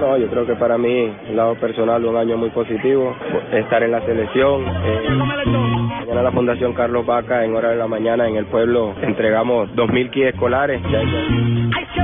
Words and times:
No, 0.00 0.18
yo 0.18 0.26
creo 0.28 0.46
que 0.46 0.54
para 0.56 0.76
mí, 0.76 1.12
el 1.28 1.36
lado 1.36 1.54
personal, 1.56 2.04
un 2.04 2.16
año 2.16 2.36
muy 2.36 2.50
positivo, 2.50 3.14
estar 3.52 3.82
en 3.82 3.92
la 3.92 4.00
selección. 4.04 4.64
Eh, 4.66 5.08
mañana 6.00 6.22
la 6.22 6.32
Fundación 6.32 6.72
Carlos 6.72 7.06
Vaca, 7.06 7.44
en 7.44 7.54
hora 7.54 7.70
de 7.70 7.76
la 7.76 7.86
mañana, 7.86 8.26
en 8.28 8.36
el 8.36 8.46
pueblo, 8.46 8.94
entregamos 9.02 9.70
2.000 9.76 10.10
kits 10.10 10.26
escolares. 10.34 10.82
Ya, 10.90 11.00
eh, 11.02 11.95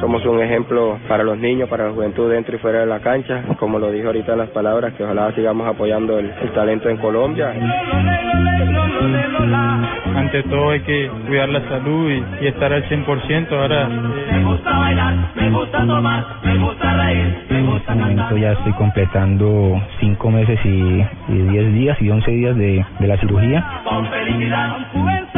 somos 0.00 0.24
un 0.24 0.40
ejemplo 0.42 0.98
para 1.08 1.22
los 1.22 1.38
niños, 1.38 1.68
para 1.68 1.86
la 1.86 1.92
juventud 1.92 2.30
dentro 2.30 2.56
y 2.56 2.58
fuera 2.58 2.80
de 2.80 2.86
la 2.86 3.00
cancha, 3.00 3.42
como 3.58 3.78
lo 3.78 3.90
dijo 3.90 4.08
ahorita 4.08 4.32
en 4.32 4.38
las 4.38 4.48
palabras, 4.50 4.94
que 4.94 5.04
ojalá 5.04 5.32
sigamos 5.32 5.66
apoyando 5.66 6.18
el, 6.18 6.32
el 6.42 6.50
talento 6.52 6.88
en 6.88 6.96
Colombia. 6.96 7.52
Ante 10.16 10.42
todo 10.44 10.70
hay 10.70 10.80
que 10.80 11.10
cuidar 11.26 11.48
la 11.48 11.60
salud 11.68 12.10
y, 12.10 12.44
y 12.44 12.46
estar 12.48 12.72
al 12.72 12.84
100%. 12.88 13.52
Ahora 13.52 13.88
Me 13.88 14.44
gusta 14.44 14.78
bailar, 14.78 15.14
me 15.34 15.50
gusta 15.50 15.86
tomar, 15.86 16.26
me 16.44 16.58
gusta 16.58 16.96
reír, 16.96 17.46
me 17.50 17.62
gusta 17.62 17.92
En 17.92 18.00
este 18.00 18.14
momento 18.14 18.36
ya 18.36 18.52
estoy 18.52 18.72
completando 18.72 19.82
cinco 20.00 20.30
meses 20.30 20.58
y, 20.64 21.04
y 21.28 21.34
diez 21.50 21.72
días 21.74 22.02
y 22.02 22.10
once 22.10 22.30
días 22.30 22.56
de, 22.56 22.84
de 22.98 23.06
la 23.06 23.16
cirugía. 23.18 23.64
con 23.84 24.06
felicidad, 24.08 24.76
con 24.92 25.29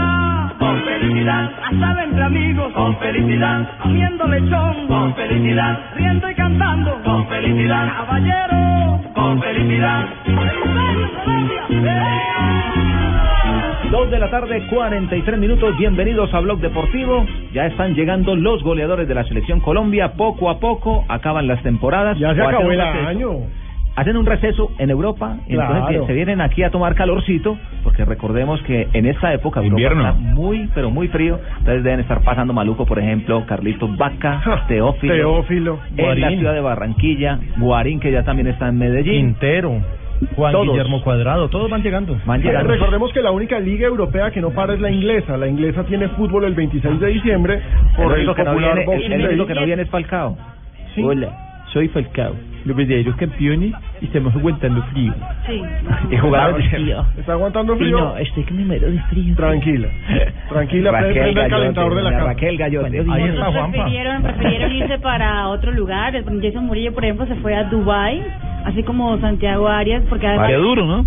felicidad, 1.02 1.50
asada 1.64 2.04
entre 2.04 2.22
amigos, 2.22 2.72
con 2.74 2.96
felicidad, 2.98 3.68
comiendo 3.82 4.26
lechón, 4.28 4.86
con 4.86 5.14
felicidad, 5.16 5.80
riendo 5.96 6.30
y 6.30 6.34
cantando, 6.34 7.02
con 7.02 7.26
felicidad, 7.28 7.88
caballero, 7.96 9.00
con 9.12 9.42
felicidad. 9.42 10.08
Dos 13.90 14.10
de 14.10 14.18
la 14.18 14.30
tarde, 14.30 14.66
43 14.68 15.38
minutos. 15.38 15.76
Bienvenidos 15.76 16.32
a 16.32 16.40
Blog 16.40 16.60
Deportivo. 16.60 17.26
Ya 17.52 17.66
están 17.66 17.94
llegando 17.94 18.36
los 18.36 18.62
goleadores 18.62 19.08
de 19.08 19.14
la 19.14 19.24
selección 19.24 19.60
Colombia. 19.60 20.12
Poco 20.12 20.50
a 20.50 20.60
poco 20.60 21.04
acaban 21.08 21.48
las 21.48 21.62
temporadas. 21.62 22.16
Ya 22.18 22.32
se 22.34 22.40
acabó 22.40 22.70
el 22.70 22.80
año. 22.80 23.40
Hacen 23.94 24.16
un 24.16 24.24
receso 24.24 24.70
en 24.78 24.90
Europa. 24.90 25.36
Entonces 25.48 25.68
Claro. 25.68 25.88
bien, 25.88 26.06
se 26.06 26.12
vienen 26.14 26.40
aquí 26.40 26.62
a 26.62 26.70
tomar 26.70 26.94
calorcito. 26.94 27.58
Porque 27.84 28.04
recordemos 28.06 28.62
que 28.62 28.88
en 28.92 29.06
esta 29.06 29.34
época 29.34 29.60
Europa 29.60 29.80
Invierno. 29.80 30.08
está 30.08 30.12
muy, 30.18 30.68
pero 30.74 30.90
muy 30.90 31.08
frío. 31.08 31.38
Entonces 31.58 31.84
deben 31.84 32.00
estar 32.00 32.22
pasando 32.22 32.52
maluco, 32.54 32.86
por 32.86 32.98
ejemplo, 32.98 33.44
Carlitos 33.46 33.94
Vaca, 33.98 34.40
Teófilo. 34.68 35.14
Teófilo. 35.14 35.78
En 35.90 35.96
la 35.96 36.02
Guarín. 36.26 36.38
ciudad 36.38 36.54
de 36.54 36.60
Barranquilla. 36.60 37.38
Guarín, 37.58 38.00
que 38.00 38.10
ya 38.10 38.22
también 38.22 38.46
está 38.46 38.68
en 38.68 38.78
Medellín. 38.78 39.26
Quintero, 39.26 39.72
Juan 40.36 40.52
Todos. 40.52 40.68
Guillermo 40.68 41.02
Cuadrado, 41.02 41.48
todos 41.48 41.68
van 41.68 41.82
llegando. 41.82 42.16
Van 42.24 42.40
llegando. 42.40 42.70
Recordemos 42.70 43.12
que 43.12 43.20
la 43.20 43.30
única 43.32 43.58
liga 43.58 43.86
europea 43.88 44.30
que 44.30 44.40
no 44.40 44.50
para 44.50 44.72
es 44.72 44.80
la 44.80 44.90
inglesa. 44.90 45.36
La 45.36 45.48
inglesa 45.48 45.84
tiene 45.84 46.08
fútbol 46.10 46.44
el 46.44 46.54
26 46.54 46.98
de 47.00 47.06
diciembre 47.08 47.54
El 47.56 47.96
por 47.96 48.12
el 48.12 48.18
único 48.20 48.34
que 48.36 48.44
no 48.44 48.56
viene, 48.56 48.84
el, 48.84 49.40
el 49.40 49.46
que 49.46 49.54
no 49.54 49.64
viene 49.66 49.82
es 49.82 49.90
Falcao. 49.90 50.38
Hola, 51.02 51.62
soy 51.72 51.88
Falcao, 51.88 52.34
los 52.64 52.76
verdaderos 52.76 53.16
campeones 53.16 53.72
y 54.00 54.04
estamos 54.06 54.34
aguantando 54.34 54.82
frío. 54.92 55.14
Sí. 55.46 55.62
Y 56.10 56.16
jugaron 56.16 56.60
¿Está 56.60 57.32
aguantando 57.32 57.76
frío? 57.76 58.16
estoy 58.18 58.44
que 58.44 58.54
me 58.54 58.64
muero 58.64 58.90
de 58.90 58.98
frío. 59.10 59.34
Tranquila. 59.36 59.88
Tranquila, 60.48 60.90
Raquel 60.92 61.12
prende 61.12 61.44
el 61.44 61.50
calentador 61.50 61.94
de 61.94 62.02
la 62.02 62.10
casa. 62.10 62.24
Raquel 62.24 62.56
Gallote. 62.56 63.04
Ahí 63.10 63.22
está 63.22 63.52
Juanpa. 63.52 63.72
Prefirieron, 63.72 64.22
prefirieron 64.22 64.72
irse 64.72 64.98
para 64.98 65.48
otro 65.48 65.72
lugar. 65.72 66.12
Jason 66.12 66.64
Murillo, 66.66 66.92
por 66.92 67.04
ejemplo, 67.04 67.26
se 67.26 67.34
fue 67.36 67.54
a 67.54 67.64
Dubai, 67.64 68.22
así 68.64 68.82
como 68.82 69.18
Santiago 69.18 69.68
Arias, 69.68 70.02
porque 70.08 70.26
además 70.26 70.52
duro, 70.58 70.86
¿no? 70.86 71.06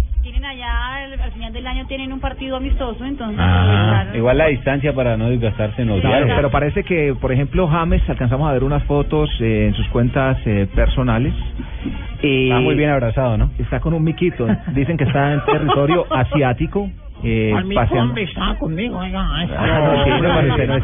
Tienen 1.88 2.12
un 2.14 2.20
partido 2.20 2.58
amistoso, 2.58 3.04
entonces... 3.06 3.38
Ah, 3.40 4.02
claro. 4.04 4.18
igual 4.18 4.38
la 4.38 4.48
distancia 4.48 4.94
para 4.94 5.18
no 5.18 5.30
desgastarse 5.30 5.82
en 5.82 5.90
los 5.90 6.02
Claro, 6.02 6.18
viajes. 6.18 6.36
pero 6.36 6.52
parece 6.52 6.84
que, 6.84 7.16
por 7.20 7.32
ejemplo, 7.32 7.68
James, 7.68 8.02
alcanzamos 8.10 8.50
a 8.50 8.54
ver 8.54 8.64
unas 8.64 8.84
fotos 8.84 9.30
eh, 9.42 9.68
en 9.68 9.74
sus 9.74 9.88
cuentas 9.90 10.38
eh, 10.46 10.68
personales. 10.74 11.34
Y 12.22 12.50
Está 12.50 12.60
muy 12.62 12.76
bien 12.76 12.90
abrazado, 12.90 13.38
¿no? 13.38 13.52
Está 13.60 13.80
con 13.80 13.94
un 13.94 14.04
miquito. 14.04 14.48
Dicen 14.74 14.98
que 14.98 15.04
está 15.04 15.34
en 15.34 15.46
territorio 15.46 16.06
asiático. 16.14 16.90
Eh, 17.24 17.54
estaba 18.18 18.56
conmigo, 18.56 18.98
oiga. 18.98 19.22
Ah, 19.22 20.06
no, 20.06 20.22
no, 20.22 20.42
no 20.42 20.78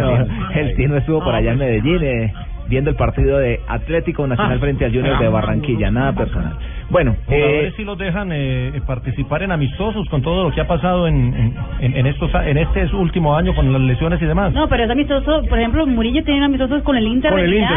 No, 0.00 0.26
el 0.54 0.76
Tino 0.76 0.96
estuvo 0.96 1.22
por 1.22 1.34
allá 1.34 1.52
en 1.52 1.58
Medellín 1.58 2.02
eh, 2.02 2.32
viendo 2.68 2.90
el 2.90 2.96
partido 2.96 3.38
de 3.38 3.60
Atlético 3.68 4.26
Nacional 4.26 4.58
frente 4.60 4.84
al 4.84 4.92
Junior 4.92 5.18
de 5.18 5.28
Barranquilla, 5.28 5.90
nada 5.90 6.12
personal. 6.12 6.56
Bueno, 6.90 7.12
eh, 7.12 7.24
Jugadores 7.26 7.74
sí 7.76 7.84
los 7.84 7.98
dejan 7.98 8.30
eh, 8.32 8.68
eh, 8.74 8.80
participar 8.86 9.42
en 9.42 9.52
amistosos 9.52 10.08
con 10.08 10.22
todo 10.22 10.44
lo 10.44 10.54
que 10.54 10.60
ha 10.60 10.66
pasado 10.68 11.06
en, 11.08 11.54
en, 11.80 11.96
en- 11.96 12.06
estos 12.06 12.32
a- 12.34 12.48
en 12.48 12.58
este 12.58 12.84
último 12.94 13.36
año 13.36 13.54
con 13.54 13.72
las 13.72 13.82
lesiones 13.82 14.20
y 14.22 14.24
demás. 14.26 14.52
No, 14.52 14.68
pero 14.68 14.84
es 14.84 14.90
amistoso, 14.90 15.42
por 15.48 15.58
ejemplo, 15.58 15.86
Murillo 15.86 16.22
tiene 16.24 16.44
amistosos 16.44 16.82
con 16.82 16.96
el 16.96 17.06
Inter 17.06 17.30
Con 17.32 17.40
de 17.40 17.46
el 17.46 17.54
Inter, 17.54 17.76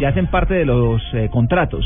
ya 0.00 0.08
hacen 0.08 0.26
parte 0.28 0.54
de 0.54 0.64
los 0.66 1.02
eh, 1.14 1.28
contratos. 1.30 1.84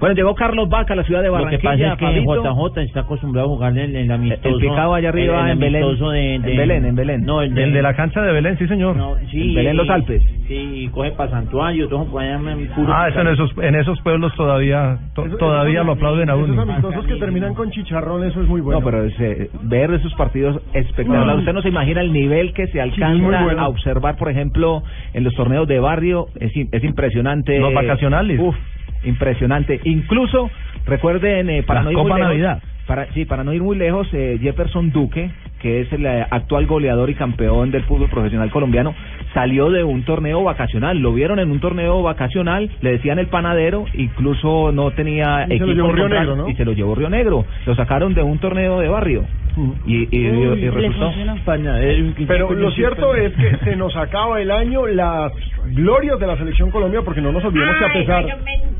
Bueno, 0.00 0.14
llegó 0.14 0.34
Carlos 0.34 0.68
Vaca 0.68 0.92
a 0.92 0.96
la 0.96 1.02
ciudad 1.04 1.22
de 1.22 1.28
Barranquilla. 1.28 1.96
Fabito. 1.96 2.78
está 2.80 3.00
acostumbrado 3.00 3.48
a 3.48 3.50
jugar 3.50 3.76
en 3.76 3.96
el 3.96 4.10
amistoso. 4.10 4.48
El 4.56 4.60
picado 4.60 4.94
allá 4.94 5.08
arriba 5.08 5.40
el- 5.40 5.46
el 5.46 5.52
en 5.52 5.58
Belén. 5.58 5.82
amistoso 5.82 6.10
de- 6.10 6.34
En 6.36 6.42
de- 6.42 6.56
Belén, 6.56 6.84
en 6.84 6.94
Belén. 6.94 7.24
No, 7.24 7.42
el 7.42 7.52
de, 7.54 7.64
El 7.64 7.72
de 7.72 7.82
la 7.82 7.94
cancha 7.94 8.22
de 8.22 8.32
Belén, 8.32 8.56
sí 8.58 8.66
señor. 8.68 8.96
no, 8.96 9.16
sí, 9.30 9.48
en 9.48 9.54
Belén, 9.56 9.76
los 9.76 9.90
Alpes. 9.90 10.22
Sí, 10.46 10.54
y 10.84 10.88
coge 10.88 11.10
para 11.12 11.30
Santuario, 11.30 11.88
todo 11.88 12.04
por 12.06 12.22
allá 12.22 12.36
en 12.36 12.68
puro. 12.68 12.92
Ah, 12.92 13.08
eso 13.08 13.20
en 13.20 13.26
esos 13.28 13.50
en 13.60 13.74
esos 13.74 14.00
pueblos 14.02 14.32
todavía 14.36 14.98
to- 15.14 15.26
Eso- 15.26 15.36
todavía 15.36 15.74
esos- 15.80 15.86
lo 15.86 15.92
aplauden 15.92 16.30
a 16.30 16.34
Esos 16.34 16.48
uno. 16.48 16.62
amistosos 16.62 17.04
que 17.06 17.14
terminan 17.16 17.54
con 17.54 17.70
chicharrón, 17.70 18.24
eso 18.24 18.40
es 18.42 18.48
muy 18.48 18.60
bueno. 18.60 18.80
No, 18.80 18.84
pero 18.86 19.04
es, 19.04 19.14
eh, 19.20 19.50
ver 19.62 19.90
esos 19.92 20.14
partidos 20.14 20.60
espectaculares. 20.72 21.34
Mm. 21.36 21.38
Usted 21.40 21.52
no 21.52 21.62
se 21.62 21.68
imagina 21.68 22.00
el 22.00 22.12
nivel 22.12 22.52
que 22.54 22.68
se 22.68 22.80
alcanza 22.80 23.42
bueno. 23.42 23.60
a 23.60 23.68
observar, 23.68 24.16
por 24.16 24.30
ejemplo, 24.30 24.82
en 25.12 25.24
los 25.24 25.34
torneos 25.34 25.66
de 25.66 25.80
barrio. 25.80 26.26
Es, 26.38 26.52
im- 26.54 26.68
es 26.72 26.84
impresionante. 26.84 27.58
Los 27.58 27.74
vacacionales. 27.74 28.38
Uf, 28.40 28.54
impresionante. 29.04 29.80
Incluso, 29.84 30.50
recuerden, 30.86 31.50
eh, 31.50 31.62
para 31.62 31.80
La 31.80 31.84
no 31.84 31.90
ir 31.92 31.96
Copa 31.96 32.08
muy 32.10 32.20
lejos, 32.20 32.30
Navidad. 32.30 32.62
Para, 32.88 33.06
sí, 33.12 33.24
para 33.26 33.44
no 33.44 33.52
ir 33.52 33.62
muy 33.62 33.76
lejos, 33.76 34.08
eh, 34.14 34.38
Jefferson 34.40 34.90
Duque, 34.90 35.30
que 35.60 35.82
es 35.82 35.92
el 35.92 36.06
eh, 36.06 36.26
actual 36.30 36.66
goleador 36.66 37.10
y 37.10 37.14
campeón 37.14 37.70
del 37.70 37.82
fútbol 37.84 38.08
profesional 38.08 38.50
colombiano, 38.50 38.94
salió 39.34 39.70
de 39.70 39.84
un 39.84 40.04
torneo 40.04 40.42
vacacional. 40.42 40.98
Lo 40.98 41.12
vieron 41.12 41.38
en 41.38 41.50
un 41.50 41.60
torneo 41.60 42.02
vacacional, 42.02 42.70
le 42.80 42.92
decían 42.92 43.18
el 43.18 43.26
panadero, 43.26 43.84
incluso 43.92 44.72
no 44.72 44.90
tenía 44.92 45.44
Y 45.48 45.58
se 45.58 45.66
lo 45.66 45.72
equipo 45.72 45.74
llevó 45.74 45.92
Río 45.92 46.08
Negro, 46.08 46.36
¿no? 46.36 46.48
y 46.48 46.54
se 46.54 46.64
lo 46.64 46.72
llevó 46.72 46.94
Río 46.94 47.10
Negro. 47.10 47.44
Lo 47.66 47.74
sacaron 47.76 48.14
de 48.14 48.22
un 48.22 48.38
torneo 48.38 48.80
de 48.80 48.88
barrio. 48.88 49.24
Y, 49.86 49.96
y, 49.96 50.08
y- 50.12 50.30
Uy, 50.30 50.58
y 50.58 50.60
le 50.62 50.70
resultó. 50.70 51.06
funcionó. 51.06 51.36
Pero 52.28 52.52
lo 52.52 52.70
cierto 52.70 53.14
es 53.16 53.32
que 53.34 53.56
se 53.64 53.76
nos 53.76 53.94
acaba 53.96 54.40
el 54.40 54.50
año 54.52 54.86
las 54.86 55.32
glorias 55.74 56.18
de 56.20 56.26
la 56.26 56.36
selección 56.36 56.70
Colombia, 56.70 57.02
porque 57.04 57.20
no 57.20 57.32
nos 57.32 57.44
olvidemos 57.44 57.74
que 57.76 57.84
a 57.84 57.92
pesar... 57.92 58.24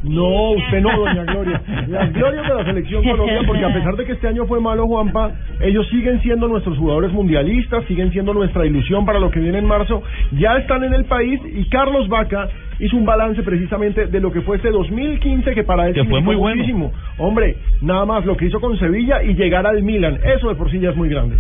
No, 0.05 0.53
usted 0.53 0.81
no, 0.81 0.97
doña 0.97 1.25
Gloria. 1.25 1.61
Las 1.89 2.13
glorias 2.13 2.47
de 2.49 2.55
la 2.55 2.65
selección 2.65 3.03
Colombia, 3.03 3.41
porque 3.45 3.65
a 3.65 3.75
pesar 3.75 3.97
de 3.99 4.07
que 4.07 4.13
este 4.13 4.29
año 4.29 4.47
fue 4.47 4.61
malo, 4.61 4.87
Juanpa, 4.87 5.33
ellos 5.61 5.87
siguen 5.89 6.23
siendo 6.23 6.49
nuestros 6.49 6.79
jugadores 6.79 7.13
mundialistas, 7.13 7.85
siguen 7.85 8.11
siendo 8.13 8.33
nuestra 8.33 8.65
ilusión 8.65 9.05
para 9.05 9.19
lo 9.19 9.31
que 9.31 9.41
viene 9.41 9.59
en 9.59 9.67
marzo. 9.67 10.03
Ya 10.33 10.57
están 10.57 10.85
en 10.85 10.95
el 10.95 11.05
país 11.05 11.41
y 11.45 11.69
Carlos 11.69 12.09
Vaca 12.09 12.49
hizo 12.79 12.97
un 12.97 13.05
balance 13.05 13.43
precisamente 13.43 14.07
de 14.07 14.21
lo 14.21 14.33
que 14.33 14.41
fue 14.43 14.57
este 14.57 14.71
2015, 14.71 15.53
que 15.53 15.65
para 15.65 15.89
él 15.89 15.95
Que 15.95 16.05
fue 16.05 16.21
muy 16.21 16.37
bueno. 16.37 16.57
muchísimo. 16.57 16.93
Hombre, 17.19 17.57
nada 17.83 18.05
más 18.07 18.25
lo 18.25 18.37
que 18.37 18.47
hizo 18.47 18.61
con 18.61 18.79
Sevilla 18.79 19.23
y 19.23 19.35
llegar 19.35 19.67
al 19.67 19.83
Milan, 19.83 20.19
eso 20.25 20.49
de 20.49 20.55
por 20.55 20.71
sí 20.71 20.79
ya 20.79 20.91
es 20.91 20.97
muy 20.97 21.09
grande. 21.09 21.37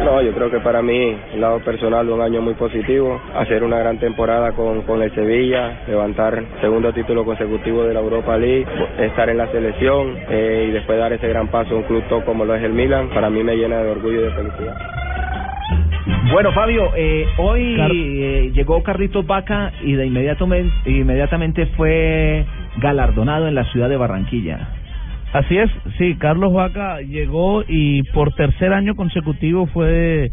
No, 0.00 0.20
yo 0.20 0.32
creo 0.32 0.50
que 0.50 0.58
para 0.60 0.82
mí, 0.82 1.16
el 1.32 1.40
lado 1.40 1.60
personal, 1.60 2.08
un 2.08 2.20
año 2.20 2.40
muy 2.42 2.54
positivo. 2.54 3.20
Hacer 3.36 3.62
una 3.62 3.78
gran 3.78 3.98
temporada 3.98 4.52
con, 4.52 4.82
con 4.82 5.00
el 5.02 5.14
Sevilla, 5.14 5.80
levantar 5.86 6.42
segundo 6.60 6.92
título 6.92 7.24
consecutivo 7.24 7.84
de 7.84 7.94
la 7.94 8.00
Europa 8.00 8.36
League, 8.36 8.66
estar 8.98 9.28
en 9.28 9.36
la 9.38 9.46
selección 9.48 10.16
eh, 10.28 10.66
y 10.68 10.72
después 10.72 10.98
dar 10.98 11.12
ese 11.12 11.28
gran 11.28 11.48
paso 11.48 11.74
a 11.74 11.78
un 11.78 11.82
club 11.84 12.02
top 12.08 12.24
como 12.24 12.44
lo 12.44 12.54
es 12.54 12.62
el 12.64 12.72
Milan, 12.72 13.10
para 13.14 13.30
mí 13.30 13.42
me 13.44 13.56
llena 13.56 13.78
de 13.82 13.90
orgullo 13.90 14.20
y 14.20 14.24
de 14.24 14.30
felicidad. 14.32 14.76
Bueno, 16.32 16.52
Fabio, 16.52 16.90
eh, 16.96 17.26
hoy 17.36 17.76
Car- 17.76 17.90
eh, 17.92 18.50
llegó 18.54 18.82
Carlitos 18.82 19.24
Vaca 19.26 19.72
y 19.82 19.92
de 19.92 20.06
inmediatamente, 20.06 20.74
inmediatamente 20.90 21.66
fue 21.66 22.44
galardonado 22.78 23.46
en 23.46 23.54
la 23.54 23.64
ciudad 23.66 23.88
de 23.88 23.96
Barranquilla. 23.96 24.68
Así 25.32 25.56
es, 25.56 25.70
sí, 25.96 26.16
Carlos 26.18 26.52
Vaca 26.52 27.00
llegó 27.00 27.64
y 27.66 28.02
por 28.12 28.34
tercer 28.34 28.72
año 28.74 28.94
consecutivo 28.94 29.66
fue 29.66 30.30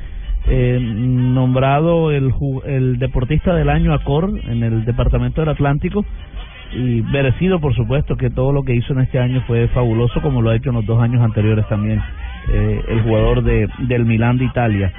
eh, 0.47 0.79
nombrado 0.81 2.11
el, 2.11 2.33
el 2.65 2.99
deportista 2.99 3.55
del 3.55 3.69
año 3.69 3.93
ACOR 3.93 4.29
en 4.49 4.61
el 4.63 4.83
departamento 4.83 5.39
del 5.41 5.51
Atlántico 5.51 6.03
y 6.73 7.01
merecido 7.01 7.59
por 7.61 7.73
supuesto 7.75 8.17
que 8.17 8.29
todo 8.29 8.51
lo 8.51 8.63
que 8.63 8.75
hizo 8.75 8.91
en 8.93 8.99
este 8.99 9.19
año 9.19 9.41
fue 9.47 9.69
fabuloso 9.69 10.21
como 10.21 10.41
lo 10.41 10.49
ha 10.49 10.55
hecho 10.55 10.69
en 10.69 10.75
los 10.75 10.85
dos 10.85 11.01
años 11.01 11.21
anteriores 11.23 11.67
también 11.69 12.01
eh, 12.51 12.81
el 12.89 13.01
jugador 13.01 13.41
de, 13.43 13.67
del 13.87 14.05
Milán 14.05 14.37
de 14.37 14.45
Italia 14.45 14.91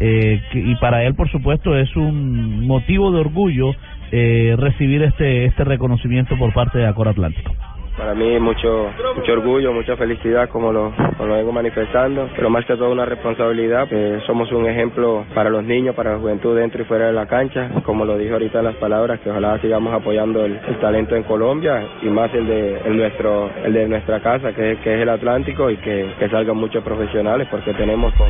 eh, 0.00 0.40
que- 0.50 0.60
y 0.60 0.74
para 0.76 1.04
él 1.04 1.14
por 1.14 1.30
supuesto 1.30 1.76
es 1.76 1.94
un 1.94 2.66
motivo 2.66 3.12
de 3.12 3.20
orgullo 3.20 3.72
eh, 4.10 4.54
recibir 4.58 5.02
este 5.02 5.44
este 5.44 5.62
reconocimiento 5.64 6.36
por 6.38 6.52
parte 6.54 6.78
de 6.78 6.86
Acor 6.86 7.08
Atlántico. 7.08 7.52
Para 7.96 8.14
mí 8.14 8.38
mucho 8.38 8.90
mucho 9.16 9.32
orgullo, 9.32 9.72
mucha 9.72 9.96
felicidad 9.96 10.48
como 10.48 10.72
lo, 10.72 10.92
como 11.16 11.28
lo 11.28 11.34
vengo 11.34 11.52
manifestando, 11.52 12.28
pero 12.34 12.48
más 12.48 12.64
que 12.64 12.76
todo 12.76 12.90
una 12.90 13.04
responsabilidad. 13.04 13.86
Eh, 13.90 14.20
somos 14.26 14.50
un 14.50 14.66
ejemplo 14.66 15.24
para 15.34 15.50
los 15.50 15.62
niños, 15.64 15.94
para 15.94 16.14
la 16.14 16.18
juventud 16.18 16.56
dentro 16.56 16.82
y 16.82 16.86
fuera 16.86 17.06
de 17.06 17.12
la 17.12 17.26
cancha, 17.26 17.70
como 17.84 18.04
lo 18.04 18.16
dije 18.16 18.32
ahorita 18.32 18.60
en 18.60 18.64
las 18.64 18.76
palabras, 18.76 19.20
que 19.20 19.30
ojalá 19.30 19.58
sigamos 19.58 19.92
apoyando 19.92 20.44
el, 20.44 20.58
el 20.66 20.80
talento 20.80 21.14
en 21.16 21.22
Colombia 21.24 21.86
y 22.02 22.06
más 22.06 22.32
el 22.34 22.46
de 22.46 22.80
el 22.86 22.96
nuestro 22.96 23.50
el 23.64 23.72
de 23.72 23.88
nuestra 23.88 24.20
casa, 24.20 24.52
que, 24.52 24.78
que 24.82 24.94
es 24.94 25.00
el 25.02 25.08
Atlántico, 25.08 25.70
y 25.70 25.76
que, 25.76 26.14
que 26.18 26.28
salgan 26.28 26.56
muchos 26.56 26.82
profesionales 26.82 27.46
porque 27.50 27.74
tenemos 27.74 28.12
qué. 28.14 28.24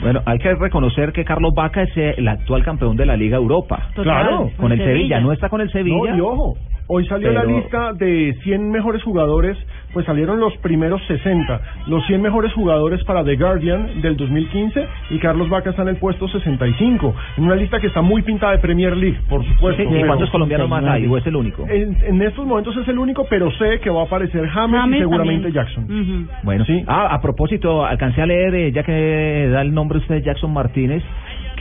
Bueno, 0.00 0.20
hay 0.26 0.38
que 0.38 0.54
reconocer 0.54 1.12
que 1.12 1.24
Carlos 1.24 1.54
Vaca 1.54 1.82
es 1.82 1.96
el 1.96 2.28
actual 2.28 2.62
campeón 2.62 2.96
de 2.96 3.06
la 3.06 3.16
Liga 3.16 3.36
Europa. 3.38 3.88
Total. 3.94 4.04
Claro. 4.04 4.50
Con 4.58 4.72
el 4.72 4.78
Sevilla. 4.78 5.20
No 5.20 5.32
está 5.32 5.48
con 5.48 5.60
el 5.60 5.70
Sevilla. 5.70 6.10
No, 6.10 6.16
y 6.16 6.20
ojo, 6.20 6.54
hoy 6.86 7.06
salió 7.06 7.32
la 7.32 7.44
lista 7.44 7.92
de 7.92 8.36
100 8.42 8.70
mejores 8.70 9.02
jugadores, 9.02 9.56
pues 9.92 10.04
salieron 10.06 10.40
los 10.40 10.56
primeros 10.58 11.00
60, 11.06 11.60
los 11.86 12.04
100 12.06 12.20
mejores 12.20 12.52
jugadores 12.52 13.02
para 13.04 13.24
The 13.24 13.36
Guardian 13.36 14.02
del 14.02 14.16
2015 14.16 14.86
y 15.10 15.18
Carlos 15.18 15.48
Vaca 15.48 15.70
está 15.70 15.82
en 15.82 15.88
el 15.88 15.96
puesto 15.96 16.28
65, 16.28 17.14
en 17.38 17.44
una 17.44 17.54
lista 17.54 17.80
que 17.80 17.86
está 17.86 18.02
muy 18.02 18.22
pintada 18.22 18.52
de 18.52 18.58
Premier 18.58 18.96
League, 18.96 19.18
por 19.28 19.44
supuesto. 19.46 19.82
¿Y 19.82 19.86
pero- 19.86 20.06
cuántos 20.06 20.30
colombianos 20.30 20.68
más 20.68 20.84
hay? 20.84 21.06
¿O 21.06 21.16
es 21.16 21.26
el 21.26 21.36
único? 21.36 21.66
En, 21.68 21.96
en 22.04 22.22
estos 22.22 22.46
momentos 22.46 22.76
es 22.76 22.88
el 22.88 22.98
único, 22.98 23.26
pero 23.28 23.50
sé 23.52 23.80
que 23.80 23.90
va 23.90 24.02
a 24.02 24.04
aparecer 24.04 24.46
James, 24.48 24.80
James 24.80 24.96
y 24.96 25.00
seguramente 25.00 25.52
también. 25.52 25.54
Jackson. 25.64 26.28
Bueno, 26.42 26.64
sí. 26.64 26.82
Ah, 26.86 27.08
a 27.14 27.20
propósito, 27.20 27.84
alcancé 27.84 28.20
a 28.22 28.26
leer, 28.26 28.54
eh, 28.54 28.72
ya 28.72 28.82
que 28.82 29.48
da 29.50 29.62
el 29.62 29.72
nombre 29.72 29.98
usted 29.98 30.22
Jackson 30.22 30.52
Martínez, 30.52 31.02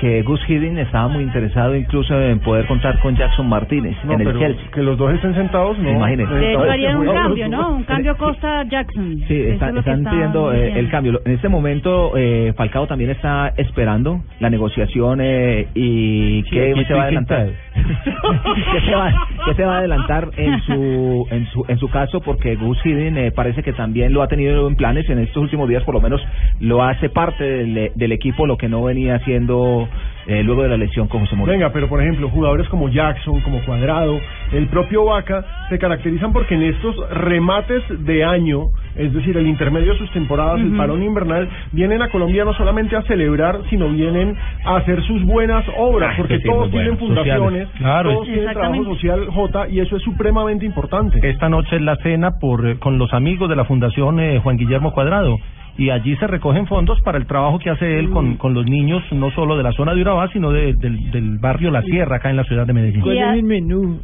que 0.04 0.22
Gus 0.24 0.42
Hiddink 0.50 0.78
estaba 0.80 1.08
muy 1.08 1.24
interesado 1.24 1.74
incluso 1.78 2.20
en 2.22 2.40
poder 2.40 2.66
contar 2.68 3.00
con 3.00 3.16
Jackson 3.16 3.48
Martínez 3.48 3.96
No, 4.04 4.14
en 4.14 4.20
el 4.20 4.28
pero 4.28 4.40
Chelsea. 4.40 4.66
que 4.74 4.82
los 4.84 4.98
dos 4.98 5.14
estén 5.14 5.34
sentados, 5.34 5.80
no. 5.80 5.92
Imagínese. 5.92 6.58
Harían 6.58 6.98
un 6.98 7.14
cambio, 7.14 7.48
¿no? 7.48 7.76
Un 7.78 7.84
cambio 7.86 8.18
Costa 8.18 8.64
Jackson. 8.64 9.20
Sí, 9.30 9.34
está- 9.44 9.70
es 9.70 9.78
están 9.78 10.04
pidiendo 10.04 10.52
eh, 10.52 10.78
el 10.78 10.90
cambio. 10.90 11.22
En 11.24 11.32
este 11.32 11.48
momento, 11.48 12.18
eh, 12.18 12.52
Falcao 12.58 12.86
también 12.86 13.12
está 13.12 13.54
esperando 13.56 14.20
la 14.42 14.50
negociación 14.50 15.20
eh, 15.22 15.68
y 15.74 16.44
qué 16.50 16.74
se 16.86 16.94
va 16.94 17.02
a 17.02 17.04
adelantar. 17.06 17.48
¿Qué 17.74 18.82
se 18.86 18.96
va, 18.96 19.14
qué 19.46 19.54
se 19.56 19.64
va 19.64 19.76
a 19.76 19.80
adelantar 19.80 20.30
en 20.38 20.62
su 20.64 21.28
en 21.32 21.46
su 21.48 21.66
en 21.68 21.78
su 21.80 21.90
caso? 21.90 22.20
Porque 22.22 22.56
Gus 22.56 22.78
Hiddink 22.86 23.18
eh, 23.18 23.32
parece 23.32 23.64
que 23.64 23.72
también 23.74 24.12
lo 24.14 24.22
ha 24.22 24.28
tenido 24.28 24.68
en 24.68 24.76
planes 24.76 25.10
en 25.10 25.20
estos 25.20 25.42
últimos 25.44 25.70
días, 25.70 25.84
por 25.84 25.96
lo 25.96 26.02
menos 26.02 26.22
lo 26.60 26.84
hace 26.84 27.10
parte 27.10 27.44
del, 27.44 27.92
del 27.96 28.12
equipo, 28.12 28.46
lo 28.48 28.58
que 28.58 28.68
no 28.70 28.84
venía 28.84 29.16
haciendo 29.16 29.88
eh, 30.28 30.42
luego 30.44 30.64
de 30.64 30.70
la 30.70 30.78
lesión 30.78 31.08
con 31.08 31.22
José 31.22 31.36
Mourinho. 31.36 31.58
Venga, 31.60 31.74
pero 31.74 31.88
por 31.90 32.02
ejemplo, 32.02 32.30
jugadores 32.30 32.68
como 32.70 32.90
Jackson, 32.90 33.42
como 33.42 33.64
Cuadrado, 33.66 34.20
el 34.52 34.68
propio 34.68 35.06
Vaca, 35.06 35.44
se 35.70 35.78
caracterizan 35.78 36.32
porque 36.32 36.56
en 36.56 36.64
estos 36.64 36.96
remates 37.12 37.84
de 38.06 38.24
año, 38.24 38.68
es 38.96 39.14
decir, 39.14 39.36
el 39.38 39.48
intermedio 39.48 39.94
de 39.94 40.00
sus 40.00 40.12
temporadas, 40.12 40.60
el 40.62 40.76
parón 40.78 41.04
invernal, 41.04 41.50
vienen 41.72 42.02
a 42.02 42.10
Colombia 42.10 42.46
no 42.46 42.54
solamente 42.54 42.96
a 42.96 43.02
celebrar, 43.04 43.60
sino 43.70 43.90
vienen 43.90 44.36
a 44.66 44.78
hacer 44.78 45.02
sus 45.04 45.24
buenas 45.26 45.66
obras, 45.78 46.12
Ah, 46.14 46.16
porque 46.18 46.38
sí, 46.38 46.44
sí, 46.44 46.50
todos 46.50 46.70
tienen 46.72 46.98
bueno. 46.98 47.08
fundaciones. 47.16 47.68
Claro. 47.78 48.12
todos 48.14 48.26
tienen 48.28 48.54
trabajo 48.54 48.84
social, 48.86 49.26
J, 49.28 49.68
y 49.70 49.80
eso 49.80 49.98
es 49.98 50.04
supremamente 50.04 50.66
importante. 50.66 51.20
Esta 51.28 51.50
noche 51.50 51.76
es 51.76 51.82
la 51.82 51.96
cena 51.98 52.40
por 52.40 52.66
eh, 52.68 52.78
con 52.80 52.98
los 52.98 53.14
amigos 53.14 53.50
de 53.50 53.56
la 53.56 53.66
Fundación 53.66 54.20
eh, 54.20 54.40
Juan 54.40 54.58
Guillermo 54.58 54.94
Cuadrado 54.94 55.38
y 55.78 55.90
allí 55.90 56.16
se 56.18 56.28
recogen 56.28 56.68
fondos 56.68 57.02
para 57.02 57.18
el 57.18 57.26
trabajo 57.26 57.58
que 57.60 57.70
hace 57.70 57.98
él 58.00 58.10
con, 58.12 58.38
con 58.38 58.54
los 58.54 58.66
niños, 58.66 59.02
no 59.12 59.32
solo 59.32 59.58
de 59.58 59.64
la 59.64 59.72
zona 59.72 59.94
de 59.96 60.02
Urabá, 60.02 60.28
sino 60.30 60.52
de- 60.52 60.74
del, 60.74 61.10
del 61.12 61.38
barrio 61.40 61.72
La 61.72 61.82
Sierra, 61.82 62.18
acá 62.18 62.30
en 62.30 62.38
la 62.38 62.44
ciudad 62.44 62.68
de 62.68 62.74
Medellín. 62.74 63.04
Y 63.06 63.20
a- 63.20 63.34
menú? 63.42 64.00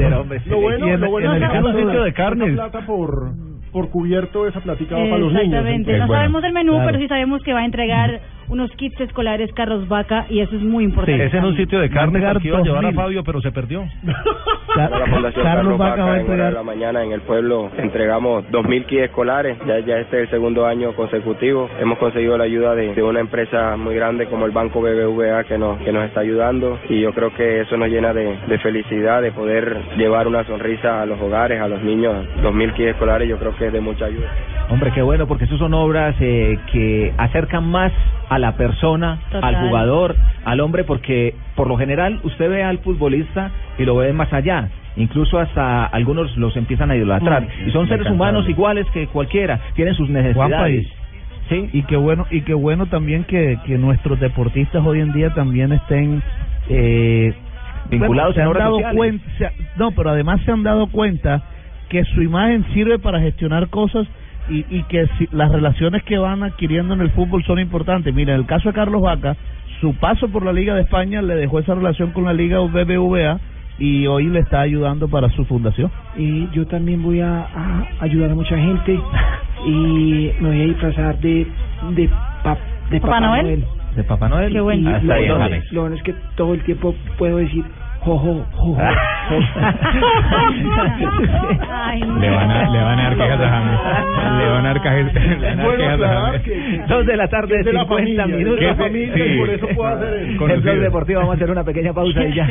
Bueno, 0.00 0.20
hombre, 0.20 0.40
sí. 0.40 0.50
Lo 0.50 0.60
bueno, 0.60 0.86
Y 0.86 0.90
en- 0.90 1.00
lo 1.00 1.10
bueno 1.10 1.34
en 1.34 1.42
es 1.42 1.50
el 1.52 1.62
que 1.62 1.82
sitio 1.82 2.02
de 2.02 2.12
carnes. 2.12 2.52
plata 2.54 2.80
por, 2.86 3.32
por 3.72 3.90
cubierto, 3.90 4.46
esa 4.46 4.60
platica 4.60 4.96
va 4.96 5.04
para 5.04 5.18
los 5.18 5.32
niños. 5.32 5.44
Exactamente. 5.46 5.98
No 5.98 6.06
sabemos 6.08 6.44
el 6.44 6.52
menú, 6.52 6.72
Claro. 6.72 6.86
pero 6.86 6.98
sí 6.98 7.08
sabemos 7.08 7.42
que 7.42 7.52
va 7.52 7.60
a 7.60 7.64
entregar 7.64 8.20
unos 8.48 8.70
kits 8.72 9.00
escolares 9.00 9.52
Carlos 9.54 9.86
Vaca 9.88 10.26
y 10.30 10.40
eso 10.40 10.56
es 10.56 10.62
muy 10.62 10.84
Sí, 10.84 10.90
importante. 10.90 11.24
es 11.26 11.34
en 11.34 11.44
un 11.44 11.56
sitio 11.56 11.80
de 11.80 11.90
carne 11.90 12.20
que 12.40 12.48
iba 12.48 12.58
a 12.58 12.62
llevar 12.62 12.78
a 12.84 12.88
2000. 12.88 12.94
Fabio, 12.94 13.24
pero 13.24 13.40
se 13.40 13.52
perdió. 13.52 13.84
La 14.76 15.06
Fundación 15.06 15.44
Carlos 15.44 15.78
Vaca 15.78 16.04
va 16.04 16.12
a 16.12 16.14
en 16.16 16.20
entregar 16.22 16.52
la 16.52 16.62
mañana 16.62 17.02
en 17.02 17.12
el 17.12 17.20
pueblo 17.22 17.70
entregamos 17.78 18.44
2.000 18.50 18.86
kits 18.86 19.02
escolares, 19.02 19.56
ya, 19.66 19.78
ya 19.80 19.98
este 19.98 20.16
es 20.18 20.22
el 20.24 20.30
segundo 20.30 20.66
año 20.66 20.92
consecutivo. 20.94 21.68
Hemos 21.80 21.98
conseguido 21.98 22.36
la 22.38 22.44
ayuda 22.44 22.74
de, 22.74 22.94
de 22.94 23.02
una 23.02 23.20
empresa 23.20 23.76
muy 23.76 23.94
grande 23.94 24.26
como 24.26 24.46
el 24.46 24.52
Banco 24.52 24.80
BBVA 24.80 25.44
que 25.44 25.58
nos, 25.58 25.78
que 25.78 25.92
nos 25.92 26.04
está 26.04 26.20
ayudando 26.20 26.78
y 26.88 27.00
yo 27.00 27.12
creo 27.12 27.32
que 27.34 27.62
eso 27.62 27.76
nos 27.76 27.88
llena 27.88 28.12
de, 28.12 28.38
de 28.46 28.58
felicidad 28.58 29.22
de 29.22 29.32
poder 29.32 29.76
llevar 29.96 30.26
una 30.28 30.44
sonrisa 30.44 31.02
a 31.02 31.06
los 31.06 31.20
hogares, 31.20 31.60
a 31.60 31.68
los 31.68 31.82
niños. 31.82 32.14
2.000 32.42 32.72
kits 32.74 32.88
escolares 32.90 33.28
yo 33.28 33.38
creo 33.38 33.56
que 33.56 33.66
es 33.66 33.72
de 33.72 33.80
mucha 33.80 34.04
ayuda. 34.06 34.28
Hombre, 34.70 34.90
qué 34.94 35.02
bueno, 35.02 35.26
porque 35.26 35.44
esas 35.44 35.58
son 35.58 35.72
obras 35.74 36.14
eh, 36.20 36.58
que 36.70 37.12
acercan 37.16 37.64
más 37.70 37.90
a 38.28 38.37
la 38.38 38.52
persona, 38.56 39.18
Total. 39.30 39.54
al 39.54 39.66
jugador, 39.68 40.16
al 40.44 40.60
hombre, 40.60 40.84
porque 40.84 41.34
por 41.54 41.66
lo 41.68 41.76
general 41.76 42.20
usted 42.24 42.48
ve 42.48 42.62
al 42.62 42.78
futbolista 42.78 43.50
y 43.78 43.84
lo 43.84 43.96
ve 43.96 44.12
más 44.12 44.32
allá. 44.32 44.68
Incluso 44.96 45.38
hasta 45.38 45.84
algunos 45.86 46.36
los 46.36 46.56
empiezan 46.56 46.90
a 46.90 46.96
idolatrar. 46.96 47.42
Mm, 47.42 47.68
y 47.68 47.70
son 47.72 47.86
seres 47.88 48.10
humanos 48.10 48.48
iguales 48.48 48.86
que 48.92 49.06
cualquiera, 49.06 49.60
tienen 49.74 49.94
sus 49.94 50.08
necesidades. 50.08 50.86
Sí, 51.48 51.70
y 51.72 51.82
qué 51.84 51.96
bueno 51.96 52.26
y 52.30 52.42
qué 52.42 52.52
bueno 52.52 52.86
también 52.86 53.24
que, 53.24 53.58
que 53.64 53.78
nuestros 53.78 54.20
deportistas 54.20 54.84
hoy 54.84 55.00
en 55.00 55.12
día 55.12 55.30
también 55.34 55.72
estén 55.72 56.22
eh, 56.68 57.32
Vinculados 57.90 58.34
se 58.34 58.42
han 58.42 58.52
dado 58.52 58.78
cuenta 58.94 59.24
se- 59.38 59.50
no 59.76 59.92
pero 59.92 60.10
además 60.10 60.40
se 60.44 60.50
han 60.52 60.62
dado 60.62 60.88
cuenta 60.88 61.42
que 61.88 62.04
su 62.04 62.20
imagen 62.22 62.66
sirve 62.74 62.98
para 62.98 63.18
gestionar 63.20 63.68
cosas 63.68 64.06
y, 64.50 64.64
y 64.70 64.82
que 64.84 65.06
si- 65.18 65.28
las 65.32 65.50
relaciones 65.52 66.02
que 66.04 66.18
van 66.18 66.42
adquiriendo 66.42 66.94
en 66.94 67.00
el 67.00 67.10
fútbol 67.10 67.42
son 67.44 67.58
importantes 67.58 68.14
mira 68.14 68.34
en 68.34 68.40
el 68.40 68.46
caso 68.46 68.68
de 68.70 68.74
Carlos 68.74 69.02
Vaca 69.02 69.36
su 69.80 69.94
paso 69.96 70.28
por 70.28 70.44
la 70.44 70.52
Liga 70.52 70.74
de 70.74 70.82
España 70.82 71.22
le 71.22 71.34
dejó 71.34 71.58
esa 71.60 71.74
relación 71.74 72.10
con 72.12 72.24
la 72.24 72.32
Liga 72.32 72.58
BBVA 72.58 73.38
y 73.78 74.06
hoy 74.08 74.26
le 74.26 74.40
está 74.40 74.60
ayudando 74.62 75.06
para 75.08 75.28
su 75.30 75.44
fundación 75.44 75.90
y 76.16 76.48
yo 76.50 76.66
también 76.66 77.02
voy 77.02 77.20
a, 77.20 77.42
a 77.42 77.86
ayudar 78.00 78.30
a 78.30 78.34
mucha 78.34 78.56
gente 78.58 78.98
y 79.66 80.30
me 80.40 80.48
voy 80.48 80.60
a 80.60 80.64
disfrazar 80.64 81.18
de 81.20 81.46
de, 81.94 82.08
pa- 82.42 82.58
de 82.90 83.00
¿Papá 83.00 83.12
Papá, 83.14 83.20
Noel? 83.20 83.42
Noel. 83.44 83.64
de 83.96 84.04
Papá 84.04 84.28
Noel. 84.28 84.52
Qué 84.52 84.60
bueno. 84.60 84.90
Lo, 85.02 85.38
James. 85.38 85.72
lo 85.72 85.80
bueno 85.82 85.96
es 85.96 86.02
que 86.02 86.14
todo 86.36 86.54
el 86.54 86.62
tiempo 86.64 86.94
puedo 87.18 87.36
decir 87.38 87.64
Le 92.18 92.30
van 92.30 92.50
a, 92.50 92.70
le 92.70 92.82
van 92.82 92.98
a 92.98 93.02
dar 93.04 93.16
quejas 93.16 93.40
a 93.40 93.48
James. 93.48 93.78
Le 94.38 94.48
van 94.48 94.66
a 94.66 94.68
dar 94.68 94.80
quejas, 94.82 95.14
le 95.14 95.46
van 95.46 95.60
a 95.60 96.32
James. 96.44 96.88
Dos 96.88 97.06
de 97.06 97.16
la 97.16 97.28
tarde, 97.28 97.60
es 97.60 97.64
de 97.64 97.72
la 97.72 97.80
50 97.82 98.22
familia, 98.22 98.26
minutos. 98.26 98.60
la 98.60 98.88
y 99.26 99.38
por 99.38 99.50
eso 99.50 99.68
puedo 99.74 99.88
hacer. 99.88 100.22
En. 100.22 100.38
Blog 100.38 100.76
Deportivo 100.78 101.20
vamos 101.20 101.34
a 101.34 101.36
hacer 101.36 101.50
una 101.50 101.64
pequeña 101.64 101.92
pausa 101.92 102.24
y 102.24 102.34
ya 102.34 102.48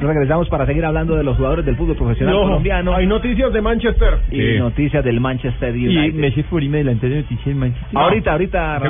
regresamos 0.00 0.48
para 0.48 0.66
seguir 0.66 0.84
hablando 0.84 1.16
de 1.16 1.24
los 1.24 1.36
jugadores 1.36 1.64
del 1.64 1.76
fútbol 1.76 1.96
profesional 1.96 2.34
Y 2.34 2.38
colombiano 2.38 2.94
hay 2.94 3.06
noticias 3.06 3.52
de 3.52 3.60
Manchester. 3.60 4.18
y 4.30 4.36
Sí. 4.40 4.58
noticias 4.58 5.04
del 5.04 5.20
Manchester 5.20 5.76
Y 5.76 5.86
United. 5.88 6.20
Messi 6.20 6.42
Furime 6.44 6.82
de 6.84 6.94
noticias 6.94 7.44
del 7.44 7.54
Manchester. 7.56 7.98
Ahorita, 7.98 8.32
ahorita, 8.32 8.80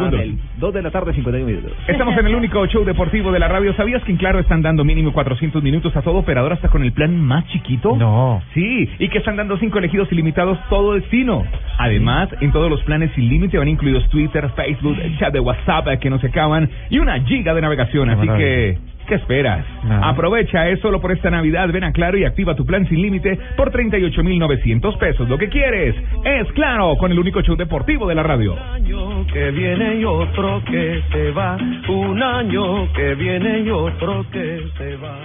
dos 0.58 0.74
de 0.74 0.82
la 0.82 0.90
tarde, 0.90 1.12
51 1.12 1.46
minutos. 1.46 1.72
Estamos 1.88 2.16
en 2.16 2.26
el 2.26 2.34
único 2.34 2.66
show 2.66 2.84
deportivo 2.84 3.32
de 3.32 3.38
la 3.38 3.48
radio. 3.48 3.72
¿Sabías 3.74 4.02
que 4.04 4.12
en 4.12 4.18
Claro 4.18 4.38
están 4.38 4.62
dando 4.62 4.84
mínimo 4.84 5.12
400 5.12 5.62
minutos 5.62 5.94
a 5.96 6.02
todo 6.04 6.18
operador 6.18 6.52
hasta 6.52 6.68
con 6.68 6.84
el 6.84 6.92
plan 6.92 7.18
más 7.20 7.46
chiquito? 7.48 7.96
No. 7.96 8.42
Sí, 8.54 8.88
y 8.98 9.08
que 9.08 9.18
están 9.18 9.36
dando 9.36 9.56
cinco 9.58 9.78
elegidos 9.78 10.10
ilimitados 10.12 10.58
todo 10.68 10.94
destino. 10.94 11.44
Además, 11.78 12.28
en 12.40 12.52
todos 12.52 12.70
los 12.70 12.82
planes 12.82 13.10
sin 13.14 13.28
límite 13.28 13.58
van 13.58 13.68
incluidos 13.68 14.08
Twitter, 14.10 14.48
Facebook, 14.54 14.96
el 15.00 15.18
chat 15.18 15.32
de 15.32 15.40
WhatsApp 15.40 15.98
que 16.00 16.10
no 16.10 16.18
se 16.18 16.28
acaban 16.28 16.68
y 16.90 16.98
una 16.98 17.20
giga 17.24 17.54
de 17.54 17.60
navegación. 17.60 18.10
Así 18.10 18.26
que, 18.26 18.78
¿qué 19.08 19.14
esperas? 19.14 19.64
Nada. 19.84 20.10
Aprovecha, 20.10 20.68
es 20.68 20.80
solo 20.80 21.00
por 21.00 21.12
esta 21.12 21.30
Navidad. 21.30 21.68
Ven 21.72 21.84
a 21.84 21.92
Claro 21.92 22.18
y 22.18 22.24
activa 22.24 22.54
tu 22.54 22.64
plan 22.64 22.86
sin 22.88 23.00
límite 23.02 23.38
por 23.56 23.70
38,900 23.70 24.96
pesos. 24.96 25.28
Lo 25.28 25.38
que 25.38 25.48
quieres 25.48 25.94
es 26.24 26.52
Claro 26.52 26.96
con 26.96 27.10
el 27.10 27.18
único 27.18 27.40
show 27.42 27.56
deportivo 27.56 28.06
de 28.06 28.14
la 28.14 28.22
radio. 28.22 28.56
año 28.74 29.26
que 29.32 29.50
viene 29.50 29.96
y 29.96 30.04
otro 30.04 30.62
que 30.64 31.02
se 31.12 31.30
va, 31.32 31.56
un 31.88 32.22
año 32.22 32.92
que 32.92 33.14
viene 33.14 33.60
y 33.60 33.70
otro 33.70 34.24
que 34.30 34.60
se 34.78 34.96
va. 34.96 35.18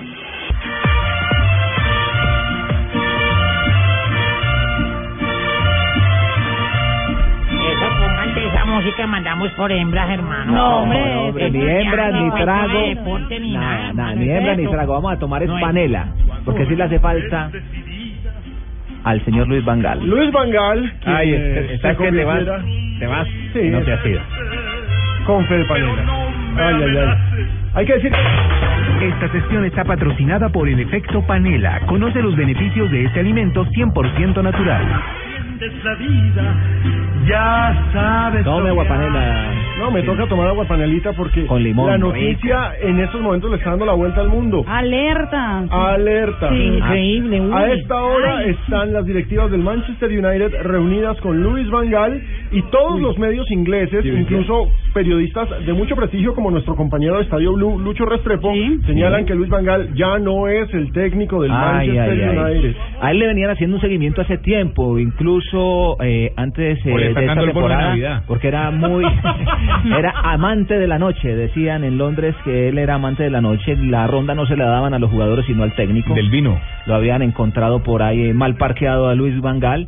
Música, 8.65 9.07
mandamos 9.07 9.51
por 9.53 9.71
hembras, 9.71 10.09
hermano. 10.09 10.53
No, 10.53 10.77
hombre, 10.83 10.99
No, 10.99 11.21
hombre, 11.23 11.51
ni 11.51 11.59
es 11.61 11.85
hembra, 11.85 12.11
ya, 12.11 12.17
ni 12.21 12.31
trago. 12.31 12.79
deporte 12.87 13.39
ni 13.39 13.53
Nada, 13.53 13.93
nada, 13.93 14.15
ni 14.15 14.29
es 14.29 14.37
hembra 14.37 14.55
ni 14.55 14.67
trago. 14.67 14.93
Vamos 14.93 15.11
a 15.13 15.19
tomar 15.19 15.41
No 15.45 15.53
es 15.57 15.61
es- 15.61 15.67
panela. 15.67 16.07
Porque 16.45 16.65
sí 16.65 16.75
le 16.75 16.83
hace 16.83 16.99
falta 16.99 17.51
al 19.03 19.25
señor 19.25 19.47
Luis 19.49 19.65
Vangal. 19.65 20.05
Luis 20.07 20.31
Vangal, 20.31 20.93
quien, 21.03 21.15
Ay, 21.15 21.33
eh, 21.33 21.79
que 21.81 22.11
te 22.11 22.23
vas, 22.23 22.43
te 22.99 23.07
vas 23.07 23.27
Sí. 23.53 23.69
no 23.69 23.81
te 23.81 23.93
has 23.93 24.05
ido. 24.05 24.21
con 25.25 25.45
fe 25.45 25.57
de 25.57 25.65
panela. 25.65 26.03
Ay, 26.57 26.75
ay, 26.83 26.97
ay. 26.97 27.47
Hay 27.75 27.85
que 27.85 27.93
decir... 27.93 28.11
Esta 29.01 29.31
sesión 29.31 29.63
está 29.63 29.85
patrocinada 29.85 30.49
por 30.49 30.67
el 30.67 30.77
efecto 30.77 31.25
panela. 31.25 31.79
Conoce 31.85 32.21
los 32.21 32.35
beneficios 32.35 32.91
de 32.91 33.05
este 33.05 33.21
alimento 33.21 33.65
100% 33.65 34.43
natural. 34.43 35.03
la 35.83 35.95
vida, 35.95 36.55
ya 37.25 37.89
sabes. 37.93 38.43
Tome 38.43 38.69
agua 38.69 38.85
panela. 38.85 39.68
No, 39.79 39.91
me 39.91 40.03
toca 40.03 40.27
tomar 40.27 40.47
agua 40.47 40.65
panelita 40.67 41.13
porque 41.13 41.45
Con 41.45 41.63
limón, 41.63 41.87
la 41.87 41.97
noticia 41.97 42.73
en 42.81 42.99
estos 42.99 43.21
momentos 43.21 43.49
le 43.49 43.57
está 43.57 43.71
dando 43.71 43.85
la 43.85 43.93
vuelta 43.93 44.21
al 44.21 44.29
mundo. 44.29 44.63
Alerta. 44.67 45.59
Alerta. 45.69 46.49
Sí. 46.49 46.55
Increíble, 46.63 47.41
uy. 47.41 47.51
A 47.53 47.71
esta 47.73 48.01
hora 48.01 48.37
Ay, 48.39 48.49
están 48.51 48.93
las 48.93 49.05
directivas 49.05 49.49
del 49.51 49.61
Manchester 49.61 50.09
United 50.09 50.61
reunidas 50.63 51.17
con 51.21 51.41
Luis 51.41 51.69
Van 51.69 51.89
Gaal 51.89 52.21
y 52.51 52.61
todos 52.63 52.99
los 52.99 53.17
medios 53.17 53.49
ingleses, 53.51 54.03
incluso 54.05 54.69
periodistas 54.93 55.47
de 55.65 55.73
mucho 55.73 55.95
prestigio 55.95 56.33
como 56.35 56.51
nuestro 56.51 56.75
compañero 56.75 57.17
de 57.17 57.23
Estadio 57.23 57.53
Blue, 57.53 57.79
Lucho 57.79 58.05
Restrepo, 58.05 58.51
Sí. 58.53 58.79
señalan 58.85 59.25
que 59.25 59.35
Luis 59.35 59.49
Van 59.49 59.63
Gaal 59.63 59.93
ya 59.93 60.17
no 60.19 60.47
es 60.47 60.73
el 60.73 60.91
técnico 60.91 61.41
del 61.41 61.51
Ay, 61.51 61.89
Manchester 61.89 62.09
ay, 62.11 62.37
ay. 62.37 62.57
United. 62.57 62.75
A 63.01 63.11
él 63.11 63.19
le 63.19 63.27
venían 63.27 63.49
haciendo 63.51 63.75
un 63.77 63.81
seguimiento 63.81 64.21
hace 64.21 64.37
tiempo, 64.39 64.97
incluso 64.99 65.95
eh, 66.03 66.31
antes 66.35 66.79
eh, 66.85 66.89
de 66.89 67.09
esta 67.25 67.35
temporada, 67.35 67.89
Navidad. 67.89 68.23
porque 68.27 68.47
era 68.47 68.71
muy, 68.71 69.05
era 69.97 70.11
amante 70.23 70.77
de 70.77 70.87
la 70.87 70.99
noche. 70.99 71.35
Decían 71.35 71.83
en 71.83 71.97
Londres 71.97 72.35
que 72.43 72.69
él 72.69 72.77
era 72.77 72.95
amante 72.95 73.23
de 73.23 73.29
la 73.29 73.41
noche. 73.41 73.75
La 73.77 74.07
ronda 74.07 74.35
no 74.35 74.45
se 74.45 74.55
la 74.55 74.65
daban 74.65 74.93
a 74.93 74.99
los 74.99 75.09
jugadores 75.09 75.45
sino 75.45 75.63
al 75.63 75.75
técnico. 75.75 76.13
Del 76.13 76.29
vino. 76.29 76.59
Lo 76.85 76.95
habían 76.95 77.21
encontrado 77.21 77.83
por 77.83 78.03
ahí 78.03 78.29
eh, 78.29 78.33
mal 78.33 78.55
parqueado 78.55 79.07
a 79.09 79.15
Luis 79.15 79.39
Van 79.41 79.59
Gaal 79.59 79.87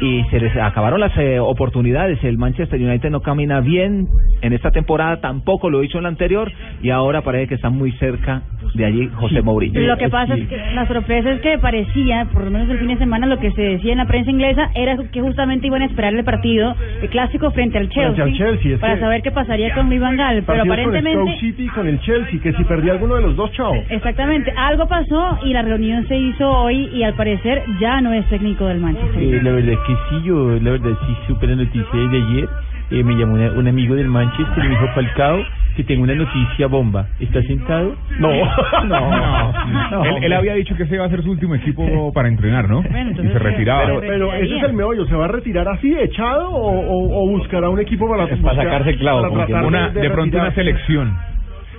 y 0.00 0.22
se 0.30 0.40
les 0.40 0.54
acabaron 0.56 1.00
las 1.00 1.16
eh, 1.16 1.38
oportunidades. 1.40 2.22
El 2.24 2.38
Manchester 2.38 2.80
United 2.80 3.10
no 3.10 3.20
camina 3.20 3.60
bien 3.60 4.06
en 4.42 4.52
esta 4.52 4.70
temporada, 4.70 5.20
tampoco 5.20 5.70
lo 5.70 5.82
hizo 5.82 5.98
en 5.98 6.02
la 6.04 6.08
anterior 6.10 6.50
y 6.82 6.90
ahora 6.90 7.22
parece 7.22 7.48
que 7.48 7.54
está 7.54 7.70
muy 7.70 7.92
cerca 7.92 8.42
de 8.74 8.84
allí 8.84 9.08
José 9.14 9.42
Mourinho. 9.42 9.80
Lo 9.80 9.96
que 9.96 10.08
pasa 10.08 10.34
es 10.34 10.48
que 10.48 10.56
la 10.74 10.86
sorpresa 10.86 11.30
es 11.32 11.40
que 11.40 11.58
parecía, 11.58 12.26
por 12.32 12.44
lo 12.44 12.50
menos 12.50 12.68
el 12.70 12.78
fin 12.78 12.88
de 12.88 12.96
semana, 12.98 13.26
lo 13.26 13.38
que 13.38 13.50
se 13.52 13.62
decía 13.62 13.92
en 13.92 13.98
la 13.98 14.06
prensa 14.06 14.30
inglesa 14.30 14.70
era 14.74 14.96
que 15.12 15.20
justamente 15.20 15.66
iban 15.66 15.82
a 15.82 15.86
esperar 15.86 16.14
el 16.14 16.24
partido, 16.24 16.74
el 17.02 17.08
clásico 17.08 17.50
frente 17.52 17.78
al 17.78 17.88
Chelsea, 17.88 18.14
Frente 18.14 18.22
al 18.22 18.36
Chelsea, 18.36 18.74
es 18.74 18.80
para 18.80 18.94
que- 18.94 19.00
saber 19.00 19.22
qué 19.22 19.30
pasaría 19.30 19.74
con 19.74 19.88
Luis 19.88 20.00
Van 20.00 20.16
Gaal, 20.16 20.42
pero 20.46 20.64
Partidos 20.64 20.66
con 20.66 20.76
Stoke 20.76 20.88
aparentemente 20.98 21.40
City 21.40 21.64
y 21.64 21.68
con 21.68 21.86
el 21.88 22.00
Chelsea, 22.00 22.40
que 22.40 22.52
si 22.54 22.64
perdía 22.64 22.92
alguno 22.92 23.14
de 23.16 23.22
los 23.22 23.36
dos, 23.36 23.52
chao. 23.52 23.74
Exactamente, 23.88 24.52
algo 24.56 24.86
pasó 24.86 25.38
y 25.44 25.52
la 25.52 25.62
reunión 25.62 26.06
se 26.08 26.16
hizo 26.16 26.50
hoy 26.50 26.88
y 26.92 27.02
al 27.02 27.14
parecer 27.14 27.62
ya 27.80 28.00
no 28.00 28.12
es 28.12 28.26
técnico 28.28 28.66
del 28.66 28.80
Manchester. 28.80 29.22
Es 29.22 29.42
que 29.86 29.96
sí, 30.08 30.22
yo 30.24 30.58
la 30.60 30.70
verdad 30.72 30.90
sí 31.06 31.16
supe 31.26 31.46
la 31.46 31.56
noticia 31.56 31.98
de 31.98 32.16
ayer. 32.16 32.48
Eh, 32.90 33.02
me 33.02 33.14
llamó 33.14 33.34
una- 33.34 33.50
un 33.52 33.66
amigo 33.66 33.94
del 33.94 34.08
Manchester 34.08 34.58
y 34.64 34.68
me 34.68 34.74
dijo, 34.74 34.86
Falcao, 34.94 35.42
que 35.74 35.84
tengo 35.84 36.02
una 36.04 36.14
noticia 36.14 36.66
bomba. 36.66 37.06
¿Estás 37.18 37.44
sentado? 37.46 37.96
No, 38.18 38.28
no. 38.84 40.04
él, 40.04 40.24
él 40.24 40.32
había 40.34 40.54
dicho 40.54 40.76
que 40.76 40.82
ese 40.84 40.96
iba 40.96 41.04
a 41.04 41.08
ser 41.08 41.22
su 41.22 41.30
último 41.30 41.54
equipo 41.54 42.12
para 42.12 42.28
entrenar, 42.28 42.68
¿no? 42.68 42.82
Bueno, 42.82 43.10
y 43.12 43.28
se 43.28 43.38
retiraba. 43.38 43.84
Pero, 43.86 44.00
pero 44.00 44.34
ese 44.34 44.56
es 44.58 44.62
el 44.64 44.72
meollo, 44.74 45.06
¿se 45.06 45.14
va 45.16 45.24
a 45.24 45.28
retirar 45.28 45.66
así, 45.68 45.94
echado 45.98 46.50
o, 46.50 46.70
o- 46.70 47.24
o 47.24 47.28
buscará 47.30 47.68
un 47.70 47.80
equipo 47.80 48.08
para, 48.08 48.26
para 48.42 48.56
sacarse 48.64 48.90
el 48.90 48.98
clavo, 48.98 49.22
para 49.22 49.66
una, 49.66 49.88
de, 49.88 50.10
pronto 50.10 50.36
una 50.36 50.54
selección. 50.54 51.16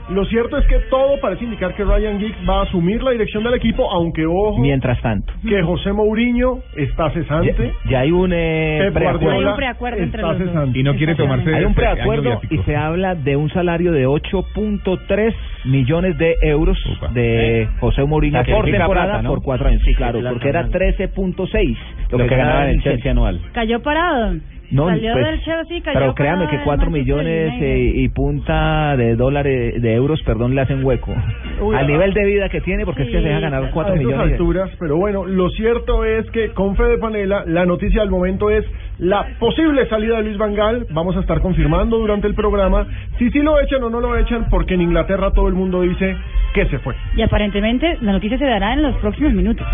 Lo 0.09 0.23
cierto 0.25 0.57
es 0.57 0.67
que 0.67 0.77
todo 0.89 1.19
parece 1.19 1.45
indicar 1.45 1.73
que 1.73 1.83
Ryan 1.83 2.19
Giggs 2.19 2.37
va 2.47 2.59
a 2.59 2.63
asumir 2.63 3.01
la 3.01 3.11
dirección 3.11 3.43
del 3.43 3.55
equipo, 3.55 3.89
aunque 3.91 4.25
ojo, 4.25 4.59
Mientras 4.59 5.01
tanto, 5.01 5.33
que 5.47 5.61
José 5.63 5.93
Mourinho 5.93 6.59
está 6.75 7.09
cesante. 7.11 7.73
ya, 7.85 7.89
ya 7.89 7.99
hay 8.01 8.11
un 8.11 8.31
eh, 8.31 8.91
preacuerdo. 8.93 9.31
Hay 9.31 9.45
un 9.45 9.55
preacuerdo 9.55 10.03
entre 10.03 10.21
está 10.21 10.33
los 10.33 10.39
dos. 10.39 10.47
cesante. 10.49 10.79
Y 10.79 10.83
no 10.83 10.95
quiere 10.95 11.15
tomarse 11.15 11.55
Hay 11.55 11.63
un 11.63 11.71
este 11.71 11.81
preacuerdo 11.81 12.41
y 12.49 12.57
se 12.59 12.75
habla 12.75 13.15
de 13.15 13.35
un 13.35 13.49
salario 13.49 13.91
de 13.91 14.07
8.3 14.07 15.33
millones 15.65 16.17
de 16.17 16.35
euros 16.41 16.77
de 17.13 17.67
José 17.79 18.03
Mourinho 18.03 18.43
por 18.45 18.65
temporada 18.65 19.05
plata, 19.05 19.21
¿no? 19.23 19.29
por 19.29 19.43
cuatro 19.43 19.67
años. 19.69 19.81
Sí, 19.83 19.95
claro, 19.95 20.19
porque 20.29 20.49
era 20.49 20.63
¿no? 20.63 20.69
13.6 20.69 21.77
Lo 22.11 22.17
que 22.17 22.27
ganaba 22.27 22.65
en 22.65 22.75
el 22.75 22.83
Chelsea 22.83 23.11
anual. 23.11 23.41
Cayó 23.53 23.81
parado. 23.81 24.35
No, 24.71 24.87
Salió 24.87 25.13
pues, 25.13 25.25
del 25.25 25.41
Chelsea, 25.43 25.81
cayó 25.81 25.99
pero 25.99 26.15
créame 26.15 26.47
que 26.47 26.57
del 26.57 26.65
4 26.65 26.89
Manchester 26.89 27.15
millones 27.17 27.61
eh, 27.61 27.91
y 27.95 28.09
punta 28.09 28.97
de 28.97 29.15
dólares, 29.15 29.81
de 29.81 29.93
euros, 29.93 30.21
perdón, 30.23 30.55
le 30.55 30.61
hacen 30.61 30.83
hueco. 30.83 31.13
Uy, 31.61 31.75
Al 31.75 31.85
ah. 31.85 31.87
nivel 31.87 32.13
de 32.13 32.25
vida 32.25 32.49
que 32.49 32.61
tiene, 32.61 32.85
porque 32.85 33.03
es 33.03 33.09
que 33.09 33.17
Sí, 33.17 33.21
se 33.21 33.27
deja 33.27 33.39
ganar 33.39 33.59
claro. 33.61 33.73
4 33.73 33.93
a 33.93 33.95
estas 33.95 34.07
millones. 34.07 34.31
alturas, 34.33 34.71
pero 34.79 34.97
bueno, 34.97 35.25
lo 35.25 35.49
cierto 35.51 36.03
es 36.03 36.29
que 36.31 36.49
con 36.49 36.75
Fede 36.75 36.97
Panela, 36.97 37.43
la 37.45 37.65
noticia 37.65 38.01
del 38.01 38.09
momento 38.09 38.49
es 38.49 38.65
la 38.97 39.25
posible 39.39 39.87
salida 39.87 40.17
de 40.17 40.23
Luis 40.23 40.37
Van 40.37 40.53
Gaal. 40.53 40.87
Vamos 40.91 41.15
a 41.17 41.19
estar 41.19 41.41
confirmando 41.41 41.97
durante 41.97 42.27
el 42.27 42.33
programa 42.33 42.87
si 43.17 43.29
sí 43.31 43.39
lo 43.39 43.59
echan 43.61 43.83
o 43.83 43.89
no 43.89 43.99
lo 43.99 44.17
echan, 44.17 44.47
porque 44.49 44.73
en 44.73 44.81
Inglaterra 44.81 45.31
todo 45.31 45.47
el 45.47 45.53
mundo 45.53 45.81
dice 45.81 46.15
que 46.53 46.65
se 46.67 46.79
fue. 46.79 46.95
Y 47.15 47.21
aparentemente 47.21 47.97
la 48.01 48.13
noticia 48.13 48.37
se 48.37 48.45
dará 48.45 48.73
en 48.73 48.81
los 48.81 48.95
próximos 48.97 49.33
minutos. 49.33 49.65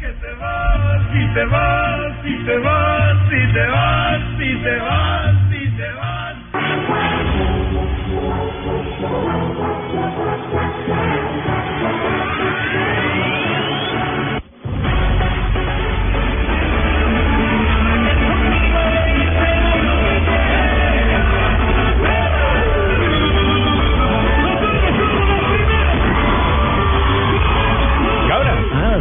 Si 0.00 0.06
te 0.06 0.32
vas, 0.32 1.02
si 1.12 1.34
te 1.34 1.44
vas, 1.44 2.22
si 2.22 2.44
te 2.46 2.56
vas, 2.56 3.28
si 3.28 3.52
te 3.52 3.66
vas, 3.66 4.20
si 4.38 4.62
te 4.62 4.76
vas, 4.78 5.34
si 5.50 5.76
te 5.76 5.92
vas. 5.92 7.29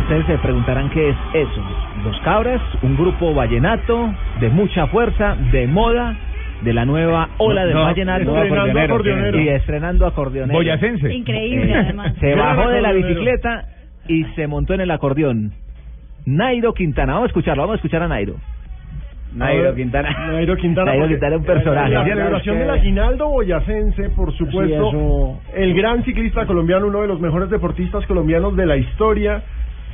Ustedes 0.09 0.25
se 0.25 0.37
preguntarán 0.39 0.89
qué 0.89 1.09
es 1.09 1.15
eso. 1.33 1.63
Los 2.03 2.19
Cabras, 2.21 2.61
un 2.81 2.95
grupo 2.97 3.33
vallenato 3.33 4.11
de 4.39 4.49
mucha 4.49 4.87
fuerza, 4.87 5.35
de 5.51 5.67
moda, 5.67 6.15
de 6.63 6.73
la 6.73 6.83
nueva 6.85 7.29
ola 7.37 7.65
del 7.65 7.75
No, 7.75 7.83
vallenato. 7.83 8.21
estrenando 8.21 8.39
Acordeonero, 8.59 8.93
acordeonero. 8.95 9.39
y 9.39 9.49
estrenando 9.49 10.05
acordeonero. 10.07 10.57
Boyacense. 10.57 11.13
Increíble, 11.13 11.75
además. 11.75 12.13
Se 12.19 12.33
bajó 12.35 12.69
de 12.69 12.81
la 12.81 12.91
bicicleta 12.91 13.65
y 14.07 14.23
se 14.35 14.47
montó 14.47 14.73
en 14.73 14.81
el 14.81 14.91
acordeón. 14.91 15.51
Nairo 16.25 16.73
Quintana, 16.73 17.13
vamos 17.13 17.27
a 17.27 17.29
escucharlo, 17.29 17.63
vamos 17.63 17.75
a 17.75 17.77
escuchar 17.77 18.01
a 18.03 18.07
Nairo. 18.07 18.33
Nairo 19.35 19.75
Quintana. 19.75 20.09
Nairo 20.31 20.55
Quintana. 20.57 20.91
Nairo 20.91 21.07
Quintana 21.07 21.35
es 21.35 21.39
un 21.41 21.45
personaje. 21.45 21.93
La 21.93 22.03
celebración 22.03 22.57
del 22.59 22.69
aguinaldo 22.71 23.29
boyacense, 23.29 24.09
por 24.09 24.33
supuesto. 24.35 24.89
Sí, 24.91 24.97
eso- 24.97 25.39
El 25.55 25.73
gran 25.75 26.03
ciclista 26.03 26.47
colombiano, 26.47 26.87
uno 26.87 27.01
de 27.03 27.07
los 27.07 27.21
mejores 27.21 27.49
deportistas 27.51 28.05
colombianos 28.07 28.55
de 28.57 28.65
la 28.65 28.75
historia. 28.77 29.43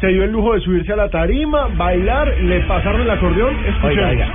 Se 0.06 0.12
dio 0.12 0.24
el 0.24 0.32
lujo 0.34 0.54
de 0.54 0.60
subirse 0.62 0.94
a 0.94 0.98
la 0.98 1.10
tarima, 1.10 1.68
bailar, 1.78 2.28
le 2.40 2.60
pasaron 2.68 3.02
el 3.02 3.10
acordeón. 3.10 3.56
Oiga, 3.82 4.08
oiga. 4.10 4.28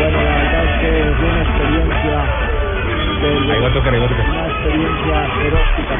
Bueno, 0.00 0.22
la 0.22 0.34
verdad 0.34 0.64
es 0.64 0.80
que 0.80 0.88
fue 1.18 1.28
una 1.28 1.42
experiencia 1.42 2.24
Ahí 3.52 3.60
va 3.60 3.68
a 3.68 3.72
tocar, 3.74 3.92
ahí 3.92 4.00
va 4.00 4.06
a 4.06 4.08
tocar. 4.08 4.26
una 4.30 4.46
experiencia 4.48 5.16
erótica, 5.44 5.94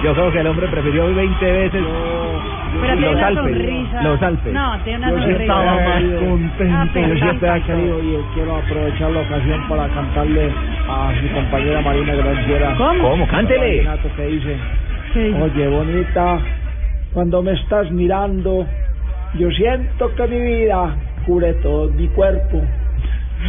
Yo 0.04 0.12
creo 0.12 0.32
que 0.32 0.40
el 0.40 0.46
hombre 0.48 0.68
prefirió 0.68 1.14
20 1.14 1.44
veces 1.50 1.70
Pero 1.72 2.82
tiene 2.82 3.00
los 3.00 3.14
una 3.14 3.26
Alpes. 3.26 3.42
sonrisa. 3.44 4.02
Los 4.02 4.22
Alpes. 4.22 4.52
No, 4.52 4.78
tiene 4.84 4.98
una 4.98 5.08
yo 5.08 5.16
sí 5.16 5.22
sonrisa. 5.22 5.42
estaba 5.42 5.64
más 5.64 6.02
contento. 6.20 7.00
Yo 7.00 7.14
siempre 7.16 7.56
he 7.56 7.62
querido 7.62 7.98
y 8.02 8.24
quiero 8.34 8.56
aprovechar 8.56 9.10
la 9.12 9.20
ocasión 9.20 9.66
para 9.66 9.88
cantarle 9.88 10.52
a 10.90 11.12
mi 11.22 11.28
compañera 11.30 11.80
Marina 11.80 12.14
Granciera. 12.16 12.74
¿Cómo? 12.76 13.08
¿Cómo? 13.10 13.26
Cántele. 13.28 13.88
que 14.14 14.26
dice, 14.26 14.56
Oye 15.14 15.66
bonita, 15.68 16.38
cuando 17.12 17.42
me 17.42 17.52
estás 17.52 17.90
mirando, 17.90 18.66
yo 19.34 19.50
siento 19.50 20.14
que 20.14 20.26
mi 20.28 20.40
vida 20.40 20.94
cubre 21.26 21.54
todo 21.54 21.90
mi 21.90 22.06
cuerpo. 22.08 22.62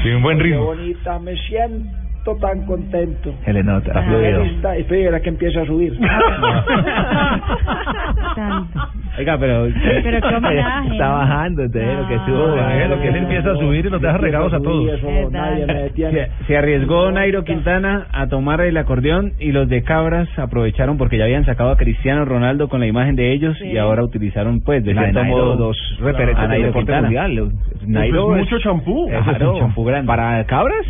Sí, 0.01 0.09
un 0.09 0.23
buen 0.23 0.37
Oye 0.39 0.49
ritmo. 0.49 0.65
bonita, 0.65 1.19
me 1.19 1.35
siento 1.35 2.35
tan 2.39 2.65
contento. 2.65 3.35
Se 3.45 3.53
le 3.53 3.63
nota. 3.63 3.89
Está 3.89 4.01
fluido. 4.03 4.41
espera 4.73 5.19
que 5.21 5.29
empiece 5.29 5.59
a 5.59 5.65
subir. 5.65 5.99
Tanto. 8.35 8.79
Oiga, 9.17 9.37
pero... 9.37 9.67
Pero 10.03 10.21
qué 10.21 10.35
homenaje. 10.35 10.91
Está 10.93 11.09
bajando, 11.09 11.63
entonces 11.63 11.97
lo 11.99 12.07
que 12.07 12.15
No. 12.15 12.25
sube. 12.25 12.83
Eh, 12.83 12.87
lo 12.87 13.01
que 13.01 13.07
él 13.09 13.15
empieza 13.17 13.51
a 13.51 13.55
subir 13.55 13.85
y 13.85 13.89
nos 13.89 14.01
deja 14.01 14.17
regados 14.17 14.53
a 14.53 14.59
todos. 14.59 14.89
Eso 14.93 15.05
Verdad. 15.07 15.29
nadie 15.31 15.65
me 15.65 15.73
detiene. 15.73 16.11
Se, 16.39 16.45
se 16.47 16.57
arriesgó 16.57 17.11
Nairo 17.11 17.43
Quintana 17.43 18.07
a 18.13 18.27
tomar 18.27 18.61
el 18.61 18.77
acordeón 18.77 19.33
y 19.39 19.51
los 19.51 19.67
de 19.67 19.83
Cabras 19.83 20.27
aprovecharon 20.39 20.97
porque 20.97 21.17
ya 21.17 21.25
habían 21.25 21.45
sacado 21.45 21.71
a 21.71 21.77
Cristiano 21.77 22.23
Ronaldo 22.25 22.69
con 22.69 22.79
la 22.79 22.87
imagen 22.87 23.15
de 23.15 23.31
ellos 23.33 23.57
Sí. 23.59 23.65
y 23.71 23.77
ahora 23.77 24.03
utilizaron 24.03 24.61
pues 24.61 24.83
de 24.85 24.93
cierto 24.93 25.19
Nairo, 25.21 25.37
modo 25.37 25.55
dos 25.57 25.77
referentes 25.99 26.37
del 26.39 26.49
Nairo 26.49 26.65
deporte 26.67 26.85
Quintana. 26.85 27.01
mundial. 27.01 27.35
Nairo 27.35 27.51
Nairo 27.87 28.35
es 28.37 28.43
mucho 28.43 28.59
champú. 28.59 29.09
Eso 29.09 29.31
es 29.31 29.41
un 29.41 29.59
champú 29.59 29.83
grande. 29.83 30.07
¿Para 30.07 30.43
cabras? 30.45 30.85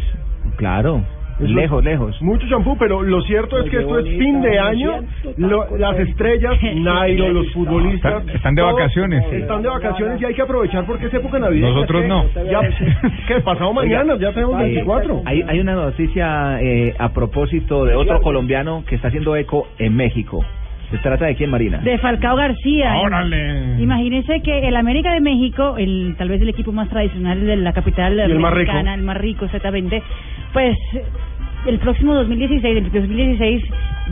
Claro. 0.58 1.02
Eso 1.44 1.54
Lejos, 1.54 1.84
lejos. 1.84 2.22
Mucho 2.22 2.48
champú, 2.48 2.78
pero 2.78 3.02
lo 3.02 3.22
cierto 3.24 3.60
es 3.60 3.70
que 3.70 3.78
esto 3.80 4.00
es 4.00 4.06
fin 4.18 4.42
de 4.42 4.60
año. 4.60 4.92
Lo- 5.38 5.78
las 5.78 5.98
estrellas, 6.00 6.54
Nairo, 6.76 7.30
los 7.30 7.52
futbolistas. 7.52 8.20
Están- 8.22 8.36
están 8.36 8.56
de 8.56 8.62
vacaciones. 8.62 9.24
Están 9.34 9.62
de 9.62 9.70
vacaciones 9.70 10.22
y 10.22 10.26
hay 10.26 10.34
que 10.34 10.42
aprovechar 10.42 10.86
porque 10.86 11.08
es 11.08 11.14
época 11.14 11.40
navideña. 11.40 11.74
Nosotros 11.74 12.06
no. 12.06 12.26
Ya, 12.50 12.62
que 13.28 13.40
pasado 13.42 13.74
mañana, 13.74 14.16
ya 14.20 14.32
tenemos 14.34 14.58
24. 14.58 15.22
Hay, 15.26 15.44
hay 15.48 15.60
una 15.60 15.74
noticia 15.74 16.62
eh, 16.62 16.94
a 16.98 17.10
propósito 17.14 17.86
de 17.86 17.96
otro 17.96 18.22
colombiano 18.22 18.84
que 18.88 18.96
está 18.96 19.08
haciendo 19.08 19.36
eco 19.36 19.68
en 19.80 19.96
México. 19.96 20.46
¿Se 20.92 20.98
trata 20.98 21.26
de 21.26 21.36
quién, 21.36 21.50
Marina? 21.50 21.78
De 21.78 21.98
Falcao 22.00 22.36
García. 22.36 22.98
¡Órale! 23.00 23.82
Imagínense 23.82 24.42
que 24.42 24.68
el 24.68 24.76
América 24.76 25.14
de 25.14 25.22
México, 25.22 25.76
el 25.78 26.16
tal 26.18 26.28
vez 26.28 26.42
el 26.42 26.50
equipo 26.50 26.74
más 26.74 26.90
tradicional 26.90 27.46
de 27.46 27.56
la 27.56 27.72
capital 27.72 28.20
el 28.20 28.38
más 28.40 28.54
rico. 28.54 28.74
mexicana, 28.74 28.94
el 28.96 29.02
más 29.04 29.16
rico 29.16 29.46
exactamente, 29.46 30.04
pues 30.52 30.76
el 31.66 31.80
próximo 31.80 32.14
2016, 32.14 32.78
el 32.78 32.92
2016 32.92 33.64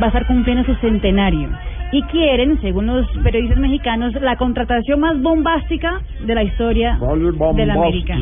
va 0.01 0.05
a 0.05 0.07
estar 0.07 0.27
cumpliendo 0.27 0.63
su 0.65 0.75
centenario. 0.75 1.49
Y 1.91 2.03
quieren, 2.03 2.61
según 2.61 2.85
los 2.85 3.07
periodistas 3.23 3.57
mexicanos, 3.57 4.13
la 4.21 4.35
contratación 4.35 4.99
más 4.99 5.19
bombástica 5.19 6.01
de 6.23 6.35
la 6.35 6.43
historia 6.43 6.99
de 6.99 7.65
la 7.65 7.73
América. 7.73 8.15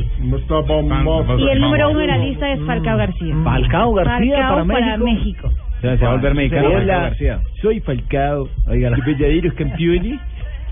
Y 1.38 1.50
el 1.50 1.60
número 1.62 1.90
uno 1.90 2.00
de 2.00 2.08
la 2.08 2.18
lista 2.18 2.50
es 2.50 2.62
Falcao 2.66 2.98
García. 2.98 3.36
Falcao 3.44 3.94
García 3.94 4.48
Falcao 4.48 4.68
para 4.68 4.98
México. 4.98 5.50
México. 5.50 5.50
Se 5.82 5.98
va 5.98 6.12
a 6.12 6.16
volver 6.16 6.34
mexicano. 6.34 6.70
Hola, 6.70 6.78
Falcao 6.78 7.02
García. 7.02 7.40
soy 7.62 7.80
Falcao. 7.82 8.48
Oiga, 8.68 8.90
los 8.90 9.54
campeones 9.54 10.20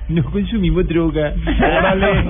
no 0.10 0.24
consumimos 0.24 0.88
droga. 0.88 1.34
Órale. 1.80 2.24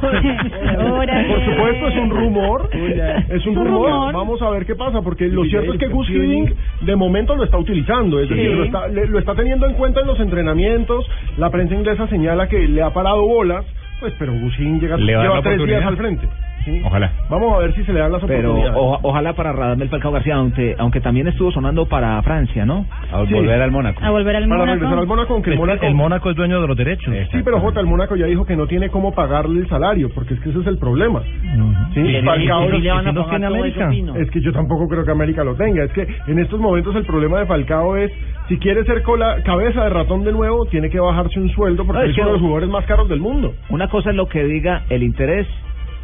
Por 0.00 1.44
supuesto, 1.44 1.88
es 1.88 1.96
un 1.96 2.10
rumor. 2.10 2.70
Hola. 2.74 3.24
Es 3.30 3.46
un 3.46 3.54
rumor. 3.54 3.90
rumor. 3.90 4.12
Vamos 4.14 4.42
a 4.42 4.50
ver 4.50 4.66
qué 4.66 4.74
pasa, 4.74 5.00
porque 5.02 5.26
lo 5.28 5.44
cierto 5.44 5.72
es 5.72 5.78
que 5.78 5.86
Gus. 5.88 6.08
Hiddink 6.10 6.52
de 6.82 6.96
momento 6.96 7.34
lo 7.34 7.44
está 7.44 7.56
utilizando, 7.58 8.20
es 8.20 8.28
decir, 8.28 8.50
Sí. 8.50 8.54
lo 8.56 8.64
está, 8.64 8.88
le- 8.88 9.06
lo 9.06 9.18
está 9.18 9.34
teniendo 9.34 9.66
en 9.66 9.74
cuenta 9.74 10.00
en 10.00 10.06
los 10.06 10.20
entrenamientos. 10.20 11.06
La 11.38 11.50
prensa 11.50 11.74
inglesa 11.74 12.06
señala 12.08 12.48
que 12.48 12.68
le 12.68 12.82
ha 12.82 12.90
parado 12.90 13.26
bolas, 13.26 13.64
pues, 14.00 14.12
pero 14.18 14.32
Gus 14.32 14.58
Hiddink 14.58 14.82
llega, 14.82 14.96
Le 14.96 15.12
lleva 15.16 15.40
tres 15.42 15.64
días 15.64 15.84
al 15.84 15.96
frente. 15.96 16.28
¿Sí? 16.64 16.82
Ojalá. 16.84 17.12
Vamos 17.30 17.54
a 17.54 17.58
ver 17.58 17.74
si 17.74 17.84
se 17.84 17.92
le 17.92 18.00
dan 18.00 18.12
las 18.12 18.22
Pero 18.24 18.50
oportunidades. 18.52 18.76
o- 18.80 18.98
ojalá 19.02 19.32
para 19.34 19.52
Radamel 19.52 19.88
Falcao 19.88 20.12
García, 20.12 20.36
aunque, 20.36 20.74
aunque 20.78 21.00
también 21.00 21.28
estuvo 21.28 21.50
sonando 21.52 21.86
para 21.86 22.20
Francia, 22.22 22.64
¿no? 22.66 22.86
A 23.12 23.24
Sí. 23.26 23.34
volver 23.34 23.60
al 23.62 23.70
Mónaco. 23.70 24.04
A 24.04 24.10
volver 24.10 24.36
al 24.36 24.44
Para 24.48 24.58
Mónaco. 24.60 24.74
regresar 24.74 24.98
al 24.98 25.06
Mónaco, 25.06 25.32
aunque 25.34 25.50
el 25.50 25.54
Es 25.54 25.60
que 25.60 25.66
Mónaco... 25.66 25.86
el 25.86 25.94
Mónaco 25.94 26.30
es 26.30 26.36
dueño 26.36 26.60
de 26.60 26.66
los 26.68 26.76
derechos. 26.76 27.14
Sí, 27.32 27.38
pero 27.44 27.60
Jota, 27.60 27.80
el 27.80 27.86
Mónaco 27.86 28.16
ya 28.16 28.26
dijo 28.26 28.44
que 28.44 28.56
no 28.56 28.66
tiene 28.66 28.88
cómo 28.88 29.12
pagarle 29.12 29.60
el 29.60 29.68
salario, 29.68 30.10
porque 30.14 30.34
es 30.34 30.40
que 30.40 30.50
ese 30.50 30.60
es 30.60 30.66
el 30.66 30.78
problema. 30.78 31.22
Sí, 31.94 32.00
Y- 32.00 32.22
Falcao 32.24 32.64
y- 32.68 32.80
tiene 33.30 33.46
América. 33.46 33.90
Es 34.18 34.30
que 34.30 34.40
yo 34.40 34.52
tampoco 34.52 34.88
creo 34.88 35.04
que 35.04 35.10
América 35.10 35.44
lo 35.44 35.54
tenga. 35.54 35.84
Es 35.84 35.92
que 35.92 36.06
en 36.26 36.38
estos 36.38 36.60
momentos 36.60 36.94
el 36.96 37.04
problema 37.04 37.38
de 37.40 37.46
Falcao 37.46 37.96
es, 37.96 38.10
si 38.48 38.58
quiere 38.58 38.84
ser 38.84 39.02
cola, 39.02 39.36
cabeza 39.44 39.84
de 39.84 39.90
ratón 39.90 40.24
de 40.24 40.32
nuevo, 40.32 40.66
tiene 40.66 40.90
que 40.90 40.98
bajarse 41.00 41.38
un 41.40 41.50
sueldo 41.50 41.84
porque 41.84 41.98
No, 42.00 42.04
es 42.04 42.10
es 42.10 42.16
que- 42.16 42.20
uno 42.22 42.30
de 42.30 42.32
los 42.34 42.42
jugadores 42.42 42.68
más 42.70 42.84
caros 42.86 43.08
del 43.08 43.20
mundo. 43.20 43.54
Una 43.68 43.88
cosa 43.88 44.10
es 44.10 44.16
lo 44.16 44.26
que 44.28 44.44
diga 44.44 44.82
el 44.90 45.02
interés 45.02 45.46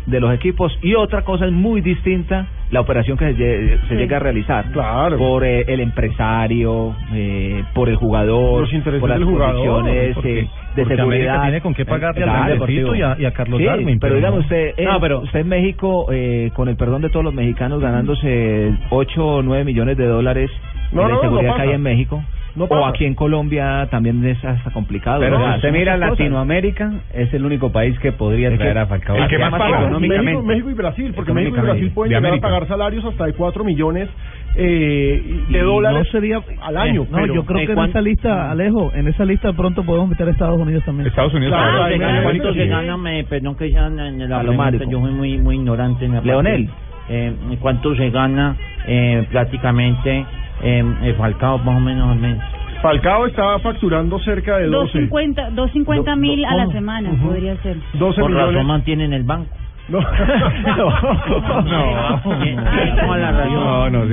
de 0.07 0.21
los 0.21 0.33
equipos 0.35 0.77
y 0.83 0.95
otra 0.95 1.23
cosa 1.23 1.47
es 1.47 1.53
muy 1.53 1.81
distinta 1.81 2.47
la 2.71 2.81
operación 2.81 3.17
que 3.19 3.33
se, 3.33 3.37
lle- 3.37 3.81
se 3.83 3.89
Sí. 3.89 3.95
llega 3.97 4.17
a 4.17 4.21
realizar 4.21 4.65
Claro. 4.73 5.19
por 5.19 5.45
eh, 5.45 5.65
el 5.69 5.81
empresario, 5.81 6.95
eh, 7.13 7.65
por 7.75 7.89
el 7.89 7.97
jugador, 7.97 8.61
Los 8.63 8.73
intereses 8.73 9.01
por 9.01 9.09
las 9.11 9.19
del 9.19 9.27
jugador, 9.29 9.55
condiciones 9.83 10.15
porque- 10.15 10.41
eh, 10.41 10.49
de 10.77 10.85
seguridad. 10.87 11.05
América 11.05 11.43
tiene 11.43 11.61
con 11.63 11.75
qué 11.75 11.85
pagarle 11.85 12.23
al 12.25 12.71
y 12.71 13.03
a- 13.03 13.17
y 13.19 13.25
a 13.25 13.33
Carlos 13.33 13.59
Sí, 13.59 13.65
Darwin, 13.65 13.99
pero 13.99 14.01
pero 14.01 14.15
dígame 14.17 14.39
usted, 14.39 14.75
eh, 14.77 14.85
No, 14.85 15.01
pero- 15.01 15.21
usted 15.21 15.41
en 15.41 15.49
México, 15.49 16.07
eh, 16.13 16.51
con 16.55 16.69
el 16.69 16.77
perdón 16.77 17.03
de 17.03 17.09
todos 17.11 17.25
los 17.25 17.35
mexicanos, 17.35 17.81
ganándose 17.81 18.73
8 18.91 19.27
o 19.27 19.43
9 19.43 19.65
millones 19.65 19.97
de 19.97 20.07
dólares 20.07 20.51
No, 20.93 21.03
de 21.03 21.09
no, 21.09 21.15
inseguridad 21.17 21.57
que 21.57 21.63
hay 21.63 21.71
en 21.73 21.83
México. 21.83 22.23
No 22.57 22.65
o 22.65 22.87
aquí 22.87 23.05
en 23.05 23.15
Colombia 23.15 23.87
también 23.91 24.25
es 24.27 24.45
hasta 24.45 24.71
complicado. 24.73 25.21
Pero 25.21 25.39
¿no? 25.39 25.47
si 25.51 25.57
usted 25.57 25.73
mira 25.73 25.95
cosas. 25.95 26.11
Latinoamérica, 26.11 26.93
es 27.15 27.33
el 27.33 27.45
único 27.45 27.71
país 27.71 27.99
que 28.01 28.13
podría 28.13 28.49
Es 28.49 28.53
que- 28.55 28.59
traer 28.59 28.79
a 28.79 28.87
Falcao. 28.87 29.17
el 29.17 29.29
que 29.29 29.39
más 29.39 29.51
paga, 29.51 29.65
México, 29.67 29.83
económicamente. 29.85 30.43
México 30.43 30.71
y 30.71 30.75
Brasil, 30.75 31.13
porque 31.15 31.33
México 31.33 31.57
y 31.57 31.61
Brasil 31.61 31.91
pueden 31.95 32.11
de 32.11 32.17
llegar 32.17 32.29
América. 32.31 32.47
a 32.49 32.51
pagar 32.51 32.69
salarios 32.69 33.05
hasta 33.05 33.27
de 33.27 33.33
4 33.35 33.63
millones 33.65 34.09
eh, 34.57 35.23
de 35.49 35.59
Y 35.59 35.61
dólares 35.63 35.99
no 35.99 36.05
sería 36.11 36.41
al 36.63 36.77
año. 36.77 37.07
no 37.09 37.19
pero- 37.19 37.35
yo 37.35 37.45
creo 37.45 37.61
¿de 37.61 37.67
que 37.67 37.73
en 37.73 37.79
esa 37.79 38.01
lista 38.01 38.51
Alejo 38.51 38.91
en 38.95 39.07
esa 39.07 39.25
lista 39.25 39.53
pronto 39.53 39.85
podemos 39.85 40.09
meter 40.09 40.27
a 40.27 40.33
Estados 40.33 40.61
Unidos 40.61 40.85
también 40.85 41.07
Estados 41.07 41.33
Unidos. 41.35 41.55
Claro, 41.57 41.85
ahí 41.85 41.99
me- 41.99 42.05
¿Cuánto 42.05 42.23
Juanito, 42.25 42.55
se 42.55 42.63
sí. 42.65 42.69
gana? 42.69 42.97
Me, 42.97 43.25
perdón 43.25 43.55
que 43.55 43.71
ya 43.71 43.87
en 43.87 44.29
la 44.29 44.41
pregunta, 44.41 44.85
yo 44.91 45.01
soy 45.01 45.13
muy 45.13 45.39
muy 45.39 45.55
ignorante 45.55 46.05
en 46.05 46.15
la. 46.15 46.21
Leonel. 46.23 46.69
Eh, 47.09 47.33
¿Cuánto 47.61 47.95
se 47.97 48.11
gana 48.11 48.57
eh, 48.87 49.25
prácticamente 49.31 50.25
eh, 50.63 50.85
el 51.03 51.15
Falcao 51.17 51.59
más 51.59 51.77
o 51.77 51.81
menos 51.81 52.09
al 52.11 52.19
mes? 52.19 52.39
Falcao 52.83 53.27
está 53.27 53.59
facturando 53.59 54.19
cerca 54.21 54.57
de 54.59 54.67
12. 54.67 54.77
250 55.09 55.51
250 55.51 56.17
mil 56.17 56.45
a 56.47 56.55
la 56.55 56.67
semana 56.69 57.11
Ujú. 57.11 57.27
podría 57.29 57.57
ser. 57.59 57.77
12 57.95 58.21
Por 58.21 58.31
millones. 58.31 58.55
razón 58.55 58.67
mantienen 58.67 59.13
el 59.13 59.23
banco. 59.25 59.51
No. 60.01 60.01
No, 61.63 62.21
tiene 62.41 62.63
toda 63.01 63.17
la 63.19 63.33
razón. 63.33 63.55
No, 63.55 63.91
no, 63.91 64.03
así. 64.03 64.11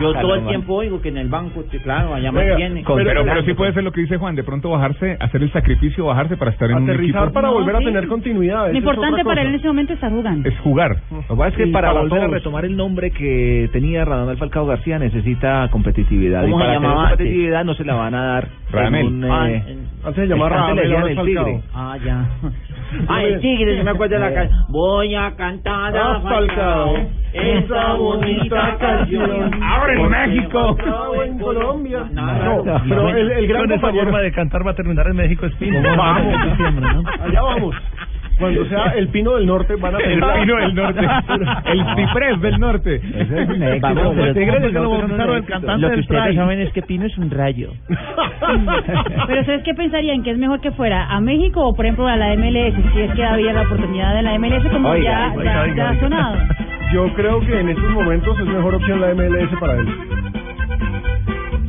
Yo 0.00 0.12
todo 0.14 0.34
el 0.34 0.46
tiempo 0.46 0.74
oigo 0.74 1.00
que 1.00 1.08
en 1.08 1.18
el 1.18 1.28
banco, 1.28 1.64
claro, 1.82 2.14
allá 2.14 2.30
Venga, 2.30 2.48
mantienen. 2.50 2.84
pero- 2.84 3.24
Pero, 3.24 3.42
sí 3.42 3.54
puede 3.54 3.72
ser 3.72 3.84
lo 3.84 3.92
que 3.92 4.02
dice 4.02 4.16
Juan, 4.16 4.34
de 4.34 4.44
pronto 4.44 4.70
bajarse, 4.70 5.16
hacer 5.20 5.42
el 5.42 5.52
sacrificio, 5.52 6.06
bajarse 6.06 6.36
para 6.36 6.50
estar 6.50 6.70
en 6.70 6.78
un 6.78 6.90
equipo. 6.90 7.30
para 7.32 7.48
No, 7.48 7.54
volver 7.54 7.76
a 7.76 7.78
tener 7.78 8.06
continuidad. 8.08 8.70
Lo 8.70 8.78
importante 8.78 9.24
para 9.24 9.42
él 9.42 9.48
en 9.48 9.54
ese 9.54 9.66
momento 9.66 9.92
es 9.94 10.00
jugando. 10.00 10.48
Es 10.48 10.58
jugar. 10.60 10.96
Lo 11.10 11.20
que 11.22 11.26
pasa 11.28 11.48
es 11.48 11.56
que 11.56 11.64
Sí, 11.64 11.70
para, 11.70 11.88
para 11.88 12.00
volver 12.00 12.22
a 12.22 12.26
retomar 12.28 12.64
el 12.64 12.76
nombre 12.76 13.10
que 13.10 13.68
tenía 13.72 14.04
Radamel 14.04 14.36
Falcao 14.36 14.66
García 14.66 14.98
necesita 14.98 15.68
competitividad. 15.70 16.42
¿Cómo 16.42 16.56
y 16.56 16.60
se 16.60 16.66
para 16.66 16.80
tener 16.80 16.96
competitividad 16.96 17.64
no 17.64 17.74
se 17.74 17.84
la 17.84 17.94
van 17.94 18.14
a 18.14 18.24
dar. 18.24 18.48
Radamel. 18.70 19.30
Antes 20.02 20.16
de 20.16 20.26
llamar 20.26 20.52
Radamel. 20.52 21.62
Ah, 21.74 21.96
ya. 22.04 22.24
El 23.22 23.40
tigre, 23.40 23.76
se 23.76 23.84
me 23.84 23.90
acuerdo 23.90 24.14
de 24.14 24.20
la 24.20 24.34
canción. 24.34 24.64
Voy 24.68 25.14
a 25.14 25.30
cantar 25.36 25.96
a 25.96 26.20
Falcao, 26.20 26.96
esa 27.32 27.94
bonita 27.94 28.76
canción. 28.78 29.62
Ahora 29.62 29.92
en 29.94 30.08
México. 30.08 30.76
En 31.24 31.38
Colombia. 31.38 32.06
No, 32.10 32.62
pero 32.88 33.08
el, 33.10 33.30
el 33.30 33.46
gran 33.46 33.62
Con 33.62 33.72
esa 33.72 33.80
compañero- 33.80 34.04
forma 34.04 34.20
de 34.20 34.32
cantar 34.32 34.66
va 34.66 34.70
a 34.72 34.74
terminar 34.74 35.06
en 35.06 35.16
México 35.16 35.46
Espino. 35.46 35.80
Vamos, 35.96 36.34
allá 37.20 37.42
vamos. 37.42 37.74
Cuando 38.40 38.64
sea 38.66 38.84
el 38.96 39.08
pino 39.08 39.34
del 39.36 39.46
norte 39.46 39.74
van 39.76 39.94
a 39.94 39.98
El 39.98 40.04
tener 40.04 40.18
la- 40.20 40.40
pino 40.40 40.56
del 40.56 40.74
norte. 40.74 41.00
El 41.66 41.84
ciprés 41.94 42.40
del 42.40 42.58
norte. 42.58 42.94
Ese 42.96 43.42
es 43.42 43.48
un 43.48 43.62
éxito. 43.62 43.80
Vamos, 43.86 44.04
Los 44.04 44.14
pero 44.16 44.34
tigres 44.34 44.62
del 44.62 44.72
¿cómo 44.74 44.84
norte 44.98 45.00
se 45.00 45.00
son 45.00 45.12
un 45.12 45.18
bautizaron 45.18 45.36
el 45.36 45.44
cantante 45.44 45.80
Lo 45.82 45.90
que 45.94 46.00
ustedes 46.00 46.34
saben 46.36 46.60
es 46.60 46.72
que 46.72 46.82
Pino 46.82 47.04
es 47.06 47.18
un 47.18 47.30
rayo. 47.30 47.70
Pero 49.26 49.40
¿ustedes 49.42 49.62
qué 49.62 49.74
pensarían? 49.74 50.22
¿Que 50.22 50.30
es 50.32 50.38
mejor 50.38 50.60
que 50.60 50.70
fuera 50.72 51.06
a 51.10 51.20
México 51.20 51.60
o, 51.64 51.74
por 51.74 51.84
ejemplo, 51.84 52.06
a 52.08 52.16
la 52.16 52.34
MLS? 52.36 52.74
Si 52.92 53.00
es 53.00 53.12
que 53.14 53.24
había 53.24 53.52
la 53.52 53.62
oportunidad 53.62 54.14
de 54.14 54.22
la 54.22 54.38
MLS, 54.38 54.64
como 54.70 54.88
Oiga, 54.90 55.04
ya, 55.10 55.32
oiga, 55.36 55.44
ya, 55.52 55.62
oiga, 55.62 55.74
ya 55.76 55.88
ha 55.90 56.00
sonado. 56.00 56.36
Yo 56.92 57.12
creo 57.14 57.40
que 57.40 57.60
en 57.60 57.68
estos 57.68 57.90
momentos 57.90 58.38
es 58.40 58.46
mejor 58.46 58.74
opción 58.74 59.00
la 59.00 59.14
MLS 59.14 59.50
para 59.60 59.74
él. 59.74 59.86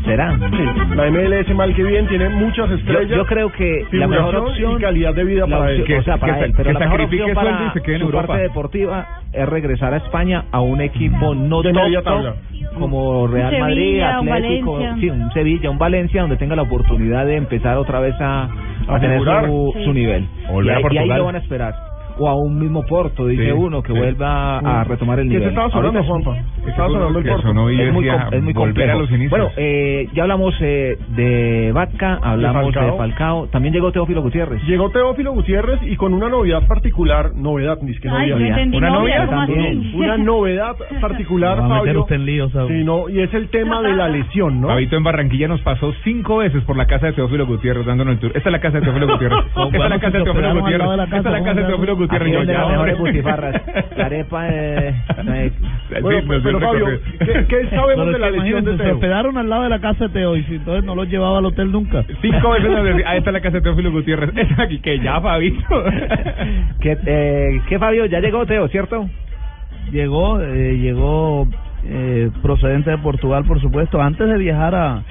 ¿Será? 0.06 0.36
Sí, 0.36 0.96
la 0.96 1.12
MLS 1.12 1.54
mal 1.56 1.74
que 1.76 1.84
bien 1.84 2.08
tiene 2.08 2.30
muchas 2.30 2.72
estrellas. 2.72 3.16
yo 3.18 3.26
creo 3.26 3.52
que 3.52 3.86
la 3.92 4.08
mejor 4.08 4.36
opción 4.36 4.74
y 4.78 4.82
calidad 4.82 5.14
de 5.14 5.24
vida 5.24 5.46
para 5.46 5.72
él. 5.72 5.82
opción- 5.82 6.00
o 6.00 6.04
sea, 6.04 6.18
para 6.18 6.40
que 6.40 6.46
él, 6.46 6.54
pero 6.58 6.68
que 6.70 6.74
la 6.74 6.80
mejor 6.80 7.00
sacrifique 7.02 7.24
opción 7.24 7.44
sueldo 7.44 7.52
y 7.52 7.58
para 7.64 7.74
se 7.74 7.82
quede 7.82 7.96
en 7.96 8.00
su 8.02 8.06
Europa. 8.08 8.28
parte 8.28 8.44
deportiva 8.44 9.08
es 9.32 9.50
regresar 9.50 9.94
a 9.94 9.98
España 9.98 10.46
a 10.52 10.60
un 10.62 10.82
equipo 10.82 11.36
no 11.36 11.62
De 11.62 11.72
top, 11.72 11.84
media 11.84 12.02
top, 12.02 12.06
tabla. 12.16 12.36
como 12.80 13.28
Real 13.28 13.54
Un 13.54 13.60
Madrid, 13.60 14.02
un 14.22 14.30
Atlético, 14.30 14.80
sí, 15.00 15.10
un 15.10 15.32
Sevilla, 15.34 15.70
un 15.70 15.78
Valencia, 15.78 16.22
donde 16.22 16.38
tenga 16.38 16.56
la 16.56 16.64
oportunidad 16.64 17.26
de 17.26 17.36
empezar 17.36 17.78
otra 17.78 18.00
vez 18.00 18.16
a, 18.20 18.44
a 18.88 18.96
A 18.96 19.00
tener 19.00 19.20
su, 19.20 19.74
Sí. 19.78 19.84
su 19.86 19.94
nivel. 19.94 20.26
Y, 20.50 20.66
y 20.96 20.98
ahí 20.98 21.08
lo 21.10 21.26
van 21.26 21.36
a 21.36 21.40
esperar. 21.40 21.91
O 22.24 22.30
a 22.30 22.36
un 22.36 22.60
mismo 22.60 22.84
Porto, 22.86 23.26
dice 23.26 23.46
Sí, 23.46 23.52
uno, 23.52 23.82
que 23.82 23.94
sí. 23.94 23.98
vuelva 23.98 24.60
a 24.60 24.84
retomar 24.84 25.20
el 25.20 25.26
¿Qué 25.28 25.30
nivel. 25.30 25.44
se 25.46 25.50
estaba 25.50 25.70
sonando, 25.72 26.00
Ahorita 26.00 26.18
es- 26.18 26.24
Juanpa? 26.24 26.42
Estaba 26.70 26.76
seguro 26.88 27.00
sonando 27.00 27.20
el 27.20 27.26
que 27.26 27.32
Porto. 27.32 27.48
sonó 27.48 27.72
y 27.72 27.82
es 27.82 27.94
muy, 27.94 28.08
es 28.10 28.44
muy 28.44 28.54
complejo. 28.54 28.92
a 28.92 29.02
los. 29.02 29.10
Bueno, 29.30 29.48
eh, 29.58 30.08
ya 30.14 30.22
hablamos 30.24 30.54
eh, 30.62 30.98
de 31.16 31.72
Vaca, 31.74 32.20
hablamos 32.22 32.68
de 32.68 32.74
Falcao. 32.74 32.98
Falcao. 32.98 33.48
También 33.48 33.74
llegó 33.74 33.92
Teófilo 33.92 34.22
Gutiérrez. 34.22 34.62
Llegó 34.68 34.90
Teófilo 34.92 35.32
Gutiérrez 35.34 35.80
y 35.84 35.96
con 35.96 36.14
una 36.14 36.30
novedad 36.30 36.68
particular, 36.68 37.32
novedad, 37.36 37.80
ni 37.82 37.94
siquiera 37.96 38.18
Ay, 38.20 38.30
yo 38.30 38.36
novedad. 38.38 38.58
entendí 38.60 38.78
Una 38.78 38.90
novia, 38.92 39.00
novia 39.18 39.26
¿cómo 39.28 39.42
así? 39.42 39.54
también. 39.54 39.92
Una 39.96 40.18
novedad 40.18 40.76
particular, 41.02 41.60
Va 41.60 41.66
a 41.66 41.68
meter 41.70 41.80
Fabio. 41.96 42.02
usted 42.02 42.16
en 42.18 42.52
Saúl. 42.52 42.68
Sí, 42.72 42.84
no, 42.84 43.10
y 43.10 43.20
es 43.22 43.34
el 43.34 43.50
tema 43.50 43.82
de 43.82 43.96
la 43.96 44.08
lesión, 44.10 44.62
¿no? 44.62 44.68
Fabito 44.68 44.96
en 44.96 45.04
Barranquilla 45.04 45.48
nos 45.48 45.62
pasó 45.62 45.92
cinco 46.04 46.38
veces 46.38 46.64
por 46.66 46.78
la 46.78 46.86
casa 46.86 47.08
de 47.08 47.14
Teófilo 47.14 47.46
Gutiérrez 47.48 47.86
dándonos 47.86 48.14
el 48.14 48.20
tour. 48.20 48.32
Esta 48.36 48.50
es 48.50 48.54
la 48.54 48.60
casa 48.60 48.78
de 48.80 48.84
Teófilo 48.84 49.08
Gutiérrez. 49.08 49.40
Esta 49.48 49.64
es 49.66 49.90
la 49.90 50.00
casa 50.00 50.18
de 50.18 50.24
Teófilo 50.24 50.54
Gutiérrez. 50.62 50.88
de 50.88 51.04
Esta 51.04 51.18
es 51.18 51.24
la 51.26 51.40
casa 51.44 51.54
de 51.54 51.62
¿cómo 51.62 51.62
se 51.62 51.68
Teófilo 51.68 51.94
llama? 51.94 52.00
Gutiérrez. 52.20 52.50
Aquí 52.50 52.52
las 52.54 52.70
mejores 52.70 52.98
butifarras. 52.98 53.62
La 53.98 54.06
arepa, 54.06 54.50
eh, 54.50 54.96
eh, 55.28 55.52
Bueno, 56.02 56.40
pero 56.44 56.60
Fabio. 56.60 56.86
¿qué, 57.20 57.46
qué 57.48 57.70
sabemos 57.76 58.08
de 58.08 58.20
la 58.20 58.32
que 58.32 58.38
lesión 58.38 58.66
de 58.66 58.78
se 58.78 58.84
Teo? 58.84 58.94
hospedaron 58.96 59.38
al 59.38 59.50
lado 59.50 59.64
de 59.64 59.70
la 59.70 59.80
casa 59.80 60.06
de 60.08 60.10
Teo 60.14 60.36
y 60.36 60.44
si 60.44 60.56
entonces 60.56 60.84
no 60.84 60.96
los 60.96 61.08
llevaba 61.10 61.38
al 61.40 61.46
hotel 61.46 61.72
nunca. 61.72 62.04
Cinco 62.22 62.52
veces 62.52 62.72
nos 62.72 62.84
decía, 62.84 63.06
ah, 63.08 63.16
esta 63.18 63.30
es 63.30 63.34
la 63.34 63.42
casa 63.42 63.58
de 63.58 63.62
Teófilo 63.62 63.92
Gutiérrez. 63.92 64.32
Esta 64.36 64.64
aquí, 64.64 64.80
que 64.80 65.00
ya, 65.00 65.20
Fabito. 65.22 65.84
¿Qué, 66.80 66.98
eh, 67.06 67.62
¿Qué, 67.70 67.80
Fabio? 67.80 68.06
Ya 68.06 68.20
llegó 68.20 68.46
Teo, 68.46 68.68
¿cierto? 68.70 69.08
Llegó, 69.92 70.40
eh, 70.42 70.78
llegó 70.78 71.48
eh, 71.86 72.30
procedente 72.42 72.92
de 72.92 72.98
Portugal, 73.00 73.44
por 73.46 73.60
supuesto. 73.60 74.02
Antes 74.02 74.28
de 74.28 74.38
viajar 74.38 74.74
a, 74.76 75.04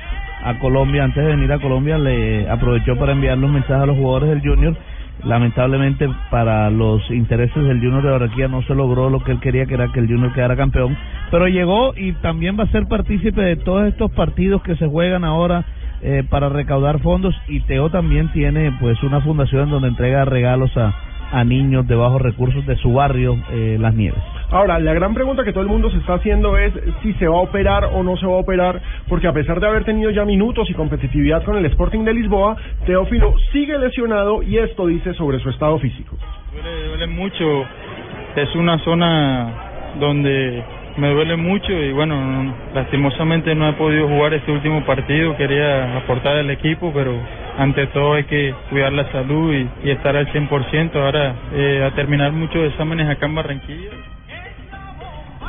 a 0.44 0.58
Colombia, 0.60 1.04
antes 1.04 1.22
de 1.24 1.30
venir 1.30 1.52
a 1.52 1.58
Colombia, 1.58 1.98
le 1.98 2.48
aprovechó 2.48 2.96
para 2.96 3.12
enviarle 3.12 3.44
un 3.46 3.52
mensaje 3.54 3.82
a 3.82 3.86
los 3.86 3.96
jugadores 3.96 4.30
del 4.30 4.40
Junior. 4.40 4.74
Lamentablemente 5.24 6.08
para 6.30 6.70
los 6.70 7.02
intereses 7.10 7.62
del 7.62 7.80
Junior 7.80 8.02
de 8.02 8.10
Barranquilla 8.10 8.48
no 8.48 8.62
se 8.62 8.74
logró 8.74 9.10
lo 9.10 9.22
que 9.22 9.32
él 9.32 9.40
quería, 9.40 9.66
que 9.66 9.74
era 9.74 9.92
que 9.92 10.00
el 10.00 10.06
Junior 10.06 10.32
quedara 10.32 10.56
campeón. 10.56 10.96
Pero 11.30 11.46
llegó 11.46 11.94
y 11.96 12.12
también 12.14 12.58
va 12.58 12.64
a 12.64 12.70
ser 12.72 12.86
partícipe 12.86 13.40
de 13.40 13.56
todos 13.56 13.86
estos 13.86 14.10
partidos 14.12 14.62
que 14.62 14.76
se 14.76 14.86
juegan 14.86 15.24
ahora 15.24 15.64
eh, 16.02 16.24
para 16.28 16.48
recaudar 16.48 17.00
fondos. 17.00 17.34
Y 17.48 17.60
Teo 17.60 17.90
también 17.90 18.32
tiene 18.32 18.72
pues 18.80 19.02
una 19.02 19.20
fundación 19.20 19.70
donde 19.70 19.88
entrega 19.88 20.24
regalos 20.24 20.74
a, 20.76 20.94
a 21.32 21.44
niños 21.44 21.86
de 21.86 21.94
bajos 21.94 22.22
recursos 22.22 22.66
de 22.66 22.76
su 22.76 22.92
barrio, 22.92 23.36
eh, 23.52 23.76
Las 23.78 23.94
Nieves. 23.94 24.39
Ahora, 24.50 24.80
la 24.80 24.92
gran 24.92 25.14
pregunta 25.14 25.44
que 25.44 25.52
todo 25.52 25.62
el 25.62 25.68
mundo 25.68 25.90
se 25.90 25.98
está 25.98 26.14
haciendo 26.14 26.56
es 26.58 26.72
si 27.02 27.12
se 27.14 27.28
va 27.28 27.36
a 27.36 27.42
operar 27.42 27.84
o 27.84 28.02
no 28.02 28.16
se 28.16 28.26
va 28.26 28.32
a 28.32 28.40
operar, 28.40 28.80
porque 29.08 29.28
a 29.28 29.32
pesar 29.32 29.60
de 29.60 29.68
haber 29.68 29.84
tenido 29.84 30.10
ya 30.10 30.24
minutos 30.24 30.68
y 30.68 30.74
competitividad 30.74 31.44
con 31.44 31.56
el 31.56 31.66
Sporting 31.66 32.04
de 32.04 32.14
Lisboa, 32.14 32.56
Teófilo 32.84 33.34
sigue 33.52 33.78
lesionado 33.78 34.42
y 34.42 34.58
esto 34.58 34.86
dice 34.86 35.14
sobre 35.14 35.38
su 35.38 35.50
estado 35.50 35.78
físico. 35.78 36.16
Duele, 36.52 36.88
duele 36.88 37.06
mucho, 37.06 37.64
es 38.34 38.54
una 38.56 38.78
zona 38.78 39.94
donde 40.00 40.64
me 40.96 41.10
duele 41.10 41.36
mucho 41.36 41.72
y 41.72 41.92
bueno, 41.92 42.52
lastimosamente 42.74 43.54
no 43.54 43.68
he 43.68 43.72
podido 43.74 44.08
jugar 44.08 44.34
este 44.34 44.50
último 44.50 44.84
partido, 44.84 45.36
quería 45.36 45.96
aportar 45.96 46.36
al 46.36 46.50
equipo, 46.50 46.92
pero 46.92 47.14
ante 47.56 47.86
todo 47.88 48.14
hay 48.14 48.24
que 48.24 48.54
cuidar 48.68 48.92
la 48.92 49.10
salud 49.12 49.54
y, 49.54 49.90
estar 49.90 50.16
al 50.16 50.26
100%, 50.32 50.96
ahora 50.96 51.34
eh, 51.54 51.84
a 51.84 51.94
terminar 51.94 52.32
muchos 52.32 52.64
exámenes 52.70 53.08
acá 53.08 53.26
en 53.26 53.34
Barranquilla. 53.34 54.09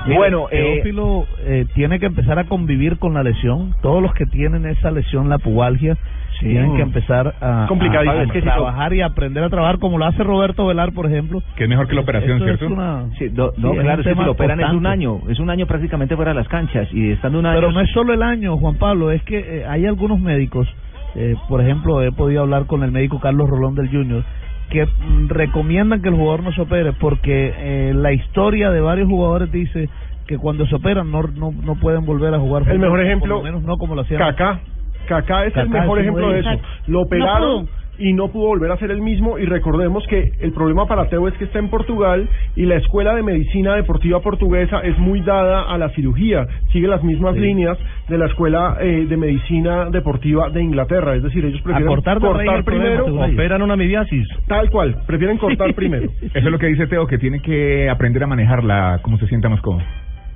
Bueno, 0.08 0.48
Teófilo 0.50 1.26
eh, 1.46 1.66
tiene 1.74 2.00
que 2.00 2.06
empezar 2.08 2.40
a 2.40 2.46
convivir 2.46 2.98
con 2.98 3.14
la 3.14 3.24
lesión. 3.24 3.76
Todos 3.82 4.02
los 4.02 4.14
que 4.14 4.26
tienen 4.26 4.66
esa 4.66 4.92
lesión, 4.92 5.30
la 5.30 5.38
pubalgia, 5.38 5.96
tienen 6.40 6.76
que 6.76 6.82
empezar 6.82 7.36
a, 7.40 7.66
Complicadísimo. 7.68 8.18
a- 8.18 8.22
a 8.22 8.24
Es 8.24 8.32
que 8.32 8.40
si 8.42 8.46
trabajar 8.48 8.94
y 8.94 9.02
aprender 9.02 9.44
a 9.44 9.50
trabajar 9.50 9.78
como 9.78 10.00
lo 10.00 10.06
hace 10.06 10.24
Roberto 10.24 10.66
Velar, 10.66 10.92
por 10.92 11.06
ejemplo. 11.06 11.40
Que 11.56 11.64
es 11.66 11.70
mejor 11.70 11.88
que 11.88 11.94
la 11.96 12.02
operación, 12.02 12.38
Esto 12.40 12.50
es 12.52 12.58
¿cierto? 12.58 12.74
una- 12.74 13.06
Sí, 13.20 13.30
do- 13.30 13.54
no, 13.58 13.72
Sí, 13.74 13.78
es 13.78 13.84
claro, 13.84 13.84
un 13.84 13.90
es 13.92 13.98
que 13.98 14.04
si 14.04 14.10
tema 14.16 14.26
lo 14.26 14.32
operan 14.32 14.60
es 14.60 14.66
un 14.66 14.72
constante. 14.74 14.90
año, 14.94 15.20
es 15.30 15.40
un 15.40 15.50
año 15.52 15.68
prácticamente 15.68 16.16
fuera 16.16 16.32
de 16.32 16.36
las 16.40 16.48
canchas 16.48 16.88
y 16.92 17.12
estando 17.12 17.38
un 17.40 17.46
año... 17.46 17.60
Pero 17.60 17.72
no 17.72 17.82
es 17.82 17.90
solo 17.92 18.14
el 18.14 18.24
año, 18.24 18.58
Juan 18.58 18.76
Pablo, 18.78 19.12
es 19.12 19.22
que 19.24 19.38
eh, 19.60 19.66
hay 19.68 19.86
algunos 19.86 20.20
médicos, 20.20 20.68
eh, 21.16 21.36
por 21.48 21.62
ejemplo, 21.62 22.02
he 22.02 22.12
podido 22.12 22.42
hablar 22.42 22.66
con 22.66 22.82
el 22.84 22.92
médico 22.92 23.20
Carlos 23.20 23.48
Rolón 23.48 23.76
del 23.76 23.90
Junior, 23.90 24.24
que 24.71 24.88
recomiendan 25.27 26.01
que 26.01 26.10
el 26.10 26.15
jugador 26.15 26.43
no 26.43 26.51
se 26.53 26.62
opere 26.62 26.93
porque 26.93 27.53
eh, 27.55 27.93
la 27.93 28.13
historia 28.13 28.71
de 28.71 28.79
varios 28.79 29.07
jugadores 29.07 29.51
dice 29.51 29.89
que 30.25 30.38
cuando 30.38 30.65
se 30.65 30.75
operan 30.75 31.12
no, 31.12 31.23
no, 31.23 31.51
no 31.51 31.75
pueden 31.75 32.05
volver 32.05 32.34
a 32.34 32.39
jugar. 32.39 32.63
El 32.69 32.79
mejor 32.79 32.99
por 32.99 33.05
ejemplo, 33.05 33.36
lo 33.36 33.43
menos 33.43 33.63
no 33.63 33.77
como 33.77 33.95
lo 33.95 34.01
hacían. 34.01 34.19
Kaká. 34.19 34.62
Kaká 35.07 35.45
es 35.45 35.55
el 35.57 35.69
mejor 35.69 35.99
ejemplo 35.99 36.29
de 36.31 36.39
eso. 36.39 36.49
Lo 36.88 37.01
operaron. 37.01 37.67
Y 37.97 38.13
no 38.13 38.30
pudo 38.30 38.47
volver 38.47 38.71
a 38.71 38.77
ser 38.77 38.91
el 38.91 39.01
mismo 39.01 39.38
y 39.38 39.45
recordemos 39.45 40.06
que 40.08 40.34
el 40.39 40.51
problema 40.54 40.88
para 40.88 41.08
Teo 41.10 41.27
es 41.27 41.34
que 41.36 41.45
está 41.45 41.60
en 41.60 41.69
Portugal 41.69 42.27
y 42.56 42.65
la 42.65 42.75
Escuela 42.75 43.13
de 43.15 43.23
Medicina 43.23 43.75
Deportiva 43.75 44.21
Portuguesa 44.21 44.80
es 44.80 44.97
muy 44.97 45.21
dada 45.21 45.63
a 45.63 45.77
la 45.77 45.89
cirugía, 45.89 46.47
sigue 46.71 46.88
las 46.88 47.04
mismas 47.04 47.36
líneas 47.36 47.77
de 48.10 48.17
la 48.17 48.25
Escuela 48.25 48.77
eh, 48.80 49.06
de 49.08 49.17
Medicina 49.17 49.89
Deportiva 49.89 50.49
de 50.49 50.62
Inglaterra, 50.62 51.15
es 51.15 51.23
decir, 51.23 51.45
ellos 51.45 51.62
prefieren 51.62 51.88
cortar 51.88 52.19
problema, 52.19 52.63
primero. 52.63 53.06
Operan 53.06 53.62
una 53.62 53.75
midiasis. 53.75 54.27
tal 54.47 54.69
cual, 54.69 54.95
prefieren 55.06 55.38
cortar 55.38 55.73
primero. 55.73 56.10
Eso 56.21 56.38
es 56.38 56.43
lo 56.43 56.60
que 56.60 56.67
dice 56.67 56.88
Teo, 56.88 57.08
que 57.08 57.17
tiene 57.17 57.41
que 57.41 57.89
aprender 57.89 58.23
a 58.23 58.27
manejarla 58.27 58.99
como 59.01 59.17
se 59.17 59.27
sienta 59.27 59.49
más 59.49 59.62
cómodo. 59.62 59.84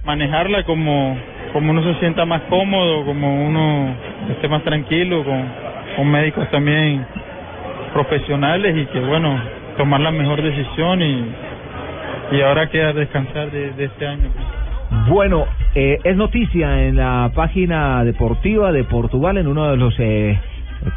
Manejarla 0.05 0.63
como, 0.65 1.17
como 1.51 1.71
uno 1.71 1.83
se 1.83 1.99
sienta 1.99 2.25
más 2.25 2.43
cómodo, 2.43 3.05
como 3.05 3.47
uno 3.47 3.95
esté 4.29 4.47
más 4.47 4.63
tranquilo, 4.63 5.23
con, 5.23 5.45
con 5.95 6.11
médicos 6.11 6.49
también 6.51 7.05
profesionales 7.95 8.75
y 8.75 8.85
que 8.87 8.99
bueno, 8.99 9.39
tomar 9.77 10.01
la 10.01 10.11
mejor 10.11 10.41
decisión 10.41 11.01
y, 11.01 11.25
y 12.33 12.41
ahora 12.41 12.69
queda 12.69 12.91
descansar 12.91 13.49
de, 13.51 13.71
de 13.71 13.85
este 13.85 14.05
año. 14.05 14.29
Bueno, 15.07 15.45
eh, 15.73 15.97
es 16.03 16.17
noticia 16.17 16.83
en 16.83 16.97
la 16.97 17.31
página 17.33 18.03
deportiva 18.03 18.73
de 18.73 18.83
Portugal, 18.83 19.37
en 19.37 19.47
uno 19.47 19.71
de 19.71 19.77
los 19.77 19.95
eh, 19.99 20.37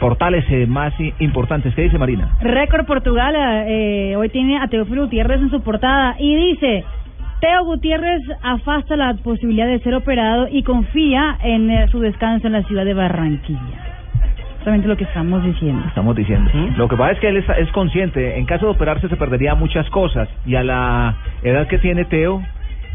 portales 0.01 0.45
eh, 0.51 0.67
más 0.67 0.93
importantes. 1.21 1.73
¿Qué 1.77 1.83
dice 1.83 1.99
Marina? 1.99 2.37
Récord 2.41 2.85
Portugal 2.85 3.33
eh, 3.37 4.17
hoy 4.17 4.29
tiene 4.31 4.59
a 4.59 4.67
Teófilo 4.67 5.05
Gutiérrez 5.05 5.41
en 5.41 5.51
su 5.51 5.63
portada 5.63 6.17
y 6.19 6.35
dice 6.35 6.85
Teo 7.41 7.65
Gutiérrez 7.65 8.23
afasta 8.43 8.97
la 8.97 9.15
posibilidad 9.15 9.69
de 9.69 9.79
ser 9.79 9.95
operado 9.95 10.49
y 10.51 10.65
confía 10.65 11.39
en 11.45 11.71
eh, 11.71 11.87
su 11.93 12.01
descanso 12.01 12.49
en 12.49 12.55
la 12.55 12.65
ciudad 12.65 12.85
de 12.85 12.95
Barranquilla. 12.95 13.88
Lo 14.69 14.97
que 14.97 15.05
estamos 15.05 15.43
diciendo. 15.45 15.83
Estamos 15.89 16.15
diciendo. 16.15 16.51
Lo 16.77 16.89
que 16.89 16.97
pasa 16.97 17.13
es 17.13 17.19
que 17.21 17.29
él 17.29 17.39
es, 17.39 17.45
es 17.59 17.71
consciente, 17.73 18.39
en 18.39 18.45
caso 18.45 18.67
de 18.67 18.73
operarse 18.73 19.09
se 19.09 19.17
perdería 19.17 19.55
muchas 19.55 19.89
cosas 19.91 20.29
y 20.45 20.57
a 20.57 20.63
la 20.63 21.17
edad 21.43 21.67
que 21.69 21.79
tiene 21.79 22.05
Teo 22.05 22.43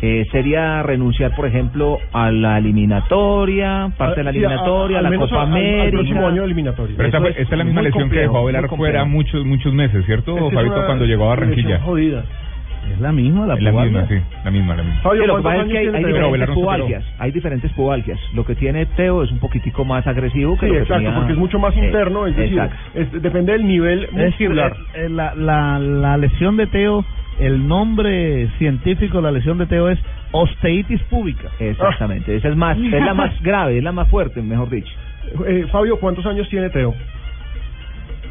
eh, 0.02 0.26
sería 0.32 0.84
renunciar, 0.84 1.34
por 1.36 1.48
ejemplo, 1.48 1.98
a 2.12 2.30
la 2.32 2.58
eliminatoria, 2.60 3.90
parte 3.98 4.20
de 4.20 4.24
la 4.24 4.30
Ah, 4.30 4.34
a- 4.34 4.36
eliminatoria, 4.36 5.00
a, 5.00 5.02
la 5.02 5.10
Copa 5.18 5.36
al- 5.36 5.42
al 5.42 5.48
América. 5.48 5.92
próximo 5.92 6.28
año 6.28 6.44
eliminatorio. 6.44 6.96
Pero 6.98 7.08
esta, 7.08 7.18
es 7.30 7.38
esta 7.38 7.56
es 7.56 7.58
la 7.58 7.64
misma 7.64 7.82
lesión 7.82 8.10
que 8.10 8.20
dejó 8.20 8.38
a 8.40 8.46
Velar 8.46 8.68
fuera 8.70 9.06
muchos 9.06 9.46
muchos 9.46 9.74
meses, 9.74 10.06
¿cierto, 10.06 10.52
Fabito, 10.52 10.86
cuando 10.86 11.06
llegó 11.06 11.26
a 11.26 11.30
Barranquilla? 11.30 11.80
jodida. 11.80 12.24
Es 12.92 13.00
la 13.00 13.12
misma, 13.12 13.48
la 13.48 13.56
Es 13.56 13.62
la 13.64 13.72
misma, 13.72 14.08
sí, 14.08 14.16
la 14.44 14.52
misma, 14.52 14.76
la 14.76 14.84
misma. 14.84 15.02
Fabio, 15.02 15.22
Sí, 15.22 15.28
lo 15.28 15.36
que 15.38 15.42
¿cuántos 15.42 15.44
pasa 15.44 15.56
es 15.56 15.62
años 15.62 15.72
que 15.72 15.78
hay, 15.98 16.04
diferentes 16.14 16.50
pubalgias, 16.54 17.06
hay 17.18 17.32
diferentes 17.32 17.74
pubalgias. 17.74 18.20
Lo 18.34 18.46
que 18.46 18.56
tiene 18.56 18.86
Teo 18.86 19.24
es 19.24 19.32
un 19.32 19.40
poquitico 19.40 19.86
más 19.86 20.06
agresivo 20.06 20.56
que 20.58 20.66
Sí, 20.66 20.68
lo 20.68 20.74
que 20.74 20.80
exacto, 20.82 21.04
tenía- 21.04 21.16
porque 21.18 21.34
es 21.34 21.40
mucho 21.40 21.60
más 21.60 21.76
eh, 21.76 21.86
interno, 21.86 22.28
es 22.28 22.36
decir, 22.36 22.62
es- 22.94 23.22
depende 23.22 23.54
del 23.54 23.66
nivel 23.66 24.04
Es 24.04 24.12
decir, 24.16 24.50
muscular. 24.50 24.76
eh, 24.96 25.10
la, 25.10 25.34
la, 25.36 25.80
la 25.80 26.18
lesión 26.18 26.58
de 26.58 26.68
Teo, 26.68 27.06
el 27.40 27.68
nombre 27.68 28.50
científico 28.60 29.18
de 29.18 29.24
la 29.24 29.32
lesión 29.32 29.58
de 29.58 29.66
Teo 29.66 29.90
es 29.90 30.00
osteitis 30.32 31.02
púbica. 31.04 31.50
Exactamente, 31.60 32.36
esa 32.36 32.50
es 32.50 32.56
más, 32.56 32.78
es 32.78 32.92
la 33.04 33.14
más 33.14 33.32
grave, 33.42 33.78
es 33.78 33.84
la 33.84 33.92
más 33.92 34.08
fuerte, 34.10 34.42
mejor 34.42 34.70
dicho. 34.70 34.92
Eh, 35.48 35.66
Fabio, 35.72 35.98
¿cuántos 36.00 36.26
años 36.26 36.48
tiene 36.50 36.70
Teo? 36.70 36.94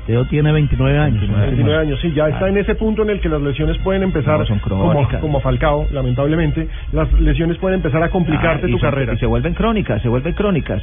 Teo 0.06 0.24
tiene 0.26 0.50
29 0.52 0.98
años. 0.98 1.20
29 1.28 1.76
años, 1.78 2.00
sí, 2.00 2.12
ya 2.12 2.28
está 2.28 2.48
en 2.48 2.56
ese 2.56 2.74
punto 2.74 3.02
en 3.02 3.10
el 3.10 3.20
que 3.20 3.28
las 3.28 3.40
lesiones 3.40 3.78
pueden 3.78 4.02
empezar, 4.02 4.38
No, 4.40 4.46
son 4.46 4.58
como, 4.58 5.08
como 5.20 5.40
Falcao, 5.40 5.86
lamentablemente, 5.92 6.66
las 6.92 7.12
lesiones 7.20 7.56
pueden 7.58 7.76
empezar 7.76 8.02
a 8.02 8.10
complicarte 8.10 8.66
Ah, 8.66 8.70
tu 8.70 8.78
son- 8.78 8.80
carrera. 8.90 9.14
Y 9.14 9.18
se 9.18 9.26
vuelven 9.26 9.54
crónicas, 9.54 10.02
se 10.02 10.08
vuelven 10.08 10.32
crónicas. 10.34 10.82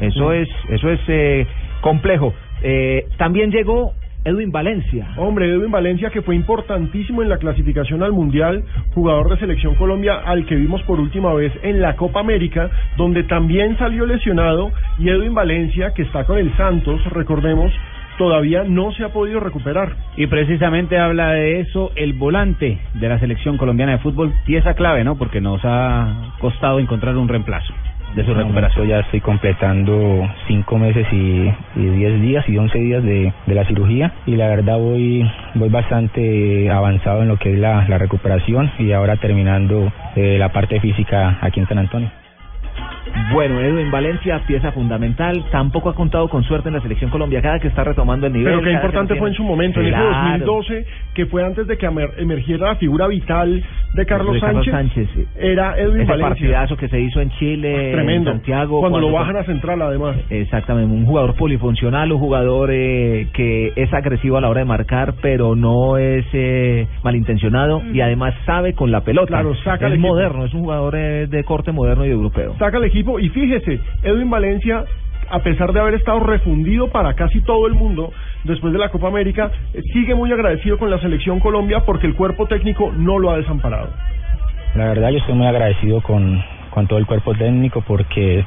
Eso 0.00 0.32
es, 0.32 0.48
eso 0.70 0.88
es 0.88 1.00
eh, 1.08 1.46
complejo. 1.80 2.32
Eh, 2.62 3.06
también 3.16 3.50
llegó 3.50 3.92
Edwin 4.24 4.50
Valencia. 4.50 5.08
Hombre, 5.18 5.50
Edwin 5.50 5.70
Valencia, 5.70 6.10
que 6.10 6.22
fue 6.22 6.34
importantísimo 6.34 7.22
en 7.22 7.28
la 7.28 7.36
clasificación 7.38 8.02
al 8.02 8.12
Mundial, 8.12 8.64
jugador 8.94 9.28
de 9.30 9.36
Selección 9.38 9.74
Colombia, 9.74 10.20
al 10.24 10.46
que 10.46 10.54
vimos 10.54 10.82
por 10.84 10.98
última 10.98 11.34
vez 11.34 11.52
en 11.62 11.82
la 11.82 11.94
Copa 11.96 12.20
América, 12.20 12.70
donde 12.96 13.24
también 13.24 13.76
salió 13.78 14.06
lesionado, 14.06 14.70
y 14.98 15.10
Edwin 15.10 15.34
Valencia, 15.34 15.92
que 15.94 16.02
está 16.02 16.24
con 16.24 16.38
el 16.38 16.56
Santos, 16.56 17.04
recordemos, 17.12 17.70
todavía 18.18 18.64
no 18.64 18.92
se 18.92 19.04
ha 19.04 19.08
podido 19.10 19.40
recuperar. 19.40 19.96
Y 20.16 20.26
precisamente 20.26 20.98
habla 20.98 21.30
de 21.32 21.60
eso 21.60 21.90
el 21.96 22.12
volante 22.12 22.78
de 22.94 23.08
la 23.08 23.18
selección 23.18 23.56
colombiana 23.56 23.92
de 23.92 23.98
fútbol, 23.98 24.32
pieza 24.46 24.74
clave, 24.74 25.04
¿no? 25.04 25.16
Porque 25.16 25.40
nos 25.40 25.60
ha 25.64 26.32
costado 26.40 26.78
encontrar 26.78 27.16
un 27.16 27.28
reemplazo 27.28 27.72
de 28.14 28.24
su 28.24 28.32
recuperación. 28.32 28.86
ya 28.86 29.00
estoy 29.00 29.20
completando 29.20 30.28
cinco 30.46 30.78
meses 30.78 31.06
y, 31.12 31.52
y 31.76 31.86
diez 31.96 32.20
días 32.20 32.48
y 32.48 32.56
once 32.56 32.78
días 32.78 33.02
de, 33.02 33.32
de 33.46 33.54
la 33.54 33.64
cirugía 33.64 34.12
y 34.26 34.36
la 34.36 34.48
verdad 34.48 34.78
voy 34.78 35.28
voy 35.54 35.68
bastante 35.68 36.70
avanzado 36.70 37.22
en 37.22 37.28
lo 37.28 37.38
que 37.38 37.52
es 37.52 37.58
la, 37.58 37.86
la 37.88 37.98
recuperación 37.98 38.70
y 38.78 38.92
ahora 38.92 39.16
terminando 39.16 39.92
eh, 40.14 40.36
la 40.38 40.50
parte 40.50 40.80
física 40.80 41.38
aquí 41.40 41.60
en 41.60 41.66
San 41.66 41.78
Antonio. 41.78 42.10
Bueno, 43.32 43.60
Edwin 43.60 43.90
Valencia, 43.90 44.40
pieza 44.46 44.72
fundamental, 44.72 45.44
tampoco 45.50 45.88
ha 45.88 45.94
contado 45.94 46.28
con 46.28 46.42
suerte 46.44 46.68
en 46.68 46.74
la 46.74 46.80
selección 46.80 47.10
Colombia, 47.10 47.40
cada 47.42 47.58
que 47.58 47.68
está 47.68 47.84
retomando 47.84 48.26
el 48.26 48.32
nivel. 48.32 48.52
Pero 48.52 48.60
qué 48.60 48.68
que 48.70 48.74
importante 48.74 49.14
fue 49.16 49.28
en 49.28 49.34
su 49.34 49.42
momento, 49.44 49.80
en 49.80 49.88
Claro. 49.88 50.04
ese 50.10 50.44
2012, 50.44 50.86
que 51.14 51.26
fue 51.26 51.44
antes 51.44 51.66
de 51.66 51.76
que 51.78 51.86
emer- 51.88 52.12
emergiera 52.18 52.68
la 52.68 52.76
figura 52.76 53.06
vital 53.06 53.62
de 53.94 54.06
Carlos 54.06 54.34
De 54.34 54.40
Carlos 54.40 54.66
Sánchez, 54.66 55.06
Sánchez, 55.06 55.08
sí. 55.14 55.24
era 55.38 55.78
Edwin 55.78 56.00
Ese 56.02 56.10
Valencia. 56.10 56.28
partidazo 56.28 56.76
que 56.76 56.88
se 56.88 57.00
hizo 57.00 57.20
en 57.20 57.30
Chile, 57.38 57.92
Tremendo. 57.92 58.30
en 58.30 58.36
Santiago. 58.38 58.80
Cuando 58.80 58.98
lo 59.00 59.12
bajan 59.12 59.36
a 59.36 59.44
central, 59.44 59.80
además. 59.82 60.16
Exactamente, 60.30 60.92
un 60.92 61.06
jugador 61.06 61.34
polifuncional, 61.36 62.10
un 62.10 62.18
jugador 62.18 62.70
eh, 62.72 63.28
que 63.32 63.72
es 63.76 63.92
agresivo 63.94 64.36
a 64.36 64.40
la 64.40 64.48
hora 64.48 64.60
de 64.60 64.66
marcar, 64.66 65.14
pero 65.22 65.54
no 65.54 65.96
es 65.98 66.24
eh, 66.32 66.86
malintencionado 67.04 67.82
y 67.92 68.00
además 68.00 68.34
sabe 68.44 68.74
con 68.74 68.90
la 68.90 69.02
pelota. 69.02 69.28
Claro, 69.28 69.54
saca 69.62 69.86
es 69.86 69.92
el 69.92 69.92
equipo. 69.98 70.08
moderno, 70.08 70.44
es 70.44 70.54
un 70.54 70.62
jugador 70.62 70.94
eh, 70.96 71.26
de 71.28 71.44
corte 71.44 71.70
moderno 71.72 72.04
y 72.04 72.10
europeo. 72.10 72.56
saca 72.58 72.78
el 72.78 72.84
equipo 72.84 73.20
y 73.20 73.28
fíjese, 73.28 73.78
Edwin 74.02 74.28
Valencia, 74.30 74.84
a 75.30 75.40
pesar 75.40 75.72
de 75.72 75.80
haber 75.80 75.94
estado 75.94 76.20
refundido 76.20 76.88
para 76.90 77.14
casi 77.14 77.40
todo 77.40 77.66
el 77.66 77.74
mundo 77.74 78.12
después 78.44 78.72
de 78.72 78.78
la 78.78 78.90
Copa 78.90 79.08
América, 79.08 79.50
eh, 79.72 79.82
sigue 79.92 80.14
muy 80.14 80.32
agradecido 80.32 80.78
con 80.78 80.90
la 80.90 80.98
selección 80.98 81.40
Colombia 81.40 81.80
porque 81.86 82.06
el 82.06 82.14
cuerpo 82.14 82.46
técnico 82.46 82.92
no 82.92 83.18
lo 83.18 83.30
ha 83.30 83.36
desamparado. 83.36 83.90
La 84.74 84.88
verdad 84.88 85.10
yo 85.10 85.18
estoy 85.18 85.34
muy 85.34 85.46
agradecido 85.46 86.00
con, 86.02 86.42
con 86.70 86.86
todo 86.86 86.98
el 86.98 87.06
cuerpo 87.06 87.34
técnico 87.34 87.82
porque 87.86 88.44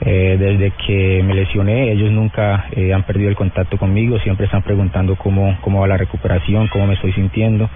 eh, 0.00 0.36
desde 0.38 0.70
que 0.86 1.22
me 1.24 1.34
lesioné 1.34 1.90
ellos 1.90 2.12
nunca 2.12 2.66
eh, 2.70 2.94
han 2.94 3.02
perdido 3.02 3.28
el 3.28 3.36
contacto 3.36 3.78
conmigo, 3.78 4.18
siempre 4.20 4.46
están 4.46 4.62
preguntando 4.62 5.16
cómo, 5.16 5.58
cómo 5.60 5.80
va 5.80 5.88
la 5.88 5.96
recuperación, 5.96 6.68
cómo 6.68 6.86
me 6.86 6.94
estoy 6.94 7.12
sintiendo 7.12 7.68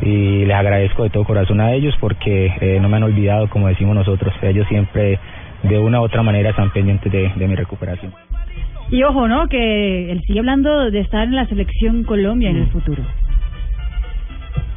y 0.00 0.44
les 0.44 0.56
agradezco 0.56 1.04
de 1.04 1.10
todo 1.10 1.24
corazón 1.24 1.60
a 1.60 1.72
ellos 1.72 1.94
porque 2.00 2.52
eh, 2.60 2.78
no 2.80 2.88
me 2.88 2.96
han 2.96 3.04
olvidado, 3.04 3.48
como 3.48 3.68
decimos 3.68 3.94
nosotros, 3.94 4.34
ellos 4.42 4.66
siempre 4.68 5.20
de 5.62 5.78
una 5.78 6.00
u 6.00 6.04
otra 6.04 6.22
manera 6.22 6.50
están 6.50 6.70
pendientes 6.70 7.10
de, 7.10 7.32
de 7.34 7.48
mi 7.48 7.54
recuperación. 7.54 8.12
Y 8.90 9.02
ojo, 9.04 9.26
¿no? 9.26 9.48
Que 9.48 10.10
él 10.12 10.22
sigue 10.26 10.40
hablando 10.40 10.90
de 10.90 11.00
estar 11.00 11.24
en 11.24 11.36
la 11.36 11.46
selección 11.46 12.04
Colombia 12.04 12.50
en 12.50 12.56
el 12.56 12.66
futuro. 12.68 13.02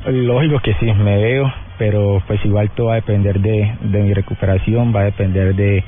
Lógico 0.08 0.60
que 0.60 0.74
sí, 0.76 0.86
me 0.86 1.18
veo, 1.18 1.52
pero 1.78 2.22
pues 2.28 2.44
igual 2.46 2.70
todo 2.72 2.88
va 2.88 2.94
a 2.94 2.96
depender 2.98 3.40
de, 3.40 3.72
de 3.82 4.04
mi 4.04 4.14
recuperación, 4.14 4.96
va 4.96 5.02
a 5.02 5.06
depender 5.06 5.56
de, 5.56 5.84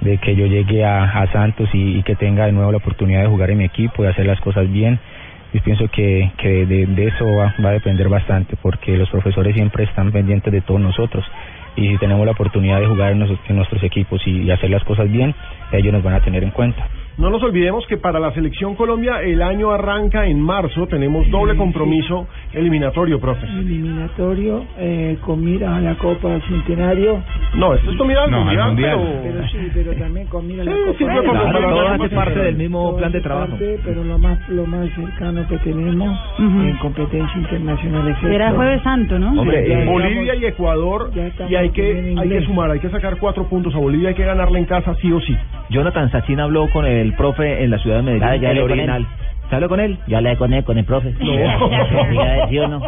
de 0.00 0.18
que 0.18 0.34
yo 0.34 0.46
llegue 0.46 0.84
a, 0.84 1.04
a 1.04 1.32
Santos 1.32 1.70
y, 1.72 1.98
y 1.98 2.02
que 2.02 2.16
tenga 2.16 2.46
de 2.46 2.52
nuevo 2.52 2.70
la 2.72 2.78
oportunidad 2.78 3.22
de 3.22 3.28
jugar 3.28 3.50
en 3.50 3.58
mi 3.58 3.64
equipo 3.64 4.04
y 4.04 4.08
hacer 4.08 4.26
las 4.26 4.40
cosas 4.40 4.70
bien. 4.70 4.98
Y 5.52 5.60
pienso 5.60 5.88
que, 5.88 6.30
que 6.36 6.66
de, 6.66 6.86
de 6.86 7.06
eso 7.06 7.24
va, 7.24 7.54
va 7.64 7.70
a 7.70 7.72
depender 7.72 8.08
bastante, 8.08 8.56
porque 8.60 8.96
los 8.96 9.08
profesores 9.08 9.54
siempre 9.54 9.84
están 9.84 10.12
pendientes 10.12 10.52
de 10.52 10.60
todos 10.60 10.80
nosotros. 10.80 11.24
Y 11.76 11.88
si 11.88 11.98
tenemos 11.98 12.24
la 12.26 12.32
oportunidad 12.32 12.80
de 12.80 12.86
jugar 12.86 13.12
en 13.12 13.18
nuestros, 13.20 13.40
en 13.48 13.56
nuestros 13.56 13.82
equipos 13.82 14.20
y, 14.26 14.42
y 14.42 14.50
hacer 14.50 14.70
las 14.70 14.84
cosas 14.84 15.10
bien, 15.10 15.34
ellos 15.72 15.92
nos 15.92 16.02
van 16.02 16.14
a 16.14 16.20
tener 16.20 16.42
en 16.44 16.50
cuenta. 16.50 16.88
No 17.18 17.28
nos 17.28 17.42
olvidemos 17.42 17.86
que 17.86 17.98
para 17.98 18.18
la 18.18 18.32
selección 18.32 18.74
Colombia 18.76 19.20
el 19.20 19.42
año 19.42 19.72
arranca 19.72 20.26
en 20.26 20.40
marzo, 20.40 20.86
tenemos 20.86 21.28
doble 21.30 21.54
compromiso 21.54 22.26
eliminatorio, 22.54 23.20
profe. 23.20 23.46
Eliminatorio 23.46 24.64
eh, 24.78 25.18
con 25.20 25.44
miras 25.44 25.70
a 25.76 25.80
la 25.80 25.94
Copa 25.96 26.38
Centenario. 26.48 27.22
No, 27.54 27.74
esto 27.74 27.90
es 27.90 27.96
con 27.98 28.06
miras 28.08 28.24
al 28.24 28.30
No, 28.30 28.36
al 28.38 28.44
mundial, 28.44 28.68
Mundial. 28.68 28.98
pero... 29.22 29.22
Pero 29.22 29.48
sí, 29.48 29.70
pero 29.74 29.92
también 29.94 30.26
con 30.28 30.46
miras 30.46 30.66
a 30.66 30.70
la 30.70 30.76
Sí, 30.76 30.82
Copa 30.82 30.92
sí, 30.98 31.04
Centenario. 31.04 31.32
para 31.52 31.68
todo 31.68 31.88
hace 31.88 32.08
parte 32.14 32.38
de- 32.38 32.44
del 32.46 32.56
mismo 32.56 32.82
Todo 32.88 32.96
plan 32.96 33.12
de 33.12 33.20
trabajo. 33.20 33.50
parte, 33.50 33.80
pero 33.84 34.04
lo 34.04 34.18
más 34.18 34.48
lo 34.48 34.66
más 34.66 34.88
cercano 34.94 35.46
que 35.48 35.58
tenemos 35.58 36.18
en 36.38 36.76
competencia 36.78 37.38
internacional 37.38 38.08
es 38.08 38.16
esto. 38.22 38.56
Jueves 38.56 38.82
Santo, 38.82 39.18
¿no? 39.18 39.40
Hombre, 39.40 39.58
eh, 39.60 39.72
estamos- 39.72 39.92
Bolivia 39.92 40.34
y 40.36 40.44
Ecuador, 40.46 41.10
ya 41.14 41.26
estamos 41.26 41.52
y 41.52 41.56
hay 41.56 41.69
que, 41.72 42.12
en 42.12 42.18
hay 42.18 42.28
que 42.28 42.42
sumar, 42.42 42.70
hay 42.70 42.80
que 42.80 42.90
sacar 42.90 43.16
cuatro 43.18 43.48
puntos 43.48 43.74
a 43.74 43.78
Bolivia, 43.78 44.10
hay 44.10 44.14
que 44.14 44.24
ganarle 44.24 44.58
en 44.58 44.64
casa 44.66 44.94
sí 45.00 45.12
o 45.12 45.20
sí. 45.20 45.36
Jonathan 45.70 46.10
Sachin 46.10 46.40
habló 46.40 46.68
con 46.70 46.86
el 46.86 47.12
profe 47.14 47.62
en 47.62 47.70
la 47.70 47.78
ciudad 47.78 47.96
de 47.98 48.02
Medellín, 48.02 48.28
Ah, 48.28 48.36
ya 48.36 48.50
el 48.50 48.60
original. 48.60 49.06
¿Se 49.48 49.54
habló 49.56 49.68
con 49.68 49.80
él? 49.80 49.98
Ya 50.06 50.18
hablé 50.18 50.36
con 50.36 50.52
él, 50.52 50.64
con 50.64 50.78
el 50.78 50.84
profe. 50.84 51.12
No. 51.18 52.48
¿sí 52.48 52.58
o 52.58 52.68
no? 52.68 52.80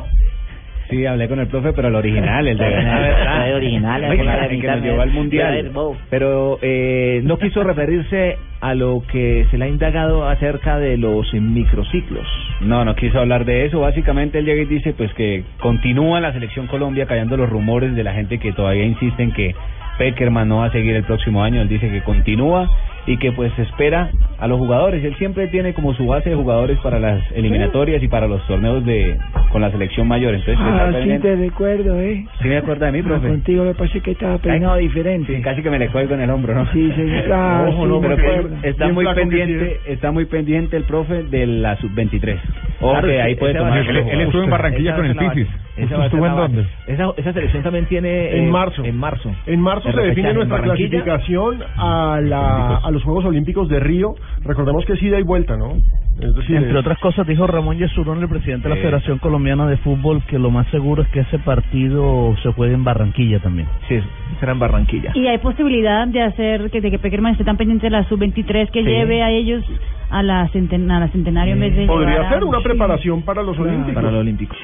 Sí, 0.92 1.06
hablé 1.06 1.26
con 1.26 1.40
el 1.40 1.46
profe, 1.46 1.72
pero 1.72 1.88
el 1.88 1.94
original, 1.94 2.46
el 2.46 2.58
de 2.58 2.66
El 2.66 2.74
verdad. 2.74 3.48
el 3.48 3.54
original, 3.54 4.04
el 4.04 4.60
que 4.60 4.66
nos 4.66 4.82
llevó 4.82 5.00
al 5.00 5.10
mundial. 5.10 5.72
Pero 6.10 6.58
eh, 6.60 7.22
no 7.24 7.38
quiso 7.38 7.64
referirse 7.64 8.36
a 8.60 8.74
lo 8.74 9.02
que 9.10 9.46
se 9.50 9.56
le 9.56 9.64
ha 9.64 9.68
indagado 9.68 10.28
acerca 10.28 10.78
de 10.78 10.98
los 10.98 11.32
microciclos. 11.32 12.26
No, 12.60 12.84
no 12.84 12.94
quiso 12.94 13.20
hablar 13.20 13.46
de 13.46 13.64
eso. 13.64 13.80
Básicamente 13.80 14.38
él 14.38 14.44
llega 14.44 14.60
y 14.60 14.66
dice 14.66 14.92
pues 14.92 15.10
que 15.14 15.44
continúa 15.60 16.20
la 16.20 16.34
selección 16.34 16.66
Colombia 16.66 17.06
callando 17.06 17.38
los 17.38 17.48
rumores 17.48 17.94
de 17.94 18.04
la 18.04 18.12
gente 18.12 18.38
que 18.38 18.52
todavía 18.52 18.84
insiste 18.84 19.22
en 19.22 19.32
que 19.32 19.54
Peckerman 19.96 20.46
no 20.46 20.58
va 20.58 20.66
a 20.66 20.72
seguir 20.72 20.94
el 20.94 21.04
próximo 21.04 21.42
año. 21.42 21.62
Él 21.62 21.68
dice 21.68 21.88
que 21.90 22.02
continúa 22.02 22.68
y 23.06 23.16
que 23.18 23.32
pues 23.32 23.56
espera 23.58 24.10
a 24.38 24.46
los 24.46 24.58
jugadores. 24.58 25.04
Él 25.04 25.14
siempre 25.16 25.48
tiene 25.48 25.74
como 25.74 25.92
su 25.94 26.06
base 26.06 26.30
de 26.30 26.36
jugadores 26.36 26.78
para 26.80 26.98
las 26.98 27.20
eliminatorias 27.32 28.02
y 28.02 28.08
para 28.08 28.26
los 28.26 28.44
torneos 28.46 28.84
de 28.84 29.18
con 29.50 29.60
la 29.60 29.70
selección 29.70 30.08
mayor. 30.08 30.34
Entonces, 30.34 30.54
está 30.54 30.84
Ah, 30.84 30.86
sí 30.88 30.94
pendiente. 30.94 31.28
te 31.28 31.36
recuerdo, 31.36 32.00
¿eh? 32.00 32.24
¿Sí 32.40 32.48
me 32.48 32.56
acuerda 32.58 32.86
de 32.86 32.92
mí, 32.92 32.98
Ah, 33.00 33.08
profe? 33.08 33.28
Contigo 33.28 33.64
me 33.64 33.74
parece 33.74 34.00
que 34.00 34.10
estaba 34.12 34.38
peinado 34.38 34.76
diferente. 34.76 35.36
Sí, 35.36 35.42
casi 35.42 35.62
que 35.62 35.70
me 35.70 35.78
le 35.78 35.88
cuelgo 35.88 36.14
en 36.14 36.20
el 36.22 36.30
hombro, 36.30 36.54
¿no? 36.54 36.66
Sí, 36.72 36.90
señor. 36.92 37.22
Ah, 37.32 37.66
Ojo, 37.68 37.82
sí, 37.84 37.88
no, 37.88 38.00
pero 38.00 38.14
acuerdo. 38.14 38.56
está 38.62 38.88
muy 38.88 39.06
pendiente, 39.14 39.80
está 39.86 40.10
muy 40.12 40.24
pendiente 40.26 40.76
el 40.76 40.84
profe 40.84 41.22
de 41.24 41.46
la 41.46 41.76
sub-23. 41.76 42.36
Ojo 42.80 42.92
Claro, 43.00 43.22
ahí 43.24 43.34
puede 43.36 43.54
tomar. 43.54 43.78
Él- 43.78 43.96
él 43.96 44.20
estuvo 44.22 44.42
en 44.44 44.50
Barranquilla 44.50 44.96
con 44.96 45.06
el. 45.06 45.16
Pisis. 45.16 45.48
¿Estuvo 45.76 46.26
en 46.26 46.36
dónde? 46.36 46.66
Esa, 46.86 47.06
esa 47.16 47.32
selección 47.32 47.62
también 47.62 47.86
tiene... 47.86 48.36
En 48.36 48.44
eh, 48.44 48.50
marzo. 48.50 48.84
En 48.84 48.96
marzo. 48.98 49.30
En 49.46 49.58
marzo 49.60 49.90
se 49.90 50.00
define 50.02 50.34
nuestra 50.34 50.60
clasificación 50.60 51.62
a, 51.76 52.20
la, 52.22 52.76
a 52.76 52.90
los 52.92 53.02
Juegos 53.02 53.24
Olímpicos 53.24 53.68
de 53.68 53.80
Río. 53.80 54.14
Recordemos 54.44 54.84
que 54.84 54.92
es 54.94 55.02
ida 55.02 55.18
y 55.18 55.22
vuelta, 55.22 55.56
¿no? 55.56 55.72
Es 56.20 56.34
decir, 56.34 56.56
Entre 56.56 56.76
otras 56.78 56.98
cosas, 56.98 57.26
dijo 57.26 57.46
Ramón 57.46 57.78
Yesurón, 57.78 58.20
el 58.20 58.28
presidente 58.28 58.68
de 58.68 58.74
la 58.74 58.78
Eh. 58.78 58.82
Federación 58.82 59.18
Colombiana 59.18 59.66
de 59.66 59.78
Fútbol, 59.78 60.22
que 60.26 60.38
lo 60.38 60.50
más 60.50 60.66
seguro 60.68 61.02
es 61.02 61.08
que 61.08 61.20
ese 61.20 61.38
partido 61.38 62.34
se 62.42 62.52
juegue 62.52 62.74
en 62.74 62.84
Barranquilla 62.84 63.40
también. 63.40 63.66
Sí, 63.88 63.98
será 64.38 64.52
en 64.52 64.58
Barranquilla. 64.58 65.12
Y 65.14 65.26
hay 65.26 65.38
posibilidad 65.38 66.06
de 66.06 66.22
hacer 66.22 66.70
que 66.70 66.80
de 66.82 66.90
que 66.90 66.98
Peckerman 66.98 67.32
esté 67.32 67.44
tan 67.44 67.56
pendiente 67.56 67.86
de 67.86 67.90
la 67.90 68.04
sub-23 68.08 68.70
que 68.70 68.82
Sí. 68.84 68.88
lleve 68.88 69.22
a 69.22 69.30
ellos 69.30 69.64
a 70.10 70.22
la, 70.22 70.46
centen 70.48 70.90
a 70.90 71.00
la 71.00 71.08
centenario 71.08 71.54
en 71.54 71.60
vez 71.60 71.74
de 71.76 71.86
Podría 71.86 72.28
ser 72.28 72.44
una 72.44 72.60
preparación 72.60 73.22
para 73.22 73.42
los 73.42 73.58
Olímpicos. 73.58 73.94
Para 73.94 74.10
los 74.10 74.20
Olímpicos. 74.20 74.56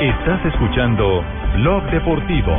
Estás 0.00 0.44
escuchando 0.46 1.22
Blog 1.56 1.84
Deportivo. 1.90 2.56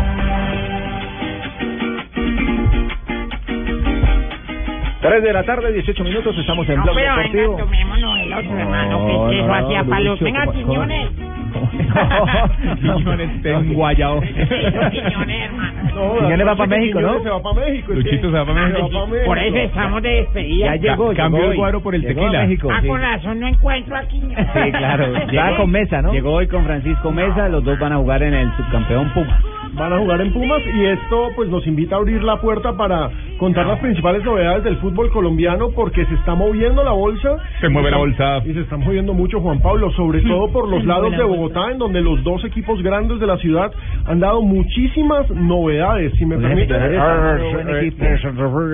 Tres 5.01 5.23
de 5.23 5.33
la 5.33 5.43
tarde, 5.43 5.73
18 5.73 6.03
minutos, 6.03 6.37
estamos 6.37 6.67
en 6.69 6.75
No, 6.77 6.83
Blog 6.83 6.95
pero 6.95 7.15
venga, 7.15 7.23
Deportivo. 7.23 7.57
tomémonos 7.57 8.19
el 8.19 8.33
otro, 8.33 8.57
hermano, 8.59 9.05
que 9.07 9.37
eso 9.39 9.47
no, 9.47 9.53
hacía 9.55 9.83
no, 9.83 9.89
palos. 9.89 10.11
Lucho, 10.21 10.25
Venga, 10.25 10.45
¿cómo- 10.45 10.51
cómo- 10.61 10.67
Quiñones. 10.73 11.09
Quiñones, 12.81 13.41
ten 13.41 13.73
guayao. 13.73 14.21
Quiñones, 14.21 15.41
hermano. 15.45 15.73
No, 15.95 16.13
Quiñones 16.19 16.47
va 16.47 16.51
acuérdate 16.51 16.55
pa' 16.57 16.63
que 16.63 16.67
México, 16.79 17.01
¿no? 17.01 17.23
Se 17.23 17.29
va 17.29 17.41
para 17.41 17.55
México. 17.65 17.93
Luchito 17.93 18.27
se 18.31 18.37
va 18.37 18.45
pa' 18.45 18.53
México. 18.53 18.89
Va. 18.93 19.25
Por 19.25 19.37
eso 19.39 19.57
estamos 19.57 20.01
de 20.03 20.09
despedida. 20.09 20.75
Ya 20.75 20.91
llegó, 20.91 21.13
cambió 21.15 21.51
el 21.51 21.57
guaro 21.57 21.81
por 21.81 21.95
el 21.95 22.05
tequila. 22.05 22.47
Ah, 22.71 22.81
con 22.87 23.01
razón 23.01 23.39
no 23.39 23.47
encuentro 23.47 23.95
a 23.97 24.01
Quiñones. 24.03 24.47
Sí, 24.53 24.71
claro. 24.71 25.15
Estaba 25.17 25.57
con 25.57 25.71
Mesa, 25.71 26.01
¿no? 26.03 26.13
Llegó 26.13 26.31
hoy 26.33 26.47
con 26.47 26.63
Francisco 26.63 27.11
Mesa, 27.11 27.49
los 27.49 27.63
dos 27.63 27.79
van 27.79 27.93
a 27.93 27.97
jugar 27.97 28.21
en 28.23 28.33
el 28.35 28.51
subcampeón 28.55 29.09
Puma. 29.13 29.39
Van 29.73 29.93
a 29.93 29.99
jugar 29.99 30.21
en 30.21 30.34
Pumas 30.34 30.62
y 30.73 30.86
esto 30.86 31.29
pues 31.36 31.49
nos 31.49 31.65
invita 31.65 31.95
a 31.95 31.99
abrir 31.99 32.21
la 32.23 32.41
puerta 32.41 32.73
para 32.75 33.10
contar 33.38 33.65
las 33.65 33.79
principales 33.79 34.23
novedades 34.23 34.63
del 34.63 34.77
fútbol 34.77 35.10
colombiano 35.12 35.69
porque 35.71 36.05
se 36.05 36.13
está 36.15 36.36
moviendo 36.36 36.84
la 36.84 36.91
bolsa. 36.91 37.38
Se 37.62 37.69
mueve 37.69 37.91
la 37.91 37.97
bolsa. 37.97 38.41
Y 38.45 38.53
se 38.53 38.62
está 38.62 38.77
moviendo 38.77 39.13
mucho 39.13 39.39
Juan 39.39 39.62
Pablo, 39.62 39.91
sobre 39.91 40.21
todo 40.21 40.51
por 40.51 40.67
los 40.67 40.84
lados 40.86 41.12
de 41.12 41.23
Bogotá, 41.23 41.71
en 41.71 41.77
donde 41.77 42.01
los 42.01 42.21
dos 42.23 42.43
equipos 42.43 42.81
grandes 42.84 43.19
de 43.19 43.27
la 43.27 43.38
ciudad 43.38 43.71
han 44.05 44.19
dado 44.19 44.41
muchísimas 44.41 45.29
novedades. 45.29 46.13
Si 46.17 46.25
me 46.25 46.36
Oye, 46.36 46.47
permite. 46.47 46.73
Millonarios 46.73 47.01
está 47.01 47.15
dando 47.15 47.51
buen 47.51 47.77
equipo. 47.77 48.05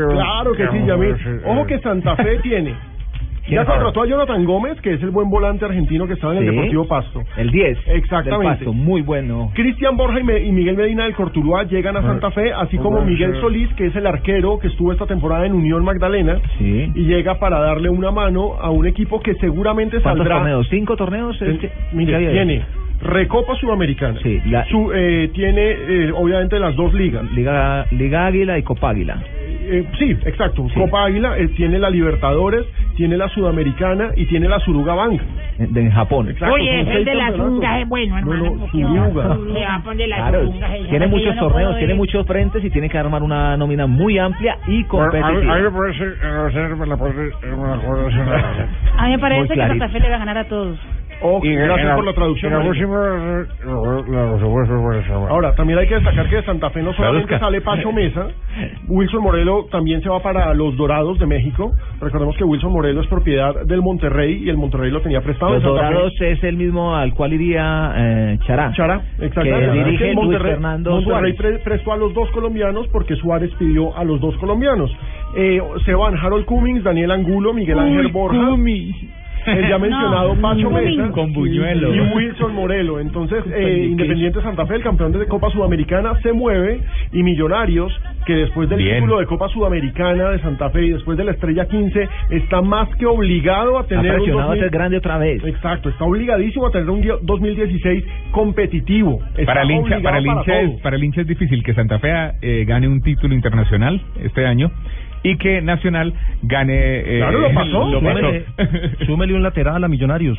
Claro 0.09 0.51
que 0.53 0.67
sí, 0.67 0.85
Yamil. 0.85 1.15
Ojo 1.45 1.65
que 1.67 1.79
Santa 1.79 2.15
Fe 2.15 2.39
tiene. 2.43 2.73
Ya 3.49 3.65
contrató 3.65 4.01
a 4.03 4.05
Jonathan 4.07 4.43
Gómez, 4.45 4.79
que 4.81 4.93
es 4.93 5.01
el 5.03 5.09
buen 5.11 5.29
volante 5.29 5.65
argentino 5.65 6.07
que 6.07 6.13
estaba 6.13 6.33
en 6.33 6.39
el 6.39 6.45
Sí. 6.49 6.55
Deportivo 6.55 6.87
Pasto. 6.87 7.23
El 7.37 7.51
10. 7.51 7.77
Exactamente. 7.87 8.45
Del 8.47 8.57
Pasto, 8.57 8.73
muy 8.73 9.01
bueno. 9.01 9.51
Cristian 9.53 9.95
Borja 9.97 10.19
y, 10.19 10.23
Me- 10.23 10.39
y 10.43 10.51
Miguel 10.51 10.75
Medina 10.77 11.03
del 11.05 11.15
Cortuluá 11.15 11.63
llegan 11.63 11.95
a 11.97 12.01
Santa 12.01 12.31
Fe, 12.31 12.51
así 12.53 12.77
como 12.77 13.01
Miguel 13.03 13.39
Solís, 13.39 13.69
que 13.75 13.85
es 13.87 13.95
el 13.95 14.05
arquero 14.07 14.59
que 14.59 14.67
estuvo 14.67 14.91
esta 14.91 15.05
temporada 15.05 15.45
en 15.45 15.53
Unión 15.53 15.83
Magdalena, 15.83 16.39
Sí. 16.57 16.91
y 16.93 17.03
llega 17.05 17.39
para 17.39 17.59
darle 17.59 17.89
una 17.89 18.11
mano 18.11 18.55
a 18.59 18.69
un 18.69 18.85
equipo 18.85 19.19
que 19.21 19.35
seguramente 19.35 19.99
¿Cuántos 20.01 20.19
saldrá. 20.25 20.37
torneos? 20.39 20.67
¿Cinco 20.69 20.95
torneos? 20.95 21.41
Es 21.41 21.57
que- 21.59 21.71
había. 22.15 22.31
tiene 22.31 22.65
Recopa 22.99 23.53
Sudamericana. 23.55 24.19
Sí, 24.23 24.41
la- 24.47 24.65
Su- 24.65 24.91
eh, 24.91 25.29
tiene 25.33 25.61
eh, 25.71 26.11
obviamente 26.15 26.59
las 26.59 26.75
dos 26.75 26.93
ligas. 26.95 27.31
Liga, 27.31 27.85
Liga 27.91 28.25
Águila 28.25 28.57
y 28.57 28.63
Copa 28.63 28.89
Águila. 28.89 29.21
Eh, 29.69 29.85
sí, 29.99 30.11
exacto. 30.25 30.65
Copa 30.73 31.05
Águila 31.05 31.37
eh, 31.37 31.49
tiene 31.49 31.77
la 31.79 31.89
Libertadores, 31.89 32.65
tiene 32.95 33.17
la 33.17 33.27
Sudamericana 33.29 34.11
y 34.15 34.25
tiene 34.27 34.47
la 34.47 34.59
Suruga 34.59 34.93
Bank. 34.95 35.21
En, 35.59 35.73
de- 35.73 35.91
Japón. 35.91 36.29
Exacto, 36.29 36.53
Oye, 36.53 36.81
es 36.81 36.87
el 36.87 37.03
de 37.05 37.15
las 37.15 37.27
campeonatos. 37.29 37.57
ungas 37.57 37.81
es 37.81 37.89
bueno, 37.89 38.17
hermano. 38.17 38.43
No, 38.43 38.55
no, 38.55 38.67
Suruga. 38.69 39.39
Claro, 40.05 40.51
tiene 40.89 41.07
muchos 41.07 41.35
no 41.35 41.41
torneos, 41.41 41.71
tiene 41.77 41.87
ver. 41.93 41.95
muchos 41.97 42.27
frentes 42.27 42.63
y 42.63 42.69
tiene 42.69 42.89
que 42.89 42.97
armar 42.97 43.23
una 43.23 43.57
nómina 43.57 43.87
muy 43.87 44.17
amplia 44.19 44.57
y 44.67 44.83
competitiva. 44.83 45.55
A 48.97 49.05
mí 49.05 49.11
me 49.11 49.19
parece 49.19 49.53
que. 49.53 49.67
Santa 49.67 49.89
Fe 49.89 49.99
le 49.99 50.09
va 50.09 50.15
a 50.15 50.19
ganar 50.19 50.37
a 50.37 50.43
todos. 50.47 50.77
Oh, 51.21 51.39
gracias 51.65 51.95
por 51.95 52.05
la 52.05 52.13
traducción. 52.13 52.51
María. 52.59 52.71
Ahora, 55.29 55.55
también 55.55 55.79
hay 55.79 55.87
que 55.87 55.95
destacar 55.95 56.29
que 56.29 56.35
de 56.37 56.43
Santa 56.43 56.69
Fe 56.69 56.83
no 56.83 56.93
solamente 56.93 57.39
sale 57.39 57.61
Pacho 57.61 57.91
Mesa, 57.91 58.27
Wilson 58.87 59.23
Morelo 59.23 59.65
también 59.71 60.01
se 60.01 60.09
va 60.09 60.19
para 60.21 60.53
los 60.53 60.75
Dorados 60.77 61.17
de 61.19 61.25
México. 61.25 61.71
Recordemos 61.99 62.35
que 62.37 62.43
Wilson 62.43 62.71
Morelo 62.71 63.01
es 63.01 63.07
propiedad 63.07 63.55
del 63.65 63.81
Monterrey 63.81 64.43
y 64.43 64.49
el 64.49 64.57
Monterrey 64.57 64.91
lo 64.91 65.01
tenía 65.01 65.21
prestado 65.21 65.53
Los 65.53 65.63
Fe. 65.63 65.69
Dorados 65.69 66.13
es 66.21 66.43
el 66.43 66.55
mismo 66.57 66.95
al 66.95 67.13
cual 67.13 67.33
iría 67.33 67.93
eh, 67.97 68.39
Chará. 68.45 68.71
Chará, 68.73 69.01
Que 69.17 69.25
exactamente. 69.25 69.71
dirige 69.71 70.09
Es 70.11 70.15
que 70.15 70.21
Luis 70.23 70.37
Fernando 70.39 70.91
Monterrey 70.91 71.33
pre- 71.33 71.59
prestó 71.59 71.93
a 71.93 71.97
los 71.97 72.13
dos 72.13 72.29
colombianos 72.31 72.87
porque 72.89 73.15
Suárez 73.15 73.51
pidió 73.57 73.95
a 73.97 74.03
los 74.03 74.19
dos 74.21 74.35
colombianos. 74.37 74.91
Eh, 75.35 75.61
se 75.85 75.93
van 75.95 76.15
Harold 76.17 76.45
Cummings, 76.45 76.83
Daniel 76.83 77.11
Angulo, 77.11 77.53
Miguel 77.53 77.79
Ángel 77.79 78.07
Borja. 78.11 78.37
El 79.47 79.67
ya 79.69 79.77
mencionado 79.79 80.35
No, 80.35 80.41
Pacho. 80.41 80.69
Mesa 80.69 81.09
Con 81.11 81.33
buñuelo. 81.33 81.93
y 81.95 81.99
Wilson 82.13 82.53
Morelo. 82.53 82.99
Entonces, 82.99 83.43
eh, 83.53 83.87
Independiente 83.89 84.41
Santa 84.41 84.65
Fe, 84.65 84.75
el 84.75 84.83
campeón 84.83 85.11
de 85.13 85.25
Copa 85.27 85.49
Sudamericana, 85.51 86.13
se 86.21 86.33
mueve 86.33 86.81
y 87.11 87.23
Millonarios 87.23 87.91
que 88.25 88.35
después 88.35 88.67
del 88.69 88.79
Bien. 88.79 88.95
título 88.95 89.19
de 89.19 89.25
Copa 89.25 89.47
Sudamericana 89.49 90.31
de 90.31 90.39
Santa 90.39 90.69
Fe 90.69 90.85
y 90.85 90.89
después 90.91 91.17
de 91.17 91.23
la 91.23 91.31
Estrella 91.31 91.65
15 91.67 92.09
está 92.31 92.61
más 92.61 92.89
que 92.97 93.05
obligado 93.05 93.77
a 93.77 93.81
Ha 93.81 93.87
tener 93.87 94.11
un 94.11 94.17
presionado 94.17 94.41
a 94.51 94.55
2000 94.55 94.63
ser 94.63 94.69
grande 94.71 94.97
otra 94.97 95.17
vez. 95.17 95.43
Exacto, 95.45 95.89
está 95.89 96.03
obligadísimo 96.03 96.67
a 96.67 96.71
tener 96.71 96.89
un 96.89 97.01
día- 97.01 97.15
2016 97.21 98.03
competitivo. 98.31 99.19
Está 99.35 99.45
Para 99.45 99.61
el 99.63 99.71
hincha, 99.71 99.99
para 100.01 100.17
el 100.17 100.25
hincha, 100.27 100.61
es, 100.61 100.81
para 100.81 100.95
el 100.97 101.03
hincha 101.03 101.21
es 101.21 101.27
difícil 101.27 101.63
que 101.63 101.73
Santa 101.73 101.99
Fe 101.99 102.11
eh, 102.41 102.65
gane 102.65 102.87
un 102.87 103.01
título 103.01 103.33
internacional 103.33 104.01
este 104.21 104.45
año 104.45 104.71
y 105.23 105.37
que 105.37 105.61
Nacional 105.61 106.13
gane. 106.43 106.73
eh, 106.75 107.17
Claro, 107.19 107.39
lo 107.39 107.53
pasó. 107.53 107.89
lo 107.89 108.01
pasó. 108.01 108.17
Súmele, 108.19 108.45
súmele 109.05 109.33
un 109.33 109.43
lateral 109.43 109.83
a 109.83 109.87
Millonarios. 109.87 110.37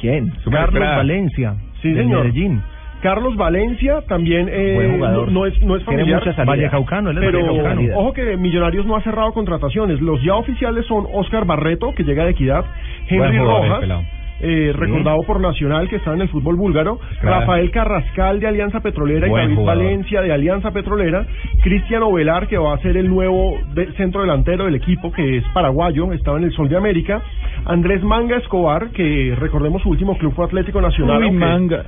¿Quién? 0.00 0.30
Carlos 0.50 0.68
Estrada. 0.74 0.96
Valencia. 0.98 1.54
Sí, 1.82 1.88
del 1.90 2.04
señor. 2.04 2.24
Medellín. 2.24 2.62
Carlos 3.02 3.36
Valencia 3.36 4.00
también 4.08 4.48
eh, 4.50 4.72
Buen 4.76 4.92
jugador. 4.96 5.26
No, 5.30 5.40
no 5.40 5.46
es 5.46 5.60
no 5.62 5.76
es 5.76 5.84
Tiene 5.84 6.00
familiar, 6.04 6.20
mucha 6.20 6.34
salida. 6.36 6.52
Vallecaucano, 6.52 7.10
él 7.10 7.18
es 7.18 7.24
pero 7.24 7.44
vallecaucano. 7.46 7.98
ojo 7.98 8.12
que 8.14 8.36
Millonarios 8.38 8.86
no 8.86 8.96
ha 8.96 9.02
cerrado 9.02 9.32
contrataciones. 9.32 10.00
Los 10.00 10.22
ya 10.22 10.34
oficiales 10.36 10.86
son 10.86 11.06
Oscar 11.12 11.44
Barreto 11.44 11.92
que 11.94 12.02
llega 12.02 12.24
de 12.24 12.30
Equidad, 12.30 12.64
Henry 13.06 13.18
Buen 13.18 13.38
jugador, 13.38 13.62
el 13.64 13.68
Rojas, 13.68 13.80
pelado. 13.80 14.02
Eh, 14.44 14.72
recordado 14.74 15.22
por 15.26 15.40
Nacional 15.40 15.88
que 15.88 15.96
está 15.96 16.12
en 16.12 16.20
el 16.20 16.28
fútbol 16.28 16.56
búlgaro, 16.56 16.98
Claro. 17.20 17.40
Rafael 17.40 17.70
Carrascal 17.70 18.40
de 18.40 18.46
Alianza 18.46 18.80
Petrolera 18.80 19.26
Buen 19.26 19.42
y 19.42 19.44
David 19.46 19.56
jugador. 19.56 19.82
Valencia 19.84 20.20
de 20.20 20.32
Alianza 20.32 20.70
Petrolera, 20.70 21.26
Cristian 21.62 22.02
Ovelar 22.02 22.46
que 22.46 22.58
va 22.58 22.74
a 22.74 22.78
ser 22.78 22.96
el 22.96 23.08
nuevo 23.08 23.56
de- 23.74 23.92
centro 23.94 24.20
delantero 24.20 24.66
del 24.66 24.74
equipo 24.74 25.10
que 25.12 25.38
es 25.38 25.44
paraguayo, 25.54 26.12
estaba 26.12 26.36
en 26.38 26.44
el 26.44 26.52
Sol 26.52 26.68
de 26.68 26.76
América, 26.76 27.22
Andrés 27.64 28.02
Manga 28.02 28.36
Escobar 28.36 28.90
que 28.90 29.34
recordemos 29.38 29.80
su 29.82 29.88
último 29.90 30.16
club 30.18 30.34
fue 30.34 30.44
Atlético 30.44 30.80
Nacional. 30.80 31.18
Uy, 31.18 31.24
aunque- 31.28 31.44
Manga, 31.44 31.84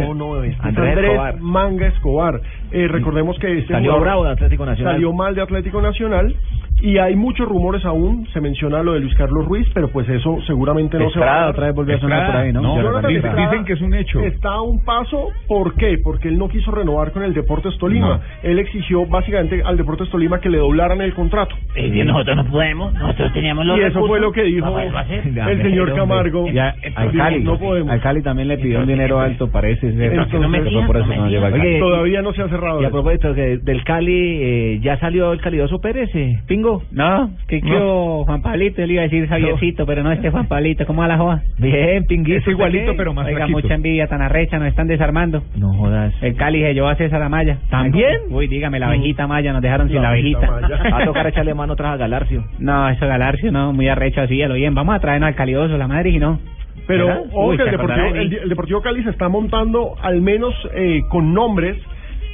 no, 0.00 0.14
no, 0.14 0.42
este 0.42 0.56
es 0.56 0.64
Andrés 0.64 0.88
Andrés, 0.88 1.10
Escobar. 1.10 1.40
Manga 1.40 1.86
Escobar. 1.88 2.40
Eh, 2.72 2.88
recordemos 2.88 3.38
que 3.38 3.58
este 3.58 3.72
Salió 3.74 4.00
bravo 4.00 4.24
de 4.24 4.30
Atlético 4.32 4.64
Nacional. 4.66 4.94
Salió 4.94 5.12
mal 5.12 5.34
de 5.34 5.42
Atlético 5.42 5.80
Nacional 5.82 6.34
y 6.80 6.98
hay 6.98 7.14
muchos 7.14 7.46
rumores 7.48 7.84
aún. 7.84 8.26
Se 8.32 8.40
menciona 8.40 8.82
lo 8.82 8.94
de 8.94 9.00
Luis 9.00 9.14
Carlos 9.14 9.44
Ruiz, 9.46 9.66
pero 9.74 9.88
pues 9.88 10.08
eso 10.08 10.38
seguramente 10.46 10.98
no 10.98 11.10
se 11.10 11.20
va 11.20 11.26
a 11.26 11.33
Estrada 11.34 11.50
otra 11.50 11.66
vez 11.66 11.74
volvió 11.74 11.96
a 11.96 12.00
sonar 12.00 12.26
por 12.26 12.36
ahí, 12.36 12.52
¿no? 12.52 12.62
no, 12.62 12.76
Jonathan 12.76 13.10
dicen- 13.10 13.16
Estrada 13.16 13.50
dicen 13.50 13.64
que 13.64 13.72
es 13.74 13.80
un 13.80 13.94
hecho. 13.94 14.20
Está 14.20 14.48
a 14.50 14.62
un 14.62 14.84
paso, 14.84 15.28
¿por 15.48 15.74
qué? 15.74 15.98
Porque 16.02 16.28
él 16.28 16.38
no 16.38 16.48
quiso 16.48 16.70
renovar 16.70 17.12
con 17.12 17.22
el 17.22 17.34
Deportes 17.34 17.76
Tolima. 17.78 18.08
No. 18.08 18.20
Él 18.42 18.58
exigió 18.58 19.06
básicamente 19.06 19.62
al 19.64 19.76
Deportes 19.76 20.08
Tolima 20.10 20.40
que 20.40 20.50
le 20.50 20.58
doblaran 20.58 21.00
el 21.00 21.14
contrato. 21.14 21.54
Eh, 21.74 21.90
bien, 21.90 22.06
nosotros 22.06 22.36
no 22.36 22.44
podemos, 22.46 22.92
nosotros 22.94 23.32
teníamos 23.32 23.66
los 23.66 23.78
Y 23.78 23.82
eso 23.82 24.06
fue 24.06 24.20
lo 24.20 24.32
que 24.32 24.44
dijo 24.44 24.78
el 24.78 25.62
señor 25.62 25.94
Camargo. 25.94 26.48
Ya, 26.50 26.74
al 26.94 27.12
Cali, 27.12 27.42
no 27.42 27.58
podemos. 27.58 27.90
al 27.92 28.00
Cali 28.00 28.22
también 28.22 28.48
le 28.48 28.58
pidió 28.58 28.80
un 28.80 28.86
dinero 28.86 29.20
alto, 29.20 29.50
parece 29.50 29.92
ser. 29.92 30.12
Entonces, 30.12 30.40
no 30.40 30.48
me 30.48 30.60
por 30.86 30.96
eso 30.96 31.06
no 31.06 31.26
me. 31.26 31.78
Todavía 31.78 32.22
no 32.22 32.32
se 32.32 32.42
ha 32.42 32.48
cerrado. 32.48 32.82
Y 32.82 32.84
a 32.84 32.90
propósito 32.90 33.34
que 33.34 33.58
del 33.58 33.84
Cali, 33.84 34.38
eh, 34.42 34.80
¿ya 34.82 34.98
salió 34.98 35.32
el 35.32 35.40
calidoso 35.40 35.80
Pérez, 35.80 36.10
eh, 36.14 36.40
Pingo? 36.46 36.82
No, 36.90 37.30
que 37.48 37.60
quiero 37.60 38.24
Juan 38.24 38.42
Pablito, 38.42 38.80
yo 38.80 38.86
le 38.86 38.92
iba 38.94 39.02
a 39.02 39.04
decir 39.04 39.26
Javiercito, 39.28 39.86
pero 39.86 40.02
no 40.02 40.12
este 40.12 40.30
Juan 40.30 40.46
Pablito, 40.46 40.86
¿cómo 40.86 41.02
va 41.02 41.08
la 41.08 41.18
Bien, 41.58 42.04
Pinguito. 42.06 42.38
Es 42.38 42.48
igualito, 42.48 42.94
pero 42.96 43.14
más 43.14 43.26
Oiga, 43.26 43.38
flaquito. 43.38 43.58
mucha 43.58 43.74
envidia 43.74 44.06
tan 44.06 44.22
arrecha, 44.22 44.58
nos 44.58 44.68
están 44.68 44.86
desarmando. 44.86 45.42
No 45.56 45.72
jodas. 45.74 46.12
El 46.22 46.36
Cali 46.36 46.60
se 46.60 46.74
llevó 46.74 46.88
a 46.88 46.96
César 46.96 47.22
Amaya. 47.22 47.58
¿También? 47.70 48.22
Uy, 48.30 48.46
dígame, 48.46 48.78
la 48.78 48.88
abejita 48.88 49.26
Maya, 49.26 49.52
nos 49.52 49.62
dejaron 49.62 49.88
sin 49.88 50.02
la 50.02 50.10
abejita. 50.10 50.50
Va 50.92 50.98
a 51.02 51.04
tocar 51.04 51.26
echarle 51.26 51.54
mano 51.54 51.74
atrás 51.74 51.94
a 51.94 51.96
Galarcio. 51.96 52.44
No, 52.58 52.88
eso 52.88 53.06
Galarcio, 53.06 53.52
no, 53.52 53.72
muy 53.72 53.88
arrecho 53.88 54.20
así, 54.20 54.42
a 54.42 54.48
lo 54.48 54.54
bien. 54.54 54.74
Vamos 54.74 54.94
a 54.94 55.00
traernos 55.00 55.28
al 55.28 55.34
calidoso, 55.34 55.76
la 55.76 55.88
madre 55.88 56.10
y 56.10 56.18
no. 56.18 56.38
Pero 56.86 57.24
ojo 57.32 57.52
el 57.52 57.60
el, 57.60 58.34
el 58.34 58.48
Deportivo 58.48 58.82
Cali 58.82 59.02
se 59.04 59.10
está 59.10 59.28
montando 59.28 59.94
al 60.02 60.20
menos 60.20 60.54
eh, 60.74 61.02
con 61.08 61.32
nombres 61.32 61.76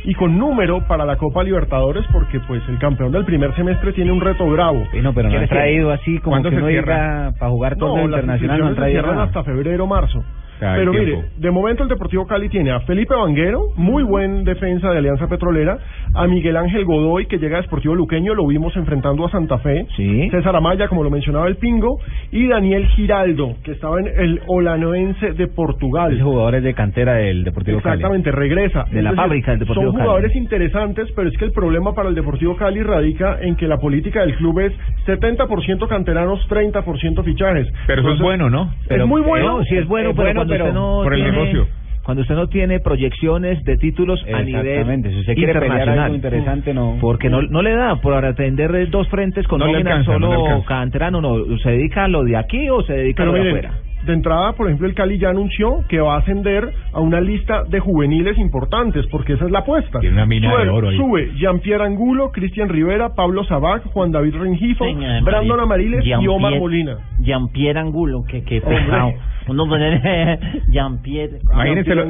y 0.05 0.15
con 0.15 0.39
número 0.39 0.87
para 0.89 1.05
la 1.05 1.17
Copa 1.17 1.43
Libertadores 1.43 2.05
porque 2.13 2.41
pues 2.41 2.63
el 2.69 2.79
campeón 2.79 3.13
del 3.13 3.25
primer 3.25 3.55
semestre 3.55 3.93
tiene 3.93 4.13
un 4.13 4.21
reto 4.21 4.47
bravo. 4.49 4.83
Sí, 4.93 5.01
no, 5.03 5.13
pero 5.13 5.29
no 5.29 5.33
¿Quién 5.33 5.43
han 5.43 5.49
traído 5.49 5.91
así 5.91 6.19
como 6.19 6.33
¿Cuándo 6.33 6.51
que 6.51 6.57
se 6.61 6.67
diga 6.67 7.33
para 7.39 7.51
jugar 7.51 7.77
todo 7.77 7.97
No, 7.97 8.05
el 8.05 8.11
las 8.11 8.21
internacional, 8.21 8.59
no 8.61 8.67
han 8.67 8.73
se 8.73 8.77
traído 8.77 8.95
cierran 9.01 9.15
nada. 9.17 9.27
hasta 9.27 9.45
febrero 9.45 9.87
marzo. 9.87 10.25
Sea, 10.61 10.75
Pero 10.77 10.93
mire, 10.93 11.07
tiempo. 11.07 11.29
de 11.37 11.51
momento 11.51 11.83
el 11.83 11.89
Deportivo 11.89 12.27
Cali 12.27 12.49
tiene 12.49 12.71
a 12.71 12.81
Felipe 12.81 13.15
Vanguero, 13.15 13.61
muy 13.77 14.03
buen 14.03 14.45
defensa 14.45 14.91
de 14.91 14.99
Alianza 14.99 15.27
Petrolera, 15.27 15.79
a 16.15 16.27
Miguel 16.27 16.57
Ángel 16.57 16.85
Godoy, 16.85 17.27
que 17.27 17.39
llega 17.39 17.59
a 17.59 17.63
Deportivo 17.63 17.95
Luqueño, 17.95 18.35
lo 18.35 18.47
vimos 18.47 18.77
enfrentando 18.77 19.27
a 19.27 19.31
Santa 19.31 19.59
Fe, 19.59 19.87
César 20.31 20.55
Amaya, 20.57 20.87
como 20.89 21.03
lo 21.03 21.11
mencionaba 21.11 21.49
el 21.49 21.57
Pingo, 21.57 21.99
y 22.31 22.47
Daniel 22.47 22.87
Giraldo, 22.89 23.57
que 23.65 23.73
estaba 23.73 23.99
en 24.01 24.07
el 24.07 24.41
Olanoense 24.47 25.33
de 25.33 25.47
Portugal. 25.49 26.13
Esos 26.13 26.25
jugadores 26.25 26.63
de 26.63 26.75
cantera 26.75 27.15
del 27.15 27.45
Deportivo 27.45 27.81
Cali. 27.81 27.95
Exactamente, 27.97 28.31
regresa. 28.31 28.85
De 28.91 29.03
la 29.03 29.13
fábrica 29.15 29.51
del 29.53 29.61
Deportivo 29.61 29.87
Son 29.87 29.95
Cali. 29.97 30.05
jugadores 30.05 30.37
interesantes, 30.37 31.09
pero 31.17 31.29
es 31.29 31.37
que 31.39 31.45
el 31.47 31.53
problema 31.53 31.95
para 31.95 32.09
el 32.09 32.15
Deportivo 32.15 32.57
Cali 32.57 32.83
radica 32.83 33.39
en 33.41 33.57
que 33.57 33.67
la 33.67 33.79
política 33.79 34.21
del 34.21 34.37
club 34.37 34.61
es 34.61 34.73
70% 35.07 35.89
canteranos, 35.89 36.41
30% 36.49 37.25
fichajes. 37.25 37.67
Pero 37.87 38.03
eso 38.03 38.13
es 38.13 38.21
bueno, 38.21 38.51
¿no? 38.51 38.73
es 38.89 39.07
muy 39.07 39.23
bueno. 39.23 39.59
No, 39.59 39.65
sí 39.65 39.77
es 39.77 39.87
bueno, 39.87 40.11
Es 40.11 40.17
pero 40.17 40.27
bueno, 40.27 40.39
cuando 40.41 40.50
pero 40.51 40.65
usted 40.67 40.75
no 40.75 41.01
por 41.03 41.15
el 41.15 41.23
tiene, 41.23 41.37
negocio. 41.39 41.67
Cuando 42.03 42.23
usted 42.23 42.35
no 42.35 42.49
tiene 42.49 42.81
proyecciones 42.81 43.63
de 43.65 43.77
títulos 43.77 44.21
a 44.33 44.43
nivel 44.43 44.67
Exactamente, 44.67 45.11
si 45.11 45.19
usted 45.21 45.35
quiere 45.35 45.53
internacional. 45.53 45.99
algo 45.99 46.15
interesante, 46.17 46.75
no. 46.75 46.97
Porque 47.01 47.29
no, 47.29 47.43
no 47.43 47.63
le 47.63 47.73
da 47.75 47.97
por 47.97 48.15
atender 48.25 48.89
dos 48.91 49.07
frentes 49.09 49.47
con 49.47 49.59
No 49.61 49.67
nómina 49.67 49.91
alcanza, 49.97 50.19
no 50.19 50.27
solo 50.29 50.47
alcanza. 50.47 50.67
canterano, 50.67 51.21
no. 51.21 51.59
¿Se 51.59 51.71
dedica 51.71 52.05
a 52.05 52.09
lo 52.09 52.25
de 52.25 52.37
aquí 52.37 52.69
o 52.71 52.83
se 52.83 52.95
dedica 52.95 53.23
Pero 53.23 53.31
a 53.33 53.37
lo 53.37 53.45
de 53.45 53.51
miren, 53.53 53.67
afuera? 53.67 53.85
de 54.07 54.13
entrada, 54.15 54.55
por 54.55 54.67
ejemplo, 54.67 54.89
el 54.89 54.95
Cali 54.95 55.19
ya 55.19 55.29
anunció 55.29 55.85
que 55.87 56.01
va 56.01 56.15
a 56.15 56.19
ascender 56.21 56.73
a 56.95 57.01
una 57.01 57.21
lista 57.21 57.65
de 57.65 57.81
juveniles 57.81 58.39
importantes, 58.39 59.07
porque 59.09 59.35
esa 59.35 59.45
es 59.45 59.51
la 59.51 59.59
apuesta. 59.59 60.01
Tiene 60.01 60.15
una 60.17 60.25
mina 60.25 60.51
sube, 60.51 60.65
de 60.65 60.71
oro 60.71 60.89
ahí. 60.89 60.97
Sube 60.97 61.31
Jean-Pierre 61.37 61.85
Angulo, 61.85 62.33
Cristian 62.33 62.71
Rivera, 62.71 63.11
Pablo 63.15 63.45
Sabac, 63.45 63.85
Juan 63.93 64.11
David 64.11 64.37
Rengifo, 64.37 64.87
Brandon. 65.23 65.61
Amariles 65.61 66.05
y 66.07 66.27
Omar 66.27 66.59
Molina. 66.59 66.97
Jean-Pierre 67.21 67.79
Angulo, 67.79 68.25
que, 68.27 68.43
que 68.43 68.63
pesado. 68.63 69.13
Uno 69.51 69.67
poner 69.67 70.39
Jean-Pierre. 70.69 71.41
Imagínenselo, 71.53 72.07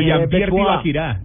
Jean-Pierre. 0.00 0.50
Tibaquirá. 0.50 1.20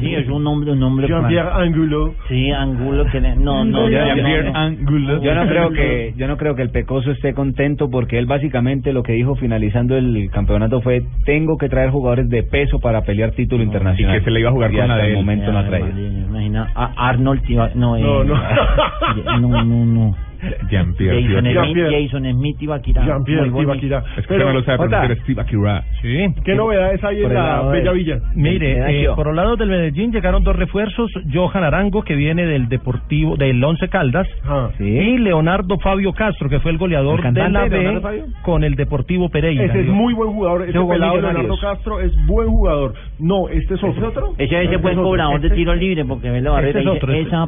Sí, 0.00 0.14
es 0.14 0.28
un 0.28 0.42
nombre, 0.42 0.72
un 0.72 0.80
nombre. 0.80 1.06
Jean-Pierre 1.06 1.48
Angulo. 1.52 2.14
Sí, 2.28 2.50
Angulo, 2.50 3.06
que 3.06 3.20
no, 3.20 3.64
no, 3.64 3.88
Yo- 3.88 3.98
no, 3.98 4.04
Jean-Pierre 4.06 4.44
no, 4.44 4.52
no. 4.52 4.58
Angulo. 4.58 5.22
Yo 5.22 5.34
no 5.34 5.46
creo 5.46 5.70
que 5.70 6.14
yo 6.16 6.26
no 6.26 6.36
creo 6.36 6.54
que 6.56 6.62
el 6.62 6.70
Pecoso 6.70 7.12
esté 7.12 7.34
contento 7.34 7.88
porque 7.88 8.18
él 8.18 8.26
básicamente 8.26 8.92
lo 8.92 9.02
que 9.04 9.12
dijo 9.12 9.36
finalizando 9.36 9.96
el 9.96 10.28
campeonato 10.32 10.80
fue 10.82 11.02
tengo 11.24 11.56
que 11.56 11.68
traer 11.68 11.90
jugadores 11.90 12.28
de 12.28 12.42
peso 12.42 12.80
para 12.80 13.02
pelear 13.02 13.30
título 13.30 13.62
internacional 13.62 14.16
y 14.16 14.18
que 14.18 14.24
se 14.24 14.30
le 14.32 14.40
iba 14.40 14.48
a 14.50 14.52
jugar 14.52 14.72
Y 14.72 14.76
con 14.76 14.88
la 14.88 14.96
de 14.96 15.14
momento 15.14 15.52
no 15.52 15.58
ha 15.58 15.66
traído. 15.66 15.88
Imagina, 15.88 16.68
a- 16.74 17.08
Arnold 17.08 17.42
no, 17.76 17.96
eh, 17.96 18.00
No, 18.02 18.24
no. 19.40 19.64
no, 19.84 20.16
no. 20.42 20.68
Jean-Pierre 20.68 21.22
Jason 21.22 21.44
Tibaquirá. 21.44 21.50
Smith, 21.50 21.54
Jean-Pierre. 21.54 22.04
Jason 22.06 22.24
Smith 22.32 22.58
Tibaquirá. 22.58 23.04
Jean-Pierre 23.06 23.50
Muy 23.50 23.64
bonito. 23.64 23.80
Tibaquirá. 23.86 24.04
Es 24.16 24.26
que 24.26 24.34
Pero, 24.34 24.46
no 24.46 24.52
lo 24.54 24.62
sabe 24.64 24.78
pronunciar, 24.78 25.12
es 25.12 25.24
Tibaquirá. 25.24 25.84
Sí. 26.02 26.26
¿Qué 26.44 26.54
novedades 26.54 27.04
hay 27.04 27.22
Por 27.22 27.30
en 27.32 27.34
la 27.38 27.62
Bella 27.62 27.92
Villa? 27.92 28.18
Mire, 28.34 29.02
eh, 29.04 29.08
por 29.14 29.28
el 29.28 29.36
lado 29.36 29.56
del 29.56 29.68
Medellín 29.68 30.12
llegaron 30.12 30.42
dos 30.44 30.56
refuerzos, 30.56 31.10
Johan 31.32 31.64
Arango 31.64 32.02
que 32.02 32.14
viene 32.14 32.46
del 32.46 32.68
Deportivo 32.68 33.36
del 33.36 33.62
Once 33.62 33.88
Caldas 33.88 34.26
Ajá. 34.44 34.70
y 34.78 35.18
Leonardo 35.18 35.78
Fabio 35.78 36.12
Castro 36.12 36.48
que 36.48 36.60
fue 36.60 36.70
el 36.70 36.78
goleador 36.78 37.24
¿El 37.24 37.34
de 37.34 37.48
la 37.50 37.64
B 37.68 38.24
con 38.42 38.64
el 38.64 38.74
Deportivo 38.74 39.28
Pereira. 39.28 39.64
Ese 39.64 39.80
es 39.80 39.86
muy 39.88 40.14
buen 40.14 40.30
jugador. 40.32 40.62
Ese 40.62 40.72
pelado. 40.72 41.20
Leonardo 41.20 41.56
Castro 41.60 42.00
es 42.00 42.12
buen 42.26 42.48
jugador. 42.48 42.94
No, 43.18 43.48
este 43.48 43.74
es 43.74 43.82
otro. 43.82 44.32
Ese 44.38 44.44
ese 44.44 44.64
Este 44.64 44.76
buen 44.78 44.94
es 44.94 45.00
cobrador 45.00 45.40
de 45.40 45.50
tiro 45.50 45.74
libre, 45.74 46.04
porque 46.04 46.30
ve 46.30 46.40
la 46.40 46.50
barrera 46.50 46.78
Este 46.78 46.90
es 46.90 46.96
otro, 46.96 47.12
este- 47.12 47.28
esa 47.28 47.46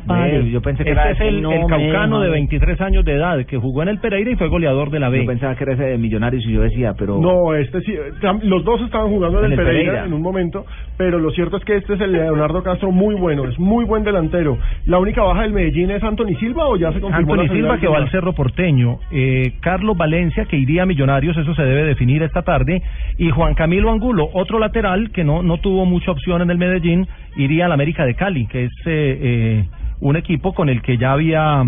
yo 0.51 0.63
pensé 0.63 0.85
que 0.85 0.91
Este 0.91 1.03
era 1.03 1.11
es 1.11 1.21
el, 1.21 1.37
el 1.37 1.43
me 1.47 1.67
caucano 1.67 2.21
de 2.21 2.27
deja. 2.29 2.39
23 2.79 2.81
años 2.81 3.05
de 3.05 3.15
edad 3.15 3.45
que 3.47 3.57
jugó 3.59 3.83
en 3.83 3.89
el 3.89 3.99
Pereira 3.99 4.31
y 4.31 4.37
fue 4.37 4.49
goleador 4.49 4.91
de 4.91 5.01
la 5.01 5.09
B. 5.09 5.21
Yo 5.21 5.27
pensaba 5.27 5.55
que 5.57 5.65
era 5.65 5.75
ese 5.75 5.85
de 5.85 5.99
Millonarios 5.99 6.45
y 6.47 6.53
yo 6.53 6.63
decía, 6.63 6.95
pero 6.97 7.19
No, 7.21 7.55
este 7.55 7.81
sí. 7.83 7.95
Los 8.43 8.65
dos 8.65 8.81
estaban 8.83 9.09
jugando 9.09 9.39
en, 9.41 9.47
En 9.47 9.53
el 9.53 9.59
el 9.59 9.65
Pereira, 9.65 9.91
Pereira. 9.93 10.07
en 10.07 10.13
un 10.13 10.23
momento, 10.23 10.65
pero 10.97 11.19
lo 11.19 11.31
cierto 11.31 11.57
es 11.57 11.65
que 11.65 11.77
este 11.77 11.95
es 11.95 12.01
el 12.01 12.13
Leonardo 12.13 12.63
Castro 12.63 12.91
muy 12.91 13.15
bueno, 13.15 13.45
es 13.45 13.59
muy 13.59 13.85
buen 13.85 14.05
delantero. 14.05 14.59
La 14.87 14.99
única 14.99 15.23
baja 15.23 15.43
del 15.43 15.53
Medellín 15.53 15.91
es 15.91 16.03
Anthony 16.03 16.37
Silva 16.39 16.67
o 16.67 16.77
ya 16.77 16.93
se 16.93 17.01
confirmó. 17.01 17.35
Anthony 17.35 17.55
Silva 17.55 17.79
que 17.79 17.89
va 17.89 17.99
al? 17.99 18.11
Cerro 18.11 18.33
Porteño, 18.33 18.99
eh, 19.11 19.53
Carlos 19.61 19.97
Valencia 19.97 20.47
que 20.47 20.57
iría 20.57 20.85
a 20.85 20.87
Millonarios, 20.87 21.37
eso 21.37 21.55
se 21.55 21.63
debe 21.63 21.85
definir 21.85 22.23
esta 22.23 22.43
tarde, 22.43 22.83
y 23.19 23.31
Juan 23.31 23.55
Camilo 23.55 23.91
Angulo, 23.91 24.29
otro 24.33 24.59
lateral 24.59 25.11
que 25.11 25.25
no, 25.25 25.43
no 25.43 25.59
tuvo 25.59 25.85
mucha 25.85 26.11
opción 26.11 26.43
en 26.43 26.51
el 26.51 26.59
Medellín, 26.59 27.07
iría 27.37 27.67
al 27.67 27.73
América 27.73 28.07
de 28.07 28.15
Cali, 28.15 28.47
que 28.47 28.65
es 28.65 28.73
eh, 28.87 29.19
eh, 29.21 29.65
un 30.01 30.17
equipo 30.17 30.55
con 30.55 30.69
el 30.69 30.81
que 30.83 30.97
ya 30.97 31.13
había 31.13 31.63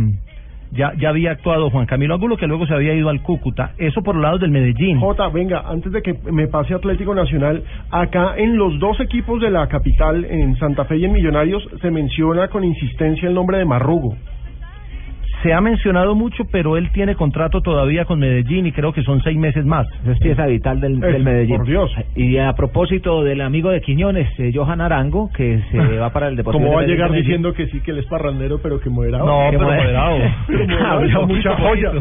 ya, 0.72 0.92
ya 0.98 1.08
había 1.08 1.32
actuado 1.32 1.70
Juan 1.70 1.86
Camilo 1.86 2.14
Angulo, 2.14 2.36
que 2.36 2.46
luego 2.46 2.66
se 2.66 2.74
había 2.74 2.94
ido 2.94 3.08
al 3.08 3.22
Cúcuta. 3.22 3.72
Eso 3.78 4.02
por 4.02 4.16
el 4.16 4.22
lado 4.22 4.38
del 4.38 4.50
Medellín. 4.50 5.00
Jota, 5.00 5.28
venga, 5.28 5.64
antes 5.66 5.92
de 5.92 6.02
que 6.02 6.14
me 6.30 6.46
pase 6.48 6.74
Atlético 6.74 7.14
Nacional, 7.14 7.62
acá 7.90 8.34
en 8.36 8.56
los 8.56 8.78
dos 8.78 9.00
equipos 9.00 9.40
de 9.40 9.50
la 9.50 9.66
capital, 9.68 10.24
en 10.24 10.56
Santa 10.56 10.84
Fe 10.84 10.98
y 10.98 11.04
en 11.04 11.12
Millonarios, 11.12 11.66
se 11.80 11.90
menciona 11.90 12.48
con 12.48 12.64
insistencia 12.64 13.28
el 13.28 13.34
nombre 13.34 13.58
de 13.58 13.64
Marrugo. 13.64 14.16
Se 15.42 15.52
ha 15.52 15.60
mencionado 15.60 16.14
mucho, 16.14 16.44
pero 16.50 16.76
él 16.76 16.90
tiene 16.92 17.14
contrato 17.14 17.60
todavía 17.60 18.04
con 18.04 18.18
Medellín 18.18 18.66
y 18.66 18.72
creo 18.72 18.92
que 18.92 19.02
son 19.02 19.22
seis 19.22 19.38
meses 19.38 19.64
más. 19.64 19.86
Es 20.06 20.18
pieza 20.18 20.46
vital 20.46 20.80
del, 20.80 21.00
del 21.00 21.22
Medellín. 21.22 21.62
Y 22.14 22.36
a 22.38 22.52
propósito 22.52 23.22
del 23.24 23.40
amigo 23.40 23.70
de 23.70 23.80
Quiñones, 23.80 24.28
eh, 24.38 24.52
Johan 24.54 24.80
Arango, 24.80 25.30
que 25.34 25.60
se 25.70 25.78
va 25.78 26.12
para 26.12 26.28
el 26.28 26.36
Deportivo 26.36 26.64
¿Cómo 26.64 26.76
va 26.76 26.82
a 26.82 26.86
llegar 26.86 27.10
diciendo 27.12 27.52
que 27.54 27.66
sí, 27.68 27.80
que 27.80 27.92
él 27.92 27.98
es 27.98 28.06
parrandero, 28.06 28.60
pero 28.62 28.80
que 28.80 28.90
moderado? 28.90 29.26
No, 29.26 29.50
pero 29.50 29.64
moderado. 29.66 30.18
Habló 30.86 31.26
mucha 31.26 31.56
joya. 31.56 31.92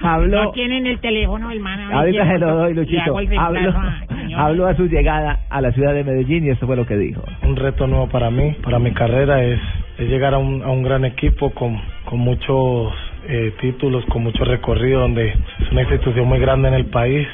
Habló, 0.00 0.44
No 0.44 0.50
tienen 0.52 0.86
el 0.86 0.98
teléfono, 1.00 1.50
hermano. 1.50 1.98
ahorita 1.98 2.26
se 2.28 2.38
lo 2.38 2.54
doy, 2.54 2.74
Luchito. 2.74 3.16
Habló, 3.38 3.74
habló 4.36 4.66
a 4.66 4.76
su 4.76 4.86
llegada 4.86 5.40
a 5.50 5.60
la 5.60 5.72
ciudad 5.72 5.94
de 5.94 6.04
Medellín 6.04 6.46
y 6.46 6.50
esto 6.50 6.66
fue 6.66 6.76
lo 6.76 6.86
que 6.86 6.96
dijo. 6.96 7.22
un 7.42 7.56
reto 7.56 7.86
nuevo 7.86 8.08
para 8.08 8.30
mí, 8.30 8.54
para 8.62 8.78
mi 8.78 8.92
carrera, 8.92 9.42
es, 9.44 9.60
es 9.98 10.08
llegar 10.08 10.34
a 10.34 10.38
un, 10.38 10.62
a 10.62 10.70
un 10.70 10.82
gran 10.82 11.04
equipo 11.04 11.50
con, 11.50 11.78
con 12.04 12.18
muchos 12.20 12.92
eh, 13.28 13.52
títulos, 13.60 14.04
con 14.06 14.22
mucho 14.22 14.44
recorrido, 14.44 15.00
donde 15.00 15.28
es 15.28 15.70
una 15.72 15.82
institución 15.82 16.26
muy 16.26 16.38
grande 16.38 16.68
en 16.68 16.74
el 16.74 16.86
país, 16.86 17.26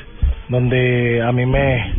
donde 0.49 1.23
a 1.23 1.33
mí 1.33 1.47
me, 1.47 1.93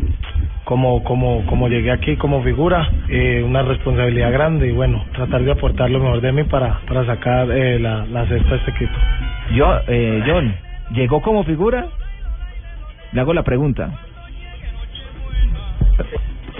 como, 0.64 1.02
como, 1.04 1.44
como 1.46 1.68
llegué 1.68 1.90
aquí 1.90 2.16
como 2.16 2.42
figura, 2.42 2.88
eh, 3.08 3.42
una 3.44 3.62
responsabilidad 3.62 4.32
grande 4.32 4.68
y 4.68 4.72
bueno, 4.72 5.04
tratar 5.12 5.42
de 5.42 5.52
aportar 5.52 5.90
lo 5.90 5.98
mejor 5.98 6.20
de 6.20 6.32
mí 6.32 6.44
para, 6.44 6.80
para 6.86 7.04
sacar 7.04 7.50
eh, 7.50 7.78
la, 7.78 8.06
la 8.06 8.26
cesta 8.26 8.54
a 8.54 8.56
este 8.58 8.70
equipo. 8.70 8.92
Yo, 9.54 9.80
eh, 9.88 10.22
John, 10.26 10.54
¿llegó 10.92 11.20
como 11.20 11.44
figura? 11.44 11.88
Le 13.12 13.20
hago 13.20 13.34
la 13.34 13.42
pregunta. 13.42 13.90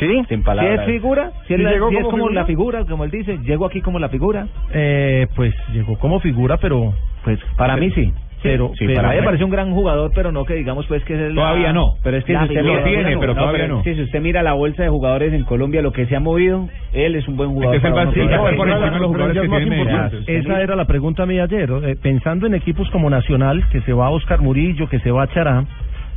¿Sí? 0.06 0.22
Sin 0.28 0.38
¿Sí 0.38 0.44
palabras. 0.44 0.80
es 0.80 0.86
figura? 0.86 1.30
¿Sí 1.46 1.54
es, 1.54 1.58
¿Sí 1.58 1.62
la- 1.64 1.72
llegó 1.72 1.88
sí 1.90 1.94
es 1.96 2.00
como 2.02 2.10
como 2.10 2.22
figura? 2.24 2.40
la 2.40 2.46
figura, 2.46 2.84
como 2.84 3.04
él 3.04 3.10
dice? 3.10 3.38
¿Llegó 3.44 3.66
aquí 3.66 3.80
como 3.80 3.98
la 3.98 4.08
figura? 4.08 4.46
Eh, 4.72 5.26
pues 5.36 5.54
llegó 5.72 5.98
como 5.98 6.20
figura, 6.20 6.56
pero 6.58 6.92
pues 7.24 7.38
para 7.56 7.76
mí 7.76 7.90
sí. 7.92 8.12
Pero, 8.42 8.72
Sí, 8.76 8.86
pero- 8.88 8.96
para 8.96 9.10
mí 9.10 9.16
me 9.20 9.22
parece 9.22 9.44
un 9.44 9.50
gran 9.52 9.72
jugador, 9.72 10.10
pero 10.16 10.32
no 10.32 10.44
que 10.44 10.54
digamos 10.54 10.84
pues 10.88 11.04
que 11.04 11.14
es 11.14 11.20
el 11.20 11.34
Todavía 11.36 11.72
no, 11.72 11.94
pero 12.02 12.16
es 12.16 12.24
que 12.24 12.32
si 12.36 12.42
usted 12.42 12.56
figura. 12.60 12.82
mira, 12.84 13.10
No, 13.14 13.20
pero 13.52 13.76
es 13.78 13.84
que 13.84 13.94
si 13.94 14.02
usted 14.02 14.20
mira 14.20 14.42
la 14.42 14.54
bolsa 14.54 14.82
de 14.82 14.88
jugadores 14.88 15.32
en 15.32 15.44
Colombia, 15.44 15.80
lo 15.80 15.92
que 15.92 16.06
se 16.06 16.16
ha 16.16 16.20
movido, 16.20 16.68
él 16.92 17.14
es 17.14 17.28
un 17.28 17.36
buen 17.36 17.50
jugador. 17.50 17.76
Es 17.76 17.82
que 17.82 17.86
es 17.86 17.92
el 17.92 17.94
para 17.94 18.08
uno 18.08 18.10
vacío, 18.10 18.26
probar. 18.36 18.50
no, 18.52 18.56
por 18.58 18.68
encima 18.68 18.90
de 18.90 18.98
los 18.98 19.06
jugadores 19.06 19.42
que 19.42 19.48
tiene 19.48 19.66
Medellín. 19.84 20.24
Esa 20.26 20.60
era 20.60 20.74
la 20.74 20.84
pregunta 20.86 21.24
mía 21.24 21.44
ayer. 21.44 21.70
eh, 21.84 21.94
pensando 22.02 22.48
en 22.48 22.54
equipos 22.54 22.90
como 22.90 23.08
Nacional, 23.10 23.62
que 23.70 23.80
se 23.82 23.92
va 23.92 24.10
Oscar 24.10 24.40
Murillo, 24.40 24.88
que 24.88 24.98
se 24.98 25.12
va 25.12 25.28
Chará, 25.28 25.64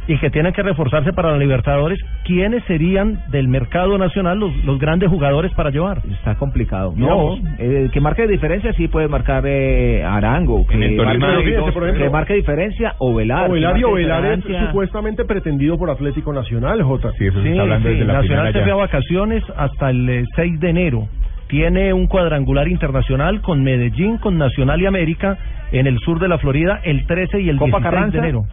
y 0.07 0.17
que 0.19 0.29
tienen 0.29 0.53
que 0.53 0.61
reforzarse 0.61 1.13
para 1.13 1.31
la 1.31 1.37
Libertadores, 1.37 1.99
¿quiénes 2.23 2.63
serían 2.65 3.19
del 3.29 3.47
mercado 3.47 3.97
nacional 3.97 4.39
los, 4.39 4.55
los 4.63 4.79
grandes 4.79 5.09
jugadores 5.09 5.51
para 5.53 5.69
llevar? 5.69 6.01
Está 6.11 6.35
complicado. 6.35 6.93
No, 6.95 7.35
No, 7.35 7.49
eh, 7.57 7.89
que 7.91 8.01
marque 8.01 8.27
diferencia 8.27 8.73
sí 8.73 8.87
puede 8.87 9.07
marcar 9.07 9.43
eh, 9.47 10.03
Arango, 10.03 10.65
que, 10.67 10.75
En 10.75 10.83
el 10.83 10.97
Tolima 10.97 11.27
marque, 11.27 11.45
hay 11.45 11.53
dos, 11.53 11.71
por 11.71 11.83
ejemplo. 11.83 12.05
que 12.05 12.11
marque 12.11 12.33
diferencia 12.35 12.95
o 12.99 13.15
Velar. 13.15 13.49
Ovelar 13.49 13.77
y 13.77 13.81
que 13.81 13.85
marque 13.85 13.85
Ovelar 13.85 14.25
es 14.25 14.67
supuestamente 14.67 15.25
pretendido 15.25 15.77
por 15.77 15.89
Atlético 15.89 16.33
Nacional, 16.33 16.81
Jota. 16.83 17.11
Sí, 17.17 17.29
sí, 17.29 17.49
Nacional 17.49 18.53
se 18.53 18.61
fue 18.61 18.71
a 18.71 18.75
vacaciones 18.75 19.43
hasta 19.55 19.89
el 19.89 20.09
eh, 20.09 20.25
6 20.35 20.59
de 20.59 20.69
enero. 20.69 21.07
Tiene 21.47 21.93
un 21.93 22.07
cuadrangular 22.07 22.67
internacional 22.67 23.41
con 23.41 23.63
Medellín, 23.63 24.17
con 24.17 24.37
Nacional 24.37 24.81
y 24.81 24.87
América 24.87 25.37
en 25.71 25.87
el 25.87 25.99
sur 25.99 26.19
de 26.19 26.27
la 26.27 26.37
Florida 26.39 26.79
el 26.83 27.05
13 27.05 27.41
y 27.41 27.49
el 27.49 27.57
¿Copa 27.57 27.77
16 27.79 27.83
Carranza? 27.83 28.11
de 28.11 28.17
enero. 28.17 28.45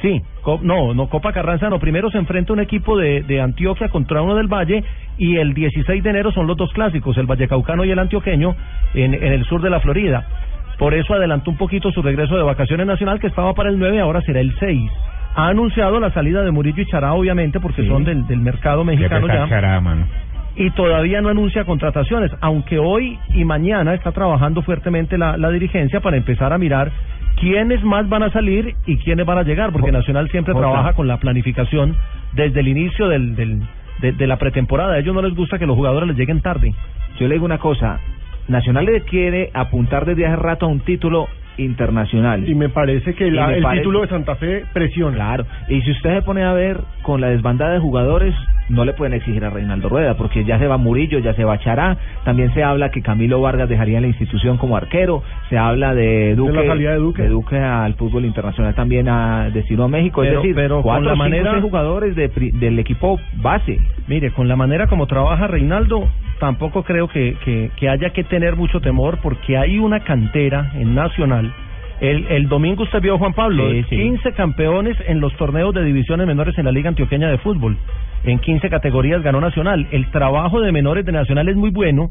Sí, 0.00 0.22
no, 0.62 0.94
no 0.94 1.08
Copa 1.08 1.32
Carranza, 1.32 1.68
no. 1.68 1.80
Primero 1.80 2.10
se 2.10 2.18
enfrenta 2.18 2.52
un 2.52 2.60
equipo 2.60 2.96
de, 2.96 3.22
de 3.22 3.40
Antioquia 3.40 3.88
contra 3.88 4.22
uno 4.22 4.36
del 4.36 4.46
Valle 4.46 4.84
y 5.18 5.36
el 5.36 5.54
16 5.54 6.02
de 6.02 6.10
enero 6.10 6.30
son 6.30 6.46
los 6.46 6.56
dos 6.56 6.72
clásicos, 6.72 7.16
el 7.18 7.26
Vallecaucano 7.26 7.84
y 7.84 7.90
el 7.90 7.98
Antioqueño 7.98 8.54
en, 8.94 9.14
en 9.14 9.32
el 9.32 9.44
sur 9.44 9.60
de 9.60 9.70
la 9.70 9.80
Florida. 9.80 10.24
Por 10.78 10.94
eso 10.94 11.14
adelantó 11.14 11.50
un 11.50 11.56
poquito 11.56 11.90
su 11.90 12.02
regreso 12.02 12.36
de 12.36 12.44
vacaciones 12.44 12.86
nacional 12.86 13.18
que 13.18 13.26
estaba 13.26 13.52
para 13.54 13.70
el 13.70 13.78
9, 13.78 14.00
ahora 14.00 14.20
será 14.22 14.40
el 14.40 14.54
6. 14.58 14.90
Ha 15.34 15.48
anunciado 15.48 15.98
la 15.98 16.12
salida 16.12 16.42
de 16.42 16.52
Murillo 16.52 16.82
y 16.82 16.86
Chará, 16.86 17.12
obviamente, 17.14 17.58
porque 17.58 17.86
son 17.86 18.04
del, 18.04 18.26
del 18.26 18.40
mercado 18.40 18.84
mexicano 18.84 19.26
ya 19.26 19.46
y 20.58 20.70
todavía 20.72 21.20
no 21.20 21.28
anuncia 21.28 21.64
contrataciones, 21.64 22.32
aunque 22.40 22.80
hoy 22.80 23.16
y 23.32 23.44
mañana 23.44 23.94
está 23.94 24.10
trabajando 24.10 24.60
fuertemente 24.62 25.16
la, 25.16 25.36
la 25.36 25.50
dirigencia 25.50 26.00
para 26.00 26.16
empezar 26.16 26.52
a 26.52 26.58
mirar 26.58 26.90
quiénes 27.40 27.82
más 27.84 28.08
van 28.08 28.22
a 28.22 28.30
salir 28.30 28.74
y 28.86 28.96
quiénes 28.98 29.26
van 29.26 29.38
a 29.38 29.42
llegar, 29.42 29.72
porque 29.72 29.92
Nacional 29.92 30.28
siempre 30.30 30.54
Jota. 30.54 30.66
trabaja 30.66 30.92
con 30.94 31.06
la 31.08 31.18
planificación 31.18 31.96
desde 32.32 32.60
el 32.60 32.68
inicio 32.68 33.08
del, 33.08 33.34
del, 33.36 33.62
de, 34.00 34.12
de 34.12 34.26
la 34.26 34.36
pretemporada. 34.36 34.94
A 34.94 34.98
ellos 34.98 35.14
no 35.14 35.22
les 35.22 35.34
gusta 35.34 35.58
que 35.58 35.66
los 35.66 35.76
jugadores 35.76 36.08
les 36.08 36.16
lleguen 36.16 36.40
tarde. 36.40 36.74
Yo 37.18 37.26
le 37.28 37.34
digo 37.34 37.44
una 37.46 37.58
cosa, 37.58 38.00
Nacional 38.48 38.86
le 38.86 39.02
quiere 39.02 39.50
apuntar 39.52 40.06
desde 40.06 40.26
hace 40.26 40.36
rato 40.36 40.66
a 40.66 40.68
un 40.68 40.80
título 40.80 41.28
internacional. 41.58 42.48
Y 42.48 42.54
me 42.54 42.68
parece 42.68 43.14
que 43.14 43.26
Y 43.28 43.30
la- 43.30 43.48
me 43.48 43.58
el 43.58 43.66
título 43.78 44.00
de 44.02 44.08
Santa 44.08 44.36
Fe 44.36 44.64
presiona. 44.72 45.14
Claro, 45.16 45.46
y 45.68 45.80
si 45.82 45.90
usted 45.90 46.14
se 46.16 46.22
pone 46.22 46.42
a 46.44 46.52
ver 46.52 46.78
con 47.02 47.20
la 47.20 47.28
desbandada 47.28 47.72
de 47.72 47.78
jugadores, 47.80 48.34
no 48.68 48.84
le 48.84 48.92
pueden 48.92 49.14
exigir 49.14 49.42
a 49.46 49.50
Reinaldo 49.50 49.88
Rueda, 49.88 50.14
porque 50.18 50.44
ya 50.44 50.58
se 50.58 50.66
va 50.66 50.76
Murillo, 50.76 51.18
ya 51.20 51.32
se 51.32 51.42
va 51.42 51.58
Chará, 51.58 51.96
también 52.24 52.52
se 52.52 52.62
habla 52.62 52.90
que 52.90 53.00
Camilo 53.00 53.40
Vargas 53.40 53.66
dejaría 53.68 53.98
la 54.00 54.08
institución 54.08 54.58
como 54.58 54.76
arquero, 54.76 55.22
se 55.48 55.56
habla 55.56 55.94
de 55.94 56.34
Duque, 56.36 56.52
la 56.52 56.66
salida 56.66 56.90
de 56.92 56.98
Duque. 56.98 57.22
al 57.56 57.94
fútbol 57.94 58.26
internacional 58.26 58.74
también 58.74 59.08
a 59.08 59.48
destino 59.50 59.84
a 59.84 59.88
México, 59.88 60.20
Pero- 60.20 60.36
es 60.36 60.42
decir, 60.42 60.54
pero 60.54 60.76
con 60.76 60.82
cuatro 60.82 61.04
la 61.06 61.10
cinco, 61.12 61.18
manera- 61.24 61.60
jugadores 61.62 62.14
de 62.14 62.28
del 62.28 62.78
equipo 62.78 63.18
base. 63.42 63.78
Mire, 64.06 64.30
con 64.32 64.48
la 64.48 64.56
manera 64.56 64.86
como 64.86 65.06
trabaja 65.06 65.46
Reinaldo, 65.46 66.06
tampoco 66.38 66.82
creo 66.82 67.08
que, 67.08 67.36
que, 67.44 67.70
que 67.74 67.88
haya 67.88 68.10
que 68.10 68.22
tener 68.24 68.54
mucho 68.54 68.80
temor 68.80 69.18
porque 69.22 69.56
hay 69.56 69.78
una 69.78 70.00
cantera 70.00 70.72
en 70.74 70.94
Nacional. 70.94 71.47
El, 72.00 72.26
el 72.28 72.48
domingo 72.48 72.84
usted 72.84 73.00
vio, 73.00 73.18
Juan 73.18 73.34
Pablo, 73.34 73.70
Sí, 73.70 73.84
sí. 73.90 73.96
15 73.96 74.32
campeones 74.32 74.96
en 75.06 75.20
los 75.20 75.34
torneos 75.36 75.74
de 75.74 75.84
divisiones 75.84 76.26
menores 76.26 76.56
en 76.58 76.64
la 76.64 76.72
Liga 76.72 76.88
Antioqueña 76.88 77.28
de 77.28 77.38
Fútbol. 77.38 77.76
En 78.24 78.38
15 78.38 78.68
categorías 78.70 79.22
ganó 79.22 79.40
Nacional. 79.40 79.86
El 79.90 80.10
trabajo 80.10 80.60
de 80.60 80.72
menores 80.72 81.04
de 81.04 81.12
Nacional 81.12 81.48
es 81.48 81.56
muy 81.56 81.70
bueno. 81.70 82.10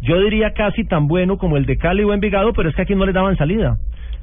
Yo 0.00 0.20
diría 0.20 0.52
casi 0.52 0.84
tan 0.84 1.08
bueno 1.08 1.38
como 1.38 1.56
el 1.56 1.66
de 1.66 1.76
Cali 1.76 2.04
o 2.04 2.12
Envigado, 2.12 2.52
pero 2.52 2.68
es 2.68 2.74
que 2.74 2.82
aquí 2.82 2.94
no 2.94 3.06
le 3.06 3.12
daban 3.12 3.36
salida. 3.36 3.78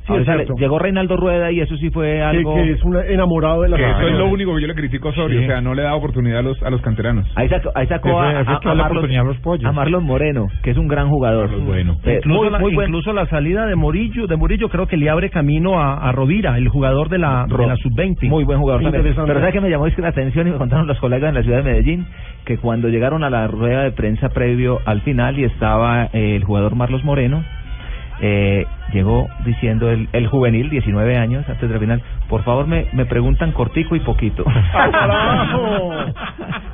Sí, 0.08 0.14
o 0.14 0.24
sea, 0.24 0.38
llegó 0.58 0.78
Reinaldo 0.80 1.18
Rueda 1.18 1.52
y 1.52 1.60
eso 1.62 1.76
sí 1.78 1.90
fue 1.90 2.22
algo... 2.22 2.54
que 2.56 2.72
es 2.72 2.84
un 2.84 2.96
enamorado 2.98 3.64
de 3.64 3.70
la 3.70 3.78
Que 3.78 3.90
eso 3.90 4.08
es 4.08 4.14
lo 4.14 4.28
único 4.28 4.56
que 4.56 4.62
yo 4.62 4.68
le 4.68 4.76
critico 4.76 5.08
a 5.08 5.12
Osorio, 5.12 5.40
Sí. 5.40 5.46
o 5.46 5.48
sea, 5.48 5.62
no 5.62 5.74
le 5.74 5.82
da 5.82 5.96
oportunidad 5.96 6.40
a 6.40 6.42
los, 6.44 6.62
a 6.62 6.70
los 6.70 6.82
canteranos. 6.82 7.28
Ahí 7.36 7.50
sacó, 7.50 7.72
ahí 7.76 7.88
sacó 7.88 8.20
a, 8.20 8.30
a- 8.30 8.40
a 8.42 8.60
Marlon, 8.76 8.82
oportunidad 8.82 9.22
a 9.22 9.28
los 9.28 9.38
pollos. 9.40 9.66
a 9.66 9.72
Marlon 9.72 10.04
Moreno, 10.04 10.48
que 10.62 10.72
es 10.72 10.78
un 10.78 10.88
gran 10.88 11.10
jugador. 11.10 11.50
bueno. 11.66 11.98
Eh, 12.06 12.18
incluso, 12.18 12.42
muy- 12.42 12.50
la, 12.52 12.60
muy 12.60 12.76
buen- 12.76 12.88
incluso 12.90 13.14
la 13.14 13.26
salida 13.28 13.66
de 13.66 13.76
Murillo, 13.76 14.28
de 14.28 14.36
Murillo 14.36 14.70
creo 14.70 14.88
que 14.88 14.98
le 14.98 15.10
abre 15.10 15.30
camino 15.32 15.80
a, 15.82 15.96
a 16.08 16.12
Rovira, 16.12 16.58
el 16.58 16.70
jugador 16.70 17.10
de 17.10 17.18
la, 17.18 17.46
de 17.48 17.66
la 17.68 17.76
sub-20. 17.78 18.30
Muy 18.30 18.44
buen 18.44 18.60
jugador 18.60 18.84
también. 18.84 19.04
Pero 19.16 19.40
¿sabes 19.40 19.54
que 19.54 19.62
me 19.62 19.70
llamó 19.70 19.88
es 19.88 19.96
que 19.96 20.02
la 20.04 20.10
atención 20.10 20.48
y 20.48 20.52
me 20.52 20.58
contaron 20.58 20.86
los 20.88 21.00
colegas 21.00 21.30
en 21.30 21.36
la 21.36 21.42
ciudad 21.44 21.58
de 21.58 21.64
Medellín? 21.64 22.06
Que 22.46 22.58
cuando 22.58 22.90
llegaron 22.90 23.24
a 23.24 23.30
la 23.32 23.48
rueda 23.48 23.82
de 23.84 23.92
prensa 23.92 24.30
previo 24.30 24.80
al 24.86 25.02
final 25.02 25.40
y 25.40 25.46
estaba 25.46 26.10
eh, 26.14 26.36
el 26.36 26.44
jugador 26.44 26.76
Marlos 26.76 27.04
Moreno, 27.04 27.44
eh, 28.22 28.66
llegó 28.94 29.28
diciendo 29.46 29.90
el, 29.90 30.08
el 30.14 30.28
juvenil, 30.28 30.70
19 30.70 31.18
años, 31.18 31.48
antes 31.50 31.70
del 31.70 31.80
final, 31.80 32.02
por 32.30 32.44
favor 32.44 32.68
me, 32.68 32.88
me 32.94 33.06
preguntan 33.06 33.52
cortico 33.52 33.96
y 33.96 34.00
poquito. 34.00 34.44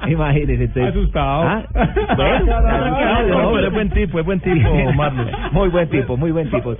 Imagínese. 0.07 0.63
entonces- 0.65 0.89
Asustado. 0.95 1.43
Ah, 1.43 1.63
bueno, 2.15 2.33
asustado, 2.35 3.27
No, 3.27 3.51
pero 3.53 3.67
es 3.67 3.73
buen 3.73 3.89
tipo, 3.91 4.19
es 4.19 4.25
buen 4.25 4.39
tipo, 4.39 4.91
Marlos. 4.95 5.27
Muy 5.51 5.69
buen 5.69 5.89
tipo, 5.89 6.17
muy 6.17 6.31
buen 6.31 6.49
tipo. 6.49 6.75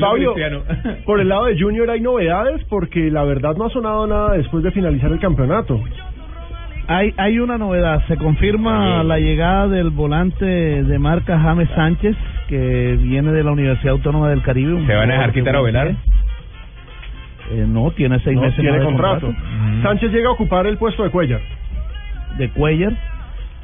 Fabio, 0.00 0.34
por 1.04 1.20
el 1.20 1.28
lado 1.28 1.46
de 1.46 1.58
Junior 1.60 1.90
hay 1.90 2.00
novedades 2.00 2.64
porque 2.68 3.10
la 3.10 3.24
verdad 3.24 3.56
no 3.56 3.66
ha 3.66 3.70
sonado 3.70 4.06
nada 4.06 4.32
después 4.34 4.62
de 4.62 4.70
finalizar 4.70 5.10
el 5.12 5.18
campeonato. 5.20 5.80
Hay, 6.92 7.14
hay 7.18 7.38
una 7.38 7.56
novedad, 7.56 8.04
se 8.08 8.16
confirma 8.16 9.04
la 9.04 9.20
llegada 9.20 9.68
del 9.68 9.90
volante 9.90 10.44
de 10.44 10.98
marca 10.98 11.38
James 11.38 11.68
Sánchez, 11.76 12.16
que 12.48 12.98
viene 13.00 13.30
de 13.30 13.44
la 13.44 13.52
Universidad 13.52 13.92
Autónoma 13.92 14.28
del 14.28 14.42
Caribe. 14.42 14.84
¿Se 14.84 14.94
van 14.96 15.08
a 15.08 15.14
dejar 15.14 15.32
quitar 15.32 15.54
a 15.54 15.62
pie. 15.62 15.96
Eh, 17.52 17.64
no, 17.68 17.92
tiene 17.92 18.18
seis 18.24 18.34
No 18.34 18.42
meses 18.42 18.58
tiene 18.58 18.80
de 18.80 18.84
contrato. 18.84 19.32
Sánchez 19.84 20.10
llega 20.10 20.30
a 20.30 20.32
ocupar 20.32 20.66
el 20.66 20.78
puesto 20.78 21.04
de 21.04 21.10
Cuellar. 21.10 21.40
de 22.38 22.48
Cuellar. 22.50 22.92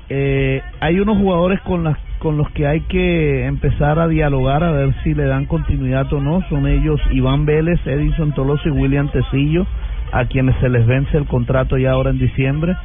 Eh, 0.08 0.62
hay 0.78 1.00
unos 1.00 1.18
jugadores 1.18 1.60
con 1.62 1.82
las 1.82 1.98
con 2.20 2.36
los 2.36 2.48
que 2.50 2.68
hay 2.68 2.82
que 2.82 3.44
empezar 3.44 3.98
a 3.98 4.06
dialogar 4.06 4.62
a 4.62 4.70
ver 4.70 4.94
si 5.02 5.14
le 5.14 5.24
dan 5.24 5.46
continuidad 5.46 6.12
o 6.12 6.20
no. 6.20 6.42
Son 6.48 6.68
ellos 6.68 7.00
Iván 7.10 7.44
Vélez, 7.44 7.84
Edison 7.86 8.32
Toloso 8.32 8.68
y 8.68 8.70
William 8.70 9.08
Tecillo, 9.08 9.66
a 10.12 10.26
quienes 10.26 10.54
se 10.60 10.68
les 10.68 10.86
vence 10.86 11.18
el 11.18 11.26
contrato 11.26 11.76
ya 11.76 11.90
ahora 11.90 12.10
en 12.10 12.20
diciembre. 12.20 12.76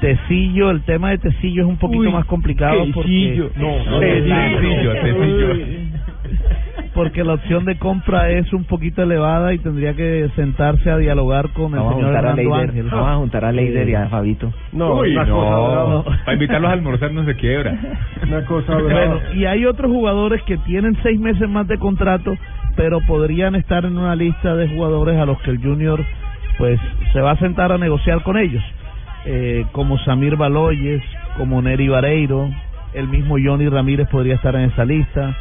Tecillo, 0.00 0.70
el 0.70 0.82
tema 0.82 1.10
de 1.10 1.18
Tecillo 1.18 1.62
es 1.62 1.68
un 1.68 1.76
poquito 1.76 2.02
Uy, 2.02 2.12
más 2.12 2.24
complicado 2.26 2.84
porque 2.94 3.08
Tecillo. 3.10 3.50
No, 3.56 3.84
no, 3.90 3.98
Tecillo, 4.00 4.92
Tecillo. 4.92 5.54
porque 6.94 7.24
la 7.24 7.34
opción 7.34 7.64
de 7.64 7.78
compra 7.78 8.30
es 8.30 8.52
un 8.52 8.64
poquito 8.64 9.02
elevada 9.02 9.52
y 9.54 9.58
tendría 9.58 9.94
que 9.94 10.28
sentarse 10.36 10.90
a 10.90 10.98
dialogar 10.98 11.48
con 11.50 11.72
el 11.72 11.78
Vamos 11.80 11.94
señor 11.96 12.14
a 12.14 12.18
Hernando 12.18 12.54
Ángel. 12.54 12.86
vamos 12.90 13.08
a 13.08 13.14
juntar 13.16 13.44
a 13.44 13.52
Leider 13.52 13.88
y 13.88 13.94
a 13.94 14.06
Fabito. 14.08 14.52
No, 14.72 14.94
Uy, 15.00 15.12
una 15.12 15.24
no. 15.24 16.04
cosa. 16.04 16.18
Para 16.24 16.32
invitarlos 16.34 16.70
a 16.70 16.72
almorzar 16.74 17.12
no 17.12 17.24
se 17.24 17.34
quiebra. 17.36 17.76
Una 18.26 18.44
cosa. 18.44 18.74
Bueno, 18.78 19.18
y 19.34 19.44
hay 19.46 19.64
otros 19.64 19.90
jugadores 19.90 20.42
que 20.42 20.56
tienen 20.58 20.96
seis 21.02 21.18
meses 21.18 21.48
más 21.48 21.66
de 21.66 21.78
contrato, 21.78 22.34
pero 22.76 23.00
podrían 23.06 23.54
estar 23.56 23.84
en 23.84 23.96
una 23.98 24.14
lista 24.14 24.54
de 24.54 24.68
jugadores 24.68 25.18
a 25.18 25.26
los 25.26 25.40
que 25.42 25.50
el 25.50 25.58
Junior 25.62 26.04
pues 26.56 26.80
se 27.12 27.20
va 27.20 27.32
a 27.32 27.36
sentar 27.38 27.70
a 27.70 27.78
negociar 27.78 28.20
con 28.24 28.36
ellos, 28.36 28.60
eh, 29.24 29.64
como 29.72 29.98
Samir 29.98 30.36
Baloyes, 30.36 31.02
como 31.36 31.60
Neri 31.62 31.88
Vareiro, 31.88 32.48
el 32.94 33.08
mismo 33.08 33.36
Johnny 33.42 33.68
Ramírez 33.68 34.08
podría 34.08 34.34
estar 34.34 34.54
en 34.56 34.70
esa 34.70 34.84
lista, 34.84 35.36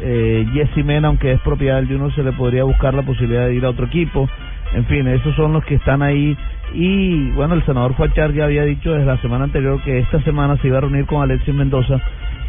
eh, 0.00 0.46
Jesse 0.52 0.84
Mena, 0.84 1.08
aunque 1.08 1.32
es 1.32 1.40
propiedad 1.40 1.76
del 1.76 1.86
Junior, 1.86 2.14
se 2.14 2.22
le 2.22 2.32
podría 2.32 2.64
buscar 2.64 2.94
la 2.94 3.02
posibilidad 3.02 3.46
de 3.46 3.54
ir 3.54 3.64
a 3.64 3.70
otro 3.70 3.86
equipo, 3.86 4.28
en 4.74 4.84
fin, 4.86 5.06
esos 5.06 5.34
son 5.36 5.52
los 5.52 5.64
que 5.64 5.74
están 5.74 6.02
ahí. 6.02 6.36
Y 6.74 7.30
bueno, 7.32 7.54
el 7.54 7.64
senador 7.66 7.94
Fuachar 7.94 8.32
ya 8.32 8.44
había 8.44 8.64
dicho 8.64 8.92
desde 8.92 9.04
la 9.04 9.18
semana 9.18 9.44
anterior 9.44 9.80
que 9.82 9.98
esta 9.98 10.22
semana 10.22 10.56
se 10.58 10.68
iba 10.68 10.78
a 10.78 10.80
reunir 10.80 11.04
con 11.04 11.22
Alexis 11.22 11.54
Mendoza 11.54 12.00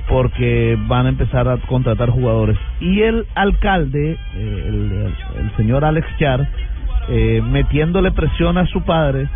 porque 0.07 0.77
van 0.87 1.05
a 1.05 1.09
empezar 1.09 1.47
a 1.47 1.57
contratar 1.57 2.09
jugadores. 2.09 2.57
Y 2.79 3.01
el 3.01 3.25
alcalde, 3.35 4.17
eh, 4.35 5.11
el 5.39 5.55
señor 5.57 5.83
Alex 5.83 6.07
Char, 6.17 6.47
eh, 7.09 7.41
metiéndole 7.41 8.11
presión 8.11 8.57
a 8.57 8.65
su 8.67 8.81
padre, 8.83 9.27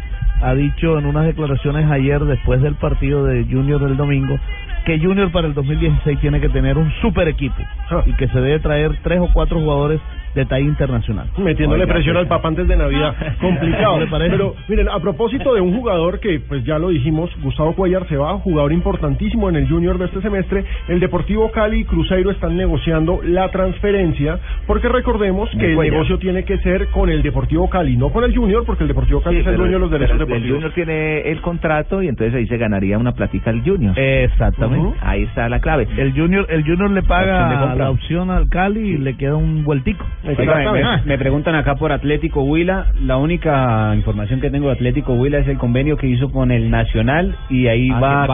ha 0.41 0.53
dicho 0.53 0.97
en 0.99 1.05
unas 1.05 1.25
declaraciones 1.25 1.89
ayer 1.89 2.23
después 2.25 2.61
del 2.61 2.75
partido 2.75 3.25
de 3.25 3.45
Junior 3.45 3.81
del 3.81 3.97
domingo 3.97 4.39
que 4.85 4.99
Junior 4.99 5.31
para 5.31 5.47
el 5.47 5.53
2016 5.53 6.19
tiene 6.19 6.39
que 6.39 6.49
tener 6.49 6.77
un 6.77 6.91
super 7.01 7.27
equipo 7.27 7.61
y 8.05 8.13
que 8.13 8.27
se 8.29 8.39
debe 8.39 8.59
traer 8.59 8.91
tres 9.03 9.19
o 9.19 9.29
cuatro 9.33 9.59
jugadores 9.59 9.99
de 10.35 10.45
talla 10.45 10.65
internacional. 10.65 11.27
Metiéndole 11.37 11.83
Oiga, 11.83 11.93
presión 11.93 12.13
pues, 12.15 12.23
al 12.23 12.27
papá 12.27 12.47
antes 12.49 12.67
de 12.67 12.77
Navidad. 12.77 13.15
Complicado. 13.41 13.95
¿No 13.97 14.05
le 14.05 14.07
parece? 14.07 14.31
Pero 14.31 14.55
miren, 14.67 14.89
a 14.89 14.99
propósito 14.99 15.53
de 15.53 15.61
un 15.61 15.75
jugador 15.75 16.19
que, 16.19 16.39
pues 16.39 16.63
ya 16.63 16.77
lo 16.77 16.89
dijimos, 16.89 17.29
Gustavo 17.41 17.73
Cuellar 17.75 18.07
se 18.07 18.17
va, 18.17 18.33
jugador 18.39 18.71
importantísimo 18.73 19.49
en 19.49 19.55
el 19.55 19.67
Junior 19.69 19.97
de 19.97 20.05
este 20.05 20.21
semestre. 20.21 20.65
El 20.87 20.99
Deportivo 20.99 21.51
Cali 21.51 21.81
y 21.81 21.85
Cruzeiro 21.85 22.31
están 22.31 22.55
negociando 22.57 23.19
la 23.23 23.49
transferencia, 23.49 24.39
porque 24.65 24.89
recordemos 24.89 25.49
que 25.51 25.71
el 25.73 25.77
negocio 25.77 26.17
tiene 26.19 26.43
que 26.43 26.57
ser 26.59 26.87
con 26.89 27.09
el 27.09 27.21
Deportivo 27.21 27.69
Cali, 27.69 27.97
no 27.97 28.09
con 28.09 28.23
el 28.23 28.35
Junior, 28.35 28.63
porque 28.65 28.83
el 28.83 28.87
Deportivo 28.89 29.21
Cali 29.21 29.37
Sí, 29.37 29.41
es 29.41 29.47
el 29.47 29.57
dueño 29.57 29.73
de 29.73 29.79
los 29.79 29.91
derechos 29.91 30.13
el 30.13 30.19
deportivos. 30.19 30.51
Junior 30.55 30.71
tiene 30.73 31.21
el 31.31 31.41
contrato 31.41 32.01
y 32.01 32.07
entonces 32.07 32.35
ahí 32.35 32.47
se 32.47 32.57
ganaría 32.57 32.97
una 32.97 33.13
platica 33.13 33.49
al 33.49 33.61
Junior. 33.63 33.97
Exactamente. 33.97 34.87
Ujú. 34.87 34.95
Ahí 35.01 35.23
está 35.23 35.49
la 35.49 35.59
clave. 35.59 35.87
El 35.97 36.13
Junior, 36.13 36.45
el 36.49 36.63
Junior 36.63 36.89
le 36.91 36.99
Opción 36.99 37.07
paga 37.07 37.59
compra. 37.59 37.75
la 37.75 37.89
opción 37.89 38.29
al 38.31 38.49
Cali 38.49 38.79
y 38.91 38.97
le 38.97 39.15
queda 39.17 39.35
un 39.35 39.63
vueltico. 39.63 40.05
Oiga, 40.27 41.01
me, 41.05 41.17
preguntan 41.17 41.55
acá 41.55 41.75
por 41.75 41.91
Atlético 41.91 42.41
Huila. 42.43 42.87
La 43.01 43.17
única 43.17 43.93
información 43.95 44.39
que 44.41 44.49
tengo 44.49 44.67
de 44.67 44.73
Atlético 44.73 45.13
Huila 45.13 45.39
es 45.39 45.47
el 45.47 45.57
convenio 45.57 45.97
que 45.97 46.07
hizo 46.07 46.29
con 46.31 46.51
el 46.51 46.69
Nacional 46.69 47.35
y 47.49 47.67
ahí 47.67 47.89
Ah, 47.93 47.99
va, 47.99 48.27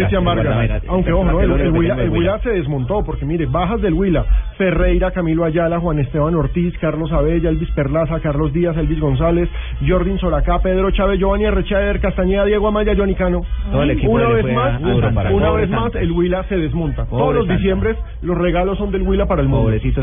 Cristian 0.00 0.24
Vargas. 0.24 0.44
Guardameta. 0.44 0.86
Aunque 0.88 1.12
ojo, 1.12 1.40
el, 1.40 1.50
Huila, 1.72 1.94
el 2.34 2.40
se 2.42 2.50
desmontó 2.50 3.04
porque 3.04 3.24
mire, 3.24 3.46
bajas 3.46 3.80
del 3.82 3.94
Huila, 3.94 4.24
Ferreira, 4.56 5.10
Camilo 5.10 5.44
Ayala, 5.44 5.78
Juan 5.80 5.98
Esteban 5.98 6.34
Ortiz, 6.34 6.76
Carlos 6.78 7.12
Abella, 7.12 7.48
Elvis 7.50 7.70
Perlaza, 7.72 8.20
Carlos 8.20 8.52
Díaz, 8.52 8.76
Elvis 8.76 9.00
González, 9.00 9.48
Jordin 9.86 10.18
Solacá, 10.18 10.60
Pedro 10.60 10.90
Chávez, 10.90 11.18
Giovanni 11.18 11.46
Arrechader, 11.46 12.00
Castañeda, 12.00 12.44
Diego 12.44 12.68
Amaya, 12.68 12.94
Johnny 12.96 13.14
Cano. 13.14 13.42
Todo 13.70 13.82
el 13.82 13.90
equipo 13.90 14.12
una 14.12 14.28
vez 14.28 14.54
más, 14.54 14.82
a- 14.82 15.32
una 15.32 15.50
vez 15.52 15.68
más 15.70 15.94
el 15.94 16.12
Huila 16.12 16.44
se 16.44 16.56
desmonta. 16.56 17.04
Pobre 17.04 17.20
Todos 17.22 17.34
los 17.34 17.48
diciembres 17.48 17.96
los 18.22 18.36
regalos 18.36 18.78
son 18.78 18.90
del 18.90 19.02
Huila 19.02 19.26
para 19.26 19.42
el 19.42 19.48
mundo. 19.48 19.64
Pobrecito 19.64 20.00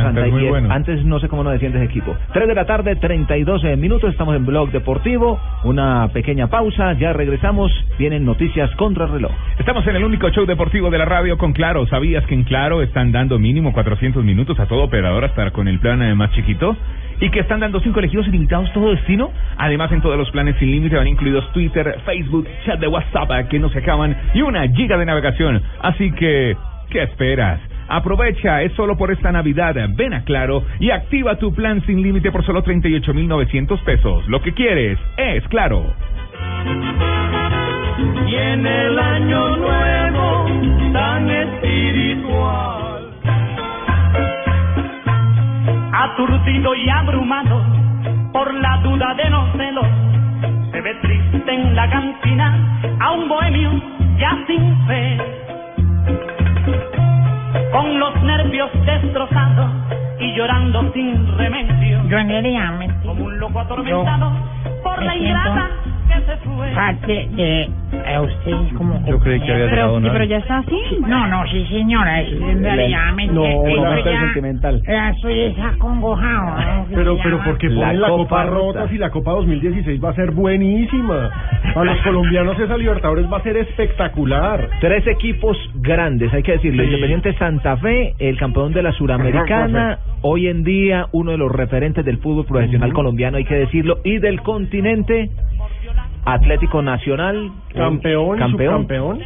No 1.05 1.19
sé 1.19 1.27
cómo 1.27 1.43
no 1.43 1.49
defiende 1.49 1.77
ese 1.77 1.85
equipo. 1.85 2.15
3 2.33 2.47
de 2.47 2.55
la 2.55 2.65
tarde, 2.65 2.95
32 2.95 3.63
minutos. 3.77 4.11
Estamos 4.11 4.35
en 4.35 4.45
Blog 4.45 4.71
Deportivo. 4.71 5.39
Una 5.63 6.07
pequeña 6.13 6.47
pausa. 6.47 6.93
Ya 6.93 7.13
regresamos. 7.13 7.71
Vienen 7.97 8.25
noticias 8.25 8.69
contra 8.75 9.05
el 9.05 9.11
reloj. 9.11 9.31
Estamos 9.59 9.85
en 9.87 9.95
el 9.95 10.03
único 10.03 10.29
show 10.29 10.45
deportivo 10.45 10.89
de 10.89 10.97
la 10.97 11.05
radio 11.05 11.37
con 11.37 11.53
Claro. 11.53 11.85
¿Sabías 11.87 12.25
que 12.25 12.33
en 12.33 12.43
Claro 12.43 12.81
están 12.81 13.11
dando 13.11 13.39
mínimo 13.39 13.73
400 13.73 14.23
minutos 14.23 14.59
a 14.59 14.65
todo 14.65 14.83
operador 14.83 15.25
hasta 15.25 15.51
con 15.51 15.67
el 15.67 15.79
plan 15.79 16.01
eh, 16.01 16.15
más 16.15 16.31
chiquito? 16.31 16.75
Y 17.19 17.29
que 17.31 17.39
están 17.39 17.59
dando 17.59 17.79
cinco 17.79 17.99
elegidos 17.99 18.27
ilimitados 18.27 18.71
todo 18.73 18.91
destino. 18.91 19.31
Además, 19.57 19.91
en 19.91 20.01
todos 20.01 20.17
los 20.17 20.29
planes 20.31 20.55
sin 20.59 20.71
límite 20.71 20.95
van 20.95 21.07
incluidos 21.07 21.51
Twitter, 21.51 21.99
Facebook, 22.05 22.47
chat 22.65 22.79
de 22.79 22.87
WhatsApp 22.87 23.31
eh, 23.31 23.45
que 23.49 23.59
no 23.59 23.69
se 23.69 23.79
acaban 23.79 24.15
y 24.33 24.41
una 24.41 24.67
giga 24.67 24.97
de 24.97 25.05
navegación. 25.05 25.61
Así 25.81 26.11
que, 26.11 26.55
¿qué 26.89 27.03
esperas? 27.03 27.59
Aprovecha, 27.89 28.63
es 28.63 28.73
solo 28.73 28.97
por 28.97 29.11
esta 29.11 29.31
Navidad. 29.31 29.75
Ven 29.89 30.13
a 30.13 30.23
Claro 30.23 30.63
y 30.79 30.91
activa 30.91 31.37
tu 31.37 31.53
plan 31.53 31.81
sin 31.85 32.01
límite 32.01 32.31
por 32.31 32.45
solo 32.45 32.61
38,900 32.61 33.81
pesos. 33.81 34.27
Lo 34.27 34.41
que 34.41 34.53
quieres 34.53 34.99
es 35.17 35.47
Claro. 35.47 35.93
Y 38.27 38.35
en 38.35 38.65
el 38.65 38.99
año 38.99 39.57
nuevo 39.57 40.45
tan 40.93 41.29
espiritual. 41.29 43.11
Aturdido 45.93 46.75
y 46.75 46.89
abrumado 46.89 47.63
por 48.33 48.53
la 48.53 48.77
duda 48.83 49.13
de 49.15 49.29
los 49.29 49.51
celos, 49.53 49.87
se 50.71 50.81
ve 50.81 50.93
triste 51.01 51.53
en 51.53 51.75
la 51.75 51.89
cantina 51.89 52.79
a 52.99 53.11
un 53.13 53.27
bohemio 53.27 53.71
ya 54.19 54.37
sin 54.47 54.87
fe. 54.87 55.46
Con 57.71 57.99
los 57.99 58.23
nervios 58.23 58.69
destrozados 58.85 59.71
y 60.19 60.33
llorando 60.35 60.91
sin 60.93 61.37
remedio. 61.37 62.03
Yo 62.07 62.17
en 62.17 62.29
realidad 62.29 62.71
me 62.79 62.89
Como 63.01 63.23
un 63.23 63.39
loco 63.39 63.59
atormentado 63.59 64.31
por 64.83 64.99
me 64.99 65.05
la 65.05 65.15
ingrata. 65.15 65.69
Parte 66.75 67.27
de 67.35 67.69
a 68.05 68.21
usted 68.21 68.51
como 68.77 69.05
Yo 69.05 69.19
creí 69.19 69.39
que 69.41 69.51
había 69.51 69.89
una- 69.89 70.11
Pero 70.11 70.23
ya 70.25 70.37
está 70.37 70.57
así. 70.59 70.75
No, 71.05 71.27
no, 71.27 71.45
sí 71.47 71.65
señora, 71.67 72.21
es 72.21 72.31
No, 72.39 72.47
ya- 74.03 74.21
sentimental. 74.21 74.81
ya. 74.87 75.13
¿no? 76.65 76.87
Que 76.89 76.95
Pero, 76.95 77.17
pero 77.23 77.39
porque 77.43 77.69
La 77.69 77.93
la 77.93 78.07
Copa 78.09 78.23
Copa 78.23 78.43
Rota. 78.45 78.79
Rota 78.81 78.89
si 78.89 78.97
la 78.97 79.09
Copa 79.09 79.31
2016 79.31 80.03
va 80.03 80.09
a 80.09 80.13
ser 80.13 80.31
buenísima. 80.31 81.29
A 81.75 81.83
los 81.83 81.97
colombianos 82.01 82.59
esa 82.59 82.77
Libertadores 82.77 83.25
va 83.31 83.37
a 83.37 83.43
ser 83.43 83.57
espectacular. 83.57 84.69
Tres 84.81 85.05
equipos 85.07 85.57
grandes, 85.75 86.33
hay 86.33 86.43
que 86.43 86.53
decirlo. 86.53 86.83
Sí. 86.83 86.87
Independiente 86.89 87.33
Santa 87.37 87.77
Fe, 87.77 88.13
el 88.19 88.37
campeón 88.37 88.73
de 88.73 88.83
la 88.83 88.91
Suramericana, 88.93 89.99
hoy 90.21 90.47
en 90.47 90.63
día 90.63 91.07
uno 91.11 91.31
de 91.31 91.37
los 91.37 91.51
referentes 91.51 92.03
del 92.05 92.17
fútbol 92.17 92.45
profesional 92.45 92.93
colombiano, 92.93 93.37
hay 93.37 93.45
que 93.45 93.55
decirlo, 93.55 93.97
y 94.03 94.17
del 94.19 94.41
continente, 94.41 95.29
Atlético 96.33 96.81
Nacional, 96.81 97.51
Campeón, 97.73 98.37
y 98.37 98.39
campeón, 98.39 98.83
subcampeón. 98.83 99.19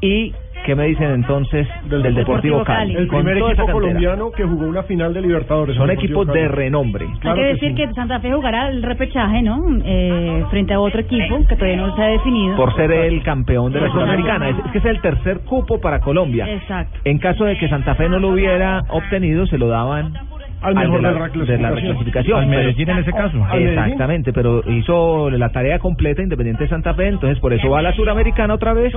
y 0.00 0.32
¿qué 0.64 0.74
me 0.74 0.86
dicen 0.86 1.10
entonces 1.10 1.66
del, 1.88 2.02
Deportivo, 2.02 2.58
Deportivo 2.58 2.64
Cali? 2.64 2.94
Cali. 2.94 2.94
El 2.96 3.08
Con 3.08 3.24
primer 3.24 3.42
equipo 3.42 3.66
colombiano 3.70 4.30
que 4.32 4.44
jugó 4.44 4.66
una 4.66 4.82
final 4.82 5.14
de 5.14 5.20
Libertadores. 5.20 5.76
Son 5.76 5.90
equipos 5.90 6.26
de 6.26 6.48
renombre. 6.48 7.06
Claro 7.20 7.40
Hay 7.40 7.52
que 7.54 7.58
que 7.58 7.66
decir 7.66 7.68
sí. 7.70 7.74
que 7.88 7.94
Santa 7.94 8.20
Fe 8.20 8.32
jugará 8.32 8.68
el 8.68 8.82
repechaje, 8.82 9.42
¿no? 9.42 9.62
Eh, 9.84 10.44
frente 10.50 10.74
a 10.74 10.80
otro 10.80 11.00
equipo 11.00 11.38
que 11.48 11.56
todavía 11.56 11.76
no 11.76 11.94
se 11.96 12.02
ha 12.02 12.06
definido. 12.06 12.56
Por 12.56 12.74
ser 12.76 12.90
el 12.92 13.22
campeón 13.22 13.72
de 13.72 13.80
la. 13.80 13.90
Sudamericana. 13.90 14.48
Es, 14.50 14.58
es 14.58 14.72
que 14.72 14.78
es 14.78 14.84
el 14.84 15.00
tercer 15.00 15.40
cupo 15.40 15.80
para 15.80 16.00
Colombia. 16.00 16.46
Exacto. 16.50 16.98
En 17.04 17.18
caso 17.18 17.44
de 17.44 17.56
que 17.58 17.68
Santa 17.68 17.94
Fe 17.94 18.08
no 18.08 18.18
lo 18.18 18.28
hubiera 18.28 18.82
obtenido, 18.90 19.46
se 19.46 19.58
lo 19.58 19.68
daban 19.68 20.12
Al 20.60 20.74
mejor 20.74 20.96
de 20.96 21.02
la, 21.02 21.12
la 21.12 21.44
de 21.44 21.58
la 21.58 21.70
reclasificación. 21.70 22.38
Al 22.40 22.48
Pero- 22.48 22.58
Medellín 22.60 22.90
en 22.90 22.98
ese 22.98 23.12
caso. 23.12 23.46
Exactamente, 23.54 24.32
pero 24.32 24.62
hizo 24.68 25.30
la 25.30 25.48
tarea 25.50 25.78
completa 25.78 26.22
Independiente 26.22 26.64
de 26.64 26.70
Santa 26.70 26.94
Fe, 26.94 27.08
entonces 27.08 27.38
por 27.40 27.52
eso 27.52 27.70
va 27.70 27.78
a 27.78 27.82
la 27.82 27.92
Suramericana 27.92 28.54
otra 28.54 28.72
vez 28.72 28.92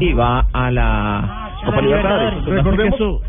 y 0.00 0.12
va 0.12 0.46
a 0.52 0.70
la 0.70 1.50
Copa 1.64 1.80
Libertadores. 1.80 2.44
Recordemos- 2.44 2.94
eso, 2.94 3.20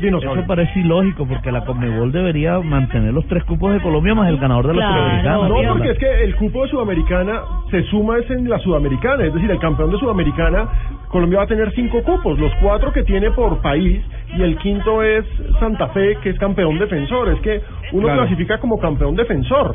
Dinos, 0.00 0.22
eso 0.22 0.44
parece 0.46 0.78
ilógico 0.80 1.26
porque 1.26 1.50
la 1.50 1.64
Conmebol 1.64 2.12
debería 2.12 2.58
mantener 2.60 3.14
los 3.14 3.26
tres 3.28 3.42
cupos 3.44 3.72
de 3.72 3.80
Colombia 3.80 4.14
más 4.14 4.28
el 4.28 4.36
ganador 4.36 4.66
de 4.66 4.74
la 4.74 4.80
Claro, 4.80 4.94
Sudamericana. 5.00 5.36
No, 5.48 5.54
obvio. 5.56 5.68
porque 5.72 5.90
es 5.92 5.98
que 5.98 6.24
el 6.24 6.36
cupo 6.36 6.64
de 6.64 6.68
Sudamericana 6.70 7.40
se 7.70 7.82
suma 7.84 8.18
es 8.18 8.30
en 8.30 8.46
la 8.46 8.58
Sudamericana, 8.58 9.24
es 9.24 9.32
decir, 9.32 9.50
el 9.50 9.58
campeón 9.58 9.90
de 9.90 9.96
Sudamericana, 9.98 10.68
Colombia 11.08 11.38
va 11.38 11.44
a 11.44 11.48
tener 11.48 11.72
cinco 11.72 12.02
cupos, 12.02 12.38
los 12.38 12.52
cuatro 12.60 12.92
que 12.92 13.02
tiene 13.04 13.30
por 13.30 13.60
país 13.62 14.02
y 14.36 14.42
el 14.42 14.56
quinto 14.58 15.02
es 15.02 15.24
Santa 15.60 15.88
Fe, 15.88 16.16
que 16.22 16.30
es 16.30 16.38
campeón 16.38 16.78
defensor. 16.78 17.28
Es 17.30 17.40
que 17.40 17.60
uno 17.92 18.04
Claro. 18.08 18.22
clasifica 18.22 18.58
como 18.58 18.78
campeón 18.78 19.14
defensor. 19.16 19.74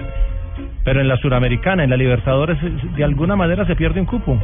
Pero 0.83 0.99
en 1.01 1.07
la 1.07 1.17
Suramericana, 1.17 1.83
en 1.83 1.89
la 1.89 1.97
Libertadores, 1.97 2.57
de 2.95 3.03
alguna 3.03 3.35
manera 3.35 3.65
se 3.65 3.75
pierde 3.75 3.99
un 4.01 4.05
cupo. 4.05 4.37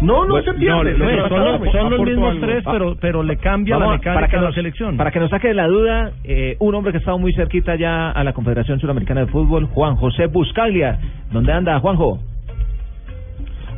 No, 0.00 0.24
no 0.24 0.30
Bueno, 0.34 0.52
se 0.52 0.58
pierde. 0.58 0.94
no, 0.96 1.28
son, 1.28 1.44
los, 1.44 1.72
son 1.72 1.90
los 1.90 2.00
mismos 2.02 2.30
algo. 2.34 2.46
tres, 2.46 2.64
pero, 2.70 2.96
pero 3.00 3.22
le 3.24 3.36
cambia 3.38 3.76
Vamos, 3.78 3.92
la 3.92 3.96
mecánica 3.98 4.14
para 4.14 4.28
que 4.28 4.36
a 4.36 4.40
la 4.40 4.46
nos- 4.46 4.54
selección. 4.54 4.96
Para 4.96 5.10
que 5.10 5.18
nos 5.18 5.30
saque 5.30 5.48
de 5.48 5.54
la 5.54 5.66
duda, 5.66 6.12
eh, 6.22 6.56
un 6.60 6.74
hombre 6.76 6.92
que 6.92 6.98
ha 6.98 7.00
estado 7.00 7.18
muy 7.18 7.32
cerquita 7.32 7.74
ya 7.74 8.10
a 8.10 8.22
la 8.22 8.32
Confederación 8.32 8.78
Suramericana 8.78 9.22
de 9.22 9.26
Fútbol, 9.26 9.64
Juan 9.66 9.96
José 9.96 10.26
Buscaglia. 10.26 11.00
¿Dónde 11.32 11.52
anda, 11.52 11.80
Juanjo? 11.80 12.20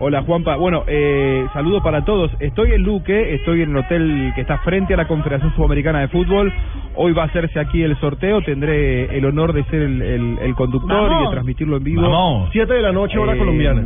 Hola 0.02 0.22
Juanpa, 0.22 0.56
bueno, 0.56 0.84
eh, 0.86 1.44
saludo 1.52 1.82
para 1.82 2.04
todos. 2.06 2.30
Estoy 2.40 2.72
en 2.72 2.82
Luque, 2.84 3.34
estoy 3.34 3.60
en 3.60 3.70
el 3.72 3.76
hotel 3.76 4.32
que 4.34 4.40
está 4.40 4.56
frente 4.58 4.94
a 4.94 4.96
la 4.96 5.06
Confederación 5.06 5.54
Sudamericana 5.54 6.00
de 6.00 6.08
Fútbol. 6.08 6.50
Hoy 6.94 7.12
va 7.12 7.24
a 7.24 7.26
hacerse 7.26 7.60
aquí 7.60 7.82
el 7.82 7.94
sorteo, 8.00 8.40
tendré 8.40 9.14
el 9.16 9.24
honor 9.26 9.52
de 9.52 9.62
ser 9.64 9.82
el, 9.82 10.00
el- 10.00 10.38
el 10.42 10.54
conductor 10.54 11.12
y 11.20 11.24
de 11.26 11.30
transmitirlo 11.32 11.76
en 11.76 11.84
vivo. 11.84 12.00
Vamos. 12.02 12.48
Siete 12.50 12.72
de 12.74 12.82
la 12.82 12.92
noche, 12.92 13.18
hora 13.18 13.34
Eh, 13.34 13.38
colombiana. 13.38 13.82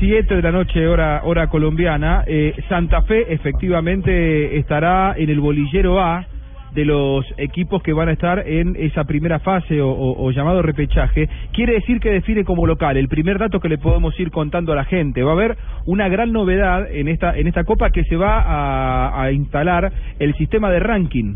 7 0.00 0.34
de 0.36 0.42
la 0.42 0.52
noche, 0.52 0.86
hora, 0.86 1.22
hora 1.24 1.46
colombiana. 1.48 2.22
Eh, 2.26 2.54
Santa 2.68 3.00
Fe 3.02 3.32
efectivamente 3.32 4.58
estará 4.58 5.14
en 5.16 5.30
el 5.30 5.40
bolillero 5.40 5.98
A 5.98 6.26
de 6.74 6.84
los 6.84 7.24
equipos 7.38 7.82
que 7.82 7.92
van 7.92 8.08
a 8.08 8.12
estar 8.12 8.46
en 8.46 8.74
esa 8.78 9.04
primera 9.04 9.38
fase 9.38 9.80
o, 9.80 9.90
o- 9.90 10.30
llamado 10.32 10.60
repechaje, 10.62 11.28
quiere 11.52 11.74
decir 11.74 12.00
que 12.00 12.10
define 12.10 12.44
como 12.44 12.66
local. 12.66 12.96
El 12.96 13.08
primer 13.08 13.38
dato 13.38 13.60
que 13.60 13.68
le 13.68 13.78
podemos 13.78 14.18
ir 14.18 14.30
contando 14.30 14.72
a 14.72 14.76
la 14.76 14.84
gente. 14.84 15.22
Va 15.22 15.30
a 15.30 15.34
haber 15.34 15.56
una 15.86 16.08
gran 16.08 16.32
novedad 16.32 16.90
en 16.90 17.08
esta, 17.08 17.36
en 17.38 17.46
esta 17.46 17.64
copa 17.64 17.90
que 17.90 18.02
se 18.04 18.16
va 18.16 19.22
a 19.22 19.30
instalar 19.32 19.92
el 20.18 20.34
sistema 20.34 20.70
de 20.70 20.80
ranking. 20.80 21.34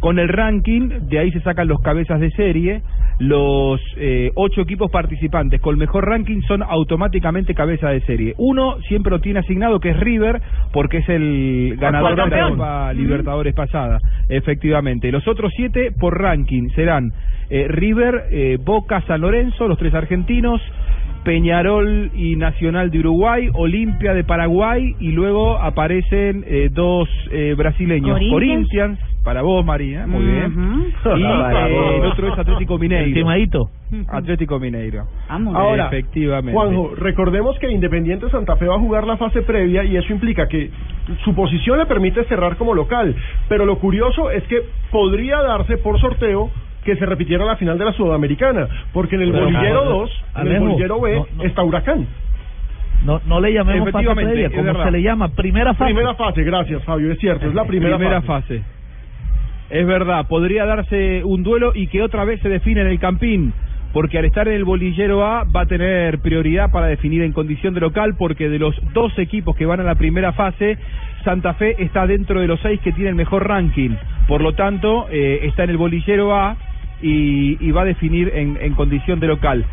Con 0.00 0.20
el 0.20 0.28
ranking, 0.28 0.90
de 1.08 1.18
ahí 1.18 1.30
se 1.32 1.40
sacan 1.40 1.66
los 1.66 1.80
cabezas 1.80 2.20
de 2.20 2.30
serie. 2.30 2.82
Los 3.18 3.80
eh, 3.96 4.30
ocho 4.36 4.60
equipos 4.60 4.90
participantes 4.92 5.60
con 5.60 5.76
mejor 5.76 6.06
ranking 6.06 6.40
son 6.42 6.62
automáticamente 6.62 7.52
cabeza 7.52 7.88
de 7.88 8.00
serie. 8.02 8.34
Uno 8.38 8.76
siempre 8.82 9.10
lo 9.10 9.20
tiene 9.20 9.40
asignado, 9.40 9.80
que 9.80 9.90
es 9.90 9.98
River, 9.98 10.40
porque 10.72 10.98
es 10.98 11.08
el 11.08 11.76
ganador 11.78 12.30
de 12.30 12.36
la. 12.36 12.48
Copa 12.50 12.92
Libertadores 12.92 13.54
pasada, 13.54 13.98
efectivamente. 14.28 15.10
Los 15.10 15.26
otros 15.26 15.52
siete 15.56 15.90
por 15.98 16.20
ranking 16.20 16.68
serán 16.76 17.12
eh, 17.50 17.66
River, 17.68 18.26
eh, 18.30 18.58
Boca, 18.62 19.02
San 19.06 19.20
Lorenzo, 19.22 19.66
los 19.66 19.78
tres 19.78 19.94
argentinos, 19.94 20.60
Peñarol 21.28 22.10
y 22.14 22.36
Nacional 22.36 22.90
de 22.90 23.00
Uruguay, 23.00 23.50
Olimpia 23.52 24.14
de 24.14 24.24
Paraguay 24.24 24.96
y 24.98 25.12
luego 25.12 25.58
aparecen 25.58 26.42
eh, 26.46 26.70
dos 26.72 27.06
eh, 27.30 27.54
brasileños, 27.54 28.14
Corinthians. 28.14 28.32
Corinthians, 28.32 28.98
para 29.22 29.42
vos 29.42 29.62
María, 29.62 30.06
muy 30.06 30.24
bien, 30.24 30.90
y 31.04 31.08
eh, 31.12 31.96
el 31.98 32.06
otro 32.06 32.32
es 32.32 32.38
Atlético 32.38 32.78
Mineiro. 32.78 33.30
El. 33.30 34.06
Atlético 34.08 34.58
Mineiro. 34.58 35.04
Ahora, 35.28 35.88
efectivamente. 35.88 36.52
Juanjo, 36.52 36.94
recordemos 36.94 37.58
que 37.58 37.70
Independiente 37.70 38.30
Santa 38.30 38.56
Fe 38.56 38.66
va 38.66 38.76
a 38.76 38.80
jugar 38.80 39.06
la 39.06 39.18
fase 39.18 39.42
previa 39.42 39.84
y 39.84 39.98
eso 39.98 40.10
implica 40.10 40.48
que 40.48 40.70
su 41.24 41.34
posición 41.34 41.78
le 41.78 41.84
permite 41.84 42.24
cerrar 42.24 42.56
como 42.56 42.72
local. 42.72 43.14
Pero 43.50 43.66
lo 43.66 43.78
curioso 43.78 44.30
es 44.30 44.44
que 44.44 44.62
podría 44.90 45.42
darse 45.42 45.76
por 45.76 46.00
sorteo 46.00 46.50
que 46.88 46.96
se 46.96 47.04
repitiera 47.04 47.44
la 47.44 47.56
final 47.56 47.76
de 47.76 47.84
la 47.84 47.92
Sudamericana, 47.92 48.66
porque 48.94 49.16
en 49.16 49.22
el 49.22 49.30
Pero, 49.30 49.44
bolillero 49.44 49.80
Alejo, 49.82 49.98
2, 49.98 50.24
en 50.36 50.46
el 50.48 50.60
bolillero 50.60 51.00
B, 51.00 51.22
no, 51.36 51.42
está 51.42 51.62
Huracán. 51.62 52.06
No, 53.04 53.20
no 53.26 53.40
le 53.42 53.52
llamemos 53.52 53.90
fase 53.90 54.08
previa, 54.14 54.50
como 54.50 54.84
se 54.84 54.90
le 54.90 55.02
llama, 55.02 55.28
primera 55.28 55.74
fase. 55.74 55.92
Primera 55.92 56.14
fase, 56.14 56.42
gracias 56.42 56.82
Fabio, 56.84 57.12
es 57.12 57.18
cierto, 57.18 57.46
es 57.46 57.54
la 57.54 57.66
primera, 57.66 58.22
fase. 58.22 58.62
Es 59.68 59.86
verdad, 59.86 60.26
podría 60.28 60.64
darse 60.64 61.22
un 61.24 61.42
duelo 61.42 61.72
y 61.74 61.88
que 61.88 62.00
otra 62.00 62.24
vez 62.24 62.40
se 62.40 62.48
define 62.48 62.80
en 62.80 62.86
el 62.86 62.98
Campín, 62.98 63.52
porque 63.92 64.18
al 64.18 64.24
estar 64.24 64.48
en 64.48 64.54
el 64.54 64.64
bolillero 64.64 65.26
A 65.26 65.44
va 65.44 65.62
a 65.62 65.66
tener 65.66 66.20
prioridad 66.20 66.70
para 66.70 66.86
definir 66.86 67.22
en 67.22 67.32
condición 67.32 67.74
de 67.74 67.80
local, 67.80 68.14
porque 68.16 68.48
de 68.48 68.58
los 68.58 68.74
dos 68.94 69.12
equipos 69.18 69.54
que 69.56 69.66
van 69.66 69.80
a 69.80 69.84
la 69.84 69.96
primera 69.96 70.32
fase, 70.32 70.78
Santa 71.22 71.52
Fe 71.52 71.76
está 71.82 72.06
dentro 72.06 72.40
de 72.40 72.46
los 72.46 72.58
seis 72.60 72.80
que 72.80 72.92
tienen 72.92 73.14
mejor 73.14 73.46
ranking. 73.46 73.90
Por 74.26 74.40
lo 74.40 74.54
tanto, 74.54 75.06
eh, 75.10 75.40
está 75.42 75.64
en 75.64 75.70
el 75.70 75.76
bolillero 75.76 76.34
A 76.34 76.56
y, 77.02 77.56
y 77.66 77.70
va 77.70 77.82
a 77.82 77.84
definir 77.86 78.30
en, 78.34 78.58
en 78.60 78.74
condición 78.74 79.20
de 79.20 79.26
local. 79.28 79.64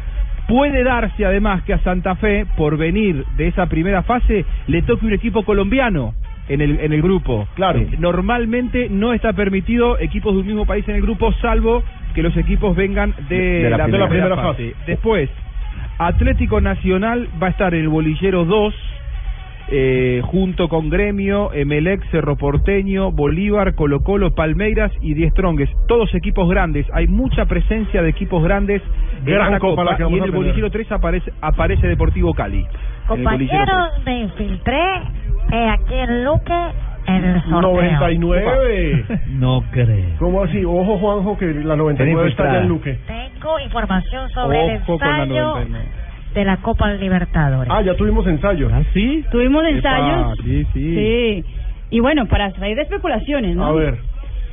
Puede 0.48 0.84
darse 0.84 1.26
además 1.26 1.64
que 1.64 1.74
a 1.74 1.80
Santa 1.80 2.16
Fe, 2.16 2.46
por 2.56 2.78
venir 2.78 3.26
de 3.36 3.48
esa 3.48 3.66
primera 3.66 4.04
fase, 4.04 4.46
le 4.68 4.82
toque 4.84 5.06
un 5.08 5.14
equipo 5.14 5.44
colombiano 5.44 6.14
en 6.48 6.62
el, 6.62 6.80
en 6.80 6.94
el 6.94 7.02
grupo. 7.02 7.48
Claro. 7.56 7.82
normalmente 7.98 8.88
no 8.92 9.14
está 9.14 9.34
permitido 9.34 9.98
equipos 10.00 10.34
de 10.36 10.42
un 10.42 10.46
mismo 10.48 10.66
país 10.68 10.88
en 10.88 10.96
el 10.96 11.02
grupo, 11.02 11.34
salvo 11.42 11.84
que 12.14 12.22
los 12.22 12.38
equipos 12.38 12.76
vengan 12.76 13.16
de, 13.28 13.36
De 13.64 13.70
la 13.72 13.78
primera- 13.78 13.88
de 13.88 13.98
la 13.98 14.08
primera 14.10 14.36
fase. 14.36 14.76
Después, 14.86 15.30
Atlético 15.98 16.62
Nacional 16.62 17.28
va 17.42 17.48
a 17.48 17.50
estar 17.50 17.74
en 17.74 17.82
el 17.82 17.90
bolillero 17.90 18.46
2, 18.46 18.76
eh, 19.68 20.22
junto 20.26 20.70
con 20.70 20.90
Gremio, 20.90 21.52
Emelec, 21.54 22.04
Cerro 22.12 22.36
Porteño, 22.36 23.12
Bolívar, 23.12 23.76
Colo 23.76 24.02
Colo, 24.02 24.36
Palmeiras 24.36 24.92
y 25.02 25.14
Die 25.14 25.30
Strongest. 25.32 25.74
Todos 25.88 26.14
equipos 26.14 26.50
grandes. 26.50 26.86
Hay 26.94 27.08
mucha 27.08 27.46
presencia 27.46 28.02
de 28.02 28.10
equipos 28.10 28.44
grandes 28.44 28.82
en 29.20 29.26
Gran 29.26 29.54
esta 29.54 29.60
copa 29.60 29.84
la 29.84 29.98
que 29.98 30.04
y 30.04 30.18
en 30.18 30.24
el 30.24 30.32
bolillero 30.32 30.70
3 30.70 30.92
aparece, 30.92 31.32
aparece 31.42 31.88
Deportivo 31.88 32.34
Cali. 32.34 32.60
En 32.60 32.68
Compañeros, 33.08 33.90
me 34.06 34.22
infiltré 34.22 34.84
eh, 35.52 35.70
aquí 35.70 35.94
en 35.94 36.26
Luque 36.26 36.54
en 37.08 37.24
el 37.24 37.42
sorteo. 37.44 37.62
99. 37.62 39.06
No 39.30 39.64
creo. 39.72 40.10
¿Cómo 40.18 40.44
así? 40.44 40.64
Ojo 40.66 40.98
Juanjo 40.98 41.38
que 41.38 41.46
la 41.46 41.76
99 41.76 42.30
está 42.30 42.50
allá 42.50 42.62
en 42.62 42.68
Luque. 42.68 42.98
Tengo 43.06 43.60
información 43.60 44.30
sobre 44.30 44.60
Ojo 44.60 44.72
el 44.72 45.00
con 45.00 45.00
la 45.00 45.24
ensayo 45.24 45.46
99. 45.56 46.05
De 46.36 46.46
la 46.46 46.58
Copa 46.58 46.94
Libertadores. 46.94 47.72
Ah, 47.74 47.82
ya 47.82 47.96
tuvimos 47.96 48.28
ensayos. 48.28 48.72
¿Ah, 48.74 48.84
sí? 48.94 49.24
Tuvimos 49.32 49.64
ensayos. 49.66 50.38
sí, 50.44 50.66
Sí. 50.74 51.44
Y 51.92 52.00
bueno, 52.00 52.26
para 52.28 52.52
salir 52.52 52.76
de 52.76 52.82
especulaciones, 52.84 53.56
¿no? 53.56 53.66
A 53.68 53.72
ver, 53.72 53.96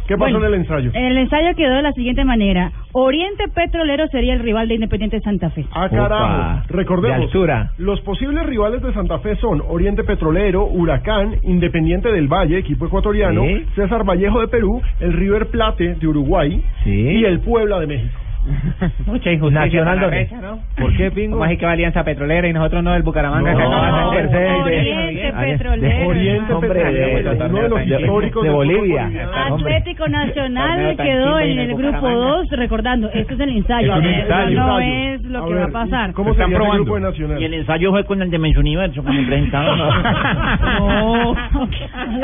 ¿qué 0.07 0.15
pasó 0.17 0.33
Bueno, 0.33 0.39
en 0.39 0.45
el 0.45 0.55
ensayo? 0.61 0.91
En 0.95 1.05
el 1.07 1.17
ensayo 1.17 1.55
quedó 1.57 1.75
de 1.77 1.83
la 1.83 1.93
siguiente 1.93 2.25
manera. 2.25 2.71
Oriente 2.93 3.45
Petrolero 3.55 4.07
sería 4.09 4.35
el 4.35 4.41
rival 4.41 4.69
de 4.69 4.75
Independiente 4.75 5.19
Santa 5.21 5.49
Fe. 5.51 5.65
Ah, 5.73 5.89
carajo. 5.89 6.63
Recordemos, 6.69 7.19
De 7.19 7.25
altura. 7.25 7.73
los 7.79 8.01
posibles 8.03 8.45
rivales 8.47 8.83
de 8.83 8.93
Santa 8.93 9.19
Fe 9.21 9.35
son 9.37 9.63
Oriente 9.67 10.05
Petrolero, 10.05 10.67
Huracán, 10.67 11.37
Independiente 11.43 12.13
del 12.13 12.29
Valle, 12.29 12.59
equipo 12.59 12.87
ecuatoriano, 12.87 13.43
Sí. 13.45 13.65
César 13.75 14.05
Vallejo 14.05 14.41
de 14.41 14.49
Perú, 14.49 14.81
el 15.01 15.15
River 15.15 15.47
Plate 15.47 15.95
de 15.95 16.07
Uruguay 16.07 16.63
y 16.85 17.25
el 17.25 17.41
Puebla 17.41 17.81
de 17.81 17.87
México. 17.87 18.19
Mucha 19.07 19.31
injusticia. 19.31 19.65
Nacional, 19.85 20.11
brecha, 20.11 20.41
¿no? 20.41 20.59
¿Por 20.77 20.97
qué, 20.97 21.11
Pingo? 21.13 21.37
¿Cómo 21.39 21.45
es 21.49 21.59
que 21.59 21.65
va 21.67 21.73
Alianza 21.73 22.03
Petrolera 22.05 22.49
y 22.49 22.53
nosotros 22.53 22.83
no 22.83 22.93
del 22.93 23.03
Bucaramanga? 23.05 23.53
No, 23.53 23.57
que 23.59 23.63
acaba 23.65 23.87
de 23.87 23.93
no, 23.93 24.11
ascender? 24.11 24.23
Mercedes, 24.31 24.61
Oriente 24.63 25.23
de- 25.23 25.33
Petrolero. 25.33 26.09
Oriente 26.09 26.55
Petrolero, 26.55 28.41
de- 28.43 28.51
Bolivia. 28.51 29.11
Atlético 29.49 30.09
Nacional 30.09 30.97
quedó 30.97 31.39
en 31.39 31.51
el 31.59 31.71
el 31.71 31.77
grupo 31.77 31.93
Bucaramanga. 32.01 32.37
2, 32.37 32.51
recordando, 32.51 33.11
esto 33.15 33.35
es 33.35 33.41
el 33.41 33.49
ensayo, 33.57 33.95
no- 33.95 34.01
no 34.51 34.81
es 34.81 35.23
lo 35.23 35.47
que 35.47 35.55
va 35.55 35.65
a 35.65 35.69
pasar. 35.69 36.13
¿Cómo 36.13 36.31
Están 36.33 36.47
sería 36.47 36.57
el 36.57 36.63
probando. 36.63 36.85
grupo 36.85 37.01
Nacional? 37.01 37.41
Y 37.41 37.45
el 37.45 37.55
ensayo 37.55 37.91
fue 37.93 38.05
con 38.05 38.23
el 38.23 38.31
de 38.31 38.39
Men's 38.39 38.57
Universo 38.57 39.05
que 39.05 39.11
me 39.13 39.23
presentaron. 39.27 39.79
No, 39.79 41.35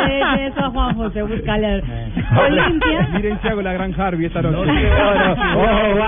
de 0.07 0.47
eso 0.47 0.65
a 0.65 0.71
Juan 0.71 0.95
José, 0.97 1.23
buscarle. 1.23 1.83
Olimpia, 2.37 3.09
Miren 3.13 3.39
si 3.41 3.49
hago 3.49 3.63
la 3.63 3.73
gran 3.73 3.99
Harvey 4.01 4.27
esta 4.27 4.43
noche. 4.43 4.71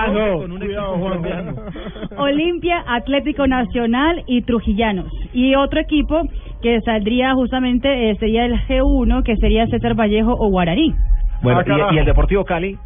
Ojo, 0.07 0.13
Juanjo. 0.13 0.39
Con 0.41 0.51
un 0.51 0.59
Cuidado, 0.59 0.93
equipo 0.93 1.07
Juanjo. 1.07 1.21
colombiano. 1.21 1.55
Olimpia, 2.17 2.83
Atlético 2.87 3.47
Nacional 3.47 4.23
y 4.27 4.41
Trujillanos. 4.43 5.11
Y 5.33 5.55
otro 5.55 5.79
equipo 5.79 6.21
que 6.61 6.79
saldría 6.81 7.33
justamente 7.33 8.09
eh, 8.11 8.15
sería 8.19 8.45
el 8.45 8.53
G1, 8.67 9.23
que 9.23 9.35
sería 9.37 9.67
César 9.67 9.95
Vallejo 9.95 10.33
o 10.37 10.49
Guaraní. 10.49 10.93
Bueno, 11.41 11.61
Ah, 11.65 11.89
y, 11.91 11.95
y 11.95 11.99
el 11.99 12.05
Deportivo 12.05 12.45
Cali 12.45 12.77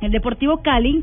El 0.00 0.12
Deportivo 0.12 0.62
Cali 0.62 1.02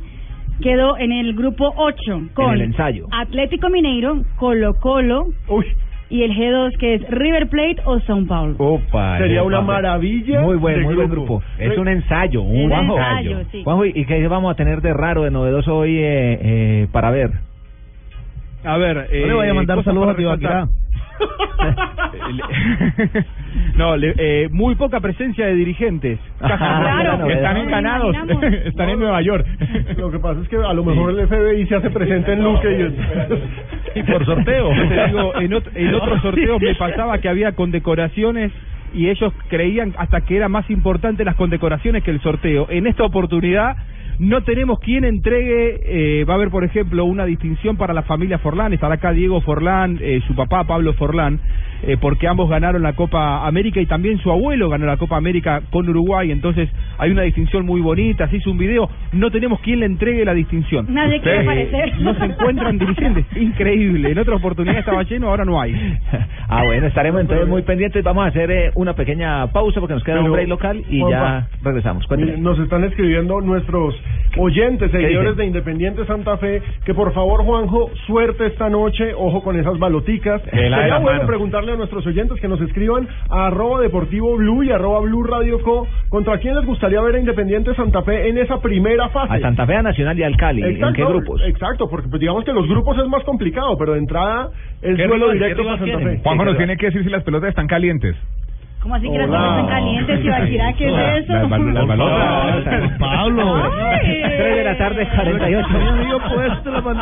quedó 0.61 0.97
en 0.97 1.11
el 1.11 1.33
grupo 1.35 1.73
8 1.75 1.95
con 2.33 2.47
en 2.49 2.53
el 2.53 2.61
ensayo. 2.61 3.07
Atlético 3.11 3.69
Mineiro, 3.69 4.21
Colo 4.37 4.75
Colo 4.79 5.25
Uy, 5.49 5.65
y 6.11 6.23
el 6.23 6.35
G2 6.35 6.77
que 6.77 6.93
es 6.95 7.09
River 7.09 7.47
Plate 7.49 7.77
o 7.85 7.99
São 8.01 8.27
Paulo. 8.27 8.55
Opa, 8.59 9.17
sería 9.17 9.39
eh, 9.39 9.41
una 9.41 9.57
Juanjo. 9.57 9.71
maravilla. 9.71 10.41
Muy 10.41 10.57
buen, 10.57 10.81
muy 10.83 10.95
buen 10.95 11.09
grupo. 11.09 11.41
Es 11.57 11.77
un 11.77 11.87
ensayo, 11.87 12.41
un 12.41 12.71
Un 12.71 12.73
ensayo, 12.73 13.39
sí. 13.51 13.63
Juanjo, 13.63 13.85
¿y 13.85 14.05
qué 14.05 14.27
vamos 14.27 14.51
a 14.51 14.55
tener 14.55 14.81
de 14.81 14.93
raro, 14.93 15.23
de 15.23 15.31
novedoso 15.31 15.75
hoy 15.77 15.97
eh, 15.97 16.39
eh, 16.41 16.87
para 16.91 17.09
ver? 17.11 17.31
A 18.63 18.77
ver, 18.77 19.09
No 19.11 19.27
le 19.27 19.33
vaya 19.33 19.51
a 19.51 19.55
mandar 19.55 19.77
cosas 19.77 19.93
saludos 19.93 20.13
a 20.13 20.17
Tibaquirá. 20.17 20.67
no, 23.75 23.95
le- 23.95 24.13
eh, 24.17 24.49
muy 24.51 24.75
poca 24.75 24.99
presencia 24.99 25.45
de 25.45 25.55
dirigentes. 25.55 26.19
Claro. 26.39 27.27
están 27.29 27.57
imaginamos. 27.57 28.15
están 28.65 28.89
en 28.89 28.99
Nueva 28.99 29.21
York. 29.21 29.45
Lo 29.97 30.11
que 30.11 30.19
pasa 30.19 30.41
es 30.41 30.49
que 30.49 30.57
a 30.57 30.73
lo 30.73 30.83
mejor 30.83 31.11
el 31.11 31.27
FBI 31.27 31.67
se 31.67 31.75
hace 31.75 31.89
presente 31.89 32.33
en 32.33 32.43
Luque 32.43 32.71
y, 32.71 32.95
Y 33.95 34.03
por 34.03 34.25
sorteo. 34.25 34.73
Yo 34.73 34.87
te 34.87 35.07
digo, 35.07 35.33
en 35.39 35.53
otros 35.95 36.21
sorteos 36.21 36.61
me 36.61 36.75
pasaba 36.75 37.17
que 37.19 37.29
había 37.29 37.53
condecoraciones 37.53 38.51
y 38.93 39.09
ellos 39.09 39.33
creían 39.47 39.93
hasta 39.97 40.21
que 40.21 40.35
era 40.35 40.49
más 40.49 40.69
importante 40.69 41.23
las 41.23 41.35
condecoraciones 41.35 42.03
que 42.03 42.11
el 42.11 42.21
sorteo. 42.21 42.67
En 42.69 42.87
esta 42.87 43.03
oportunidad 43.03 43.75
no 44.19 44.43
tenemos 44.43 44.79
quien 44.79 45.03
entregue, 45.03 46.19
eh, 46.19 46.25
va 46.25 46.33
a 46.33 46.37
haber 46.37 46.49
por 46.49 46.63
ejemplo 46.63 47.05
una 47.05 47.25
distinción 47.25 47.77
para 47.77 47.93
la 47.93 48.03
familia 48.03 48.37
Forlán, 48.37 48.73
estará 48.73 48.95
acá 48.95 49.11
Diego 49.13 49.41
Forlán, 49.41 49.97
eh, 50.01 50.21
su 50.27 50.35
papá 50.35 50.63
Pablo 50.65 50.93
Forlán, 50.93 51.39
eh, 51.83 51.97
porque 51.99 52.27
ambos 52.27 52.49
ganaron 52.49 52.81
la 52.81 52.93
Copa 52.93 53.45
América 53.47 53.79
y 53.81 53.85
también 53.85 54.17
su 54.19 54.31
abuelo 54.31 54.69
ganó 54.69 54.85
la 54.85 54.97
Copa 54.97 55.17
América 55.17 55.61
con 55.71 55.87
Uruguay, 55.89 56.31
entonces 56.31 56.69
hay 56.97 57.11
una 57.11 57.23
distinción 57.23 57.65
muy 57.65 57.81
bonita, 57.81 58.27
se 58.29 58.37
hizo 58.37 58.51
un 58.51 58.57
video, 58.57 58.89
no 59.13 59.31
tenemos 59.31 59.59
quien 59.61 59.79
le 59.79 59.85
entregue 59.85 60.23
la 60.25 60.33
distinción. 60.33 60.85
Nadie 60.93 61.19
quiere 61.21 61.39
Eh, 61.39 61.41
aparecer. 61.41 61.91
No 62.01 62.13
se 62.15 62.25
encuentran 62.25 62.77
dirigentes, 62.77 63.25
increíble, 63.35 64.11
en 64.11 64.17
otra 64.19 64.35
oportunidad 64.35 64.79
estaba 64.79 65.03
lleno, 65.09 65.29
ahora 65.29 65.45
no 65.45 65.59
hay. 65.61 65.73
Ah, 66.47 66.63
bueno, 66.65 66.87
estaremos 66.87 67.21
entonces 67.21 67.47
muy 67.47 67.61
pendientes. 67.63 68.03
Vamos 68.03 68.25
a 68.25 68.27
hacer 68.27 68.51
eh, 68.51 68.71
una 68.75 68.93
pequeña 68.93 69.47
pausa 69.47 69.79
porque 69.79 69.93
nos 69.93 70.03
queda 70.03 70.21
un 70.21 70.31
break 70.31 70.47
local 70.47 70.83
y 70.89 70.99
ya 71.09 71.47
regresamos. 71.63 72.05
Cuénteme. 72.07 72.31
Mire, 72.33 72.41
Nos 72.43 72.59
están 72.59 72.83
escribiendo 72.83 73.39
nuestros 73.41 73.95
oyentes, 74.37 74.91
seguidores 74.91 75.35
de 75.37 75.45
Independiente 75.45 76.05
Santa 76.05 76.37
Fe, 76.37 76.61
que 76.85 76.93
por 76.93 77.13
favor, 77.13 77.43
Juanjo, 77.43 77.89
suerte 78.07 78.47
esta 78.47 78.69
noche, 78.69 79.13
ojo 79.13 79.43
con 79.43 79.59
esas 79.59 79.77
baloticas. 79.79 80.41
Sería 80.43 80.97
bueno 80.99 81.25
preguntarle 81.25 81.70
a 81.71 81.75
nuestros 81.75 82.05
oyentes 82.05 82.39
que 82.39 82.47
nos 82.47 82.61
escriban 82.61 83.07
a 83.29 83.47
arroba 83.47 83.81
deportivo 83.81 84.35
blue 84.37 84.63
y 84.63 84.71
arroba 84.71 84.99
blue 85.01 85.23
radio 85.23 85.61
co, 85.61 85.87
contra 86.09 86.37
quién 86.39 86.55
les 86.55 86.65
gustaría 86.65 87.01
ver 87.01 87.15
a 87.15 87.19
Independiente 87.19 87.73
Santa 87.75 88.01
Fe 88.03 88.29
en 88.29 88.37
esa 88.37 88.59
primera 88.61 89.09
fase. 89.09 89.33
A 89.33 89.39
Santa 89.39 89.65
Fe, 89.65 89.75
a 89.75 89.81
Nacional 89.81 90.17
y 90.19 90.23
al 90.23 90.37
Cali. 90.37 90.61
¿En 90.63 90.93
qué 90.93 91.03
grupos? 91.03 91.41
Exacto, 91.45 91.89
porque 91.89 92.07
pues, 92.09 92.19
digamos 92.19 92.43
que 92.43 92.53
los 92.53 92.67
grupos 92.67 92.97
es 92.97 93.07
más 93.07 93.23
complicado, 93.23 93.77
pero 93.77 93.93
de 93.93 93.99
entrada 93.99 94.49
el 94.81 94.97
¿Qué 94.97 95.07
duelo 95.07 95.31
directo 95.31 95.63
para 95.63 95.77
Santa 95.77 95.97
quieren? 95.97 96.17
Fe. 96.17 96.23
Juanjo 96.23 96.45
nos 96.45 96.57
tiene 96.57 96.77
que 96.77 96.87
decir 96.87 97.03
si 97.03 97.09
las 97.09 97.23
pelotas 97.23 97.49
están 97.49 97.67
calientes. 97.67 98.15
¿Cómo 98.81 98.95
así 98.95 99.11
que 99.11 99.17
las 99.17 99.27
cosas 99.27 99.49
están 99.59 99.67
calientes? 99.67 100.25
Ibaquirá, 100.25 100.73
¿qué 100.73 100.89
Hola. 100.89 101.17
es 101.17 101.23
eso? 101.23 101.33
Las 101.33 101.49
bal- 101.49 101.73
las 101.73 101.87
balotas. 101.87 102.91
Pablo. 102.97 103.55
Ay. 103.79 104.21
3 104.23 104.55
de 104.55 104.63
la 104.63 104.77
tarde, 104.77 105.07
48. 105.15 105.67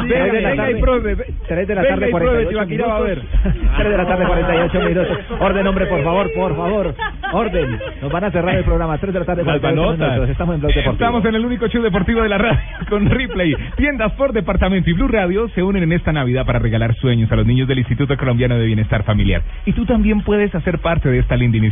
Tres 0.07 0.31
de 0.33 0.41
la 0.41 0.55
tarde. 0.55 0.75
pruebe. 0.81 1.15
3 1.47 1.67
de 1.67 1.75
la 1.75 1.81
tarde, 1.87 2.09
y 2.09 2.11
pruebe, 2.11 2.43
48 2.45 2.49
Tibaquirá 2.49 2.87
va 2.87 2.97
a 2.97 2.99
ver. 3.01 3.17
minutos. 3.19 3.75
3 3.77 3.89
de 3.91 3.97
la 3.97 4.05
tarde, 4.05 4.25
48 4.27 4.79
minutos. 4.81 5.17
Orden, 5.39 5.67
hombre, 5.67 5.85
por 5.85 6.03
favor, 6.03 6.33
por 6.35 6.55
favor. 6.57 6.95
Orden. 7.31 7.79
Nos 8.01 8.11
van 8.11 8.23
a 8.25 8.31
cerrar 8.31 8.55
el 8.55 8.63
programa. 8.65 8.97
3 8.97 9.13
de 9.13 9.19
la 9.19 9.25
tarde, 9.25 9.43
Las 9.45 9.59
48 9.59 9.81
balotas. 9.87 10.09
minutos. 10.09 10.29
Estamos 10.31 10.55
en 10.55 10.61
Blog 10.61 10.73
Deportivo. 10.73 10.93
Estamos 11.05 11.25
en 11.25 11.35
el 11.35 11.45
único 11.45 11.67
show 11.69 11.81
deportivo 11.81 12.21
de 12.23 12.29
la 12.29 12.37
radio 12.37 12.59
con 12.89 13.09
Replay. 13.09 13.55
Tiendas 13.77 14.11
por 14.13 14.33
departamento 14.33 14.89
y 14.89 14.93
Blue 14.93 15.07
Radio 15.07 15.47
se 15.49 15.63
unen 15.63 15.83
en 15.83 15.93
esta 15.93 16.11
Navidad 16.11 16.45
para 16.45 16.59
regalar 16.59 16.93
sueños 16.95 17.31
a 17.31 17.37
los 17.37 17.45
niños 17.45 17.69
del 17.69 17.79
Instituto 17.79 18.17
Colombiano 18.17 18.55
de 18.57 18.65
Bienestar 18.65 19.03
Familiar. 19.03 19.41
Y 19.65 19.71
tú 19.71 19.85
también 19.85 20.21
puedes 20.23 20.53
hacer 20.53 20.79
parte 20.79 21.07
de 21.09 21.19
esta 21.19 21.37
linda 21.37 21.55
iniciativa. 21.57 21.68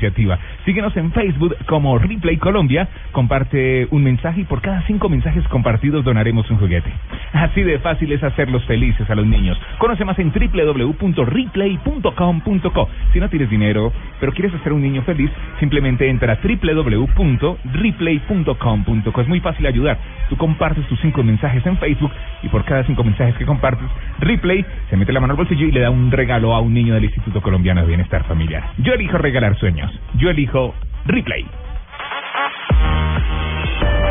Síguenos 0.66 0.96
en 0.98 1.12
Facebook 1.12 1.56
como 1.66 1.98
Replay 1.98 2.38
Colombia. 2.38 2.88
Comparte 3.12 3.88
un 3.92 4.04
mensaje 4.04 4.42
y 4.42 4.46
por 4.46 4.62
cada 4.62 4.82
cinco 4.84 5.10
mensajes 5.10 5.44
compartidos 5.48 6.06
donaremos 6.06 6.50
un 6.50 6.58
juguete. 6.58 6.92
Así 7.34 7.64
de 7.64 7.80
fácil 7.80 8.10
es 8.12 8.24
hacerlos 8.24 8.64
felices 8.66 9.10
a 9.10 9.16
los 9.16 9.26
niños. 9.26 9.58
Conoce 9.78 10.04
más 10.06 10.18
en 10.20 10.32
www.replay.com.co. 10.32 12.90
Si 13.14 13.20
no 13.20 13.30
tienes 13.30 13.50
dinero, 13.50 13.92
pero 14.20 14.34
quieres 14.34 14.54
hacer 14.54 14.74
un 14.74 14.82
niño 14.82 15.02
feliz, 15.04 15.32
simplemente 15.60 16.10
entra 16.10 16.34
a 16.34 16.40
www.replay.com.co. 16.42 19.22
Es 19.22 19.28
muy 19.28 19.40
fácil 19.40 19.66
ayudar. 19.66 19.98
Tú 20.30 20.38
compartes 20.38 20.86
tus 20.88 21.00
cinco 21.02 21.24
mensajes 21.24 21.66
en 21.66 21.78
Facebook 21.78 22.12
y 22.44 22.50
por 22.50 22.64
cada 22.66 22.84
cinco 22.84 23.04
mensajes 23.04 23.36
que 23.36 23.46
compartes, 23.46 23.88
Replay 24.20 24.66
se 24.90 24.98
mete 24.98 25.14
la 25.14 25.20
mano 25.20 25.34
al 25.34 25.38
bolsillo 25.38 25.68
y 25.68 25.72
le 25.72 25.82
da 25.82 25.90
un 25.90 26.12
regalo 26.12 26.54
a 26.54 26.60
un 26.60 26.74
niño 26.74 26.94
del 26.94 27.06
Instituto 27.06 27.42
Colombiano 27.42 27.82
de 27.82 27.88
Bienestar 27.88 28.24
Familiar. 28.26 28.64
Yo 28.78 28.94
elijo 28.94 29.18
regalar 29.18 29.58
sueños. 29.58 29.87
Yo 30.16 30.30
elijo 30.30 30.74
Replay. 31.06 31.46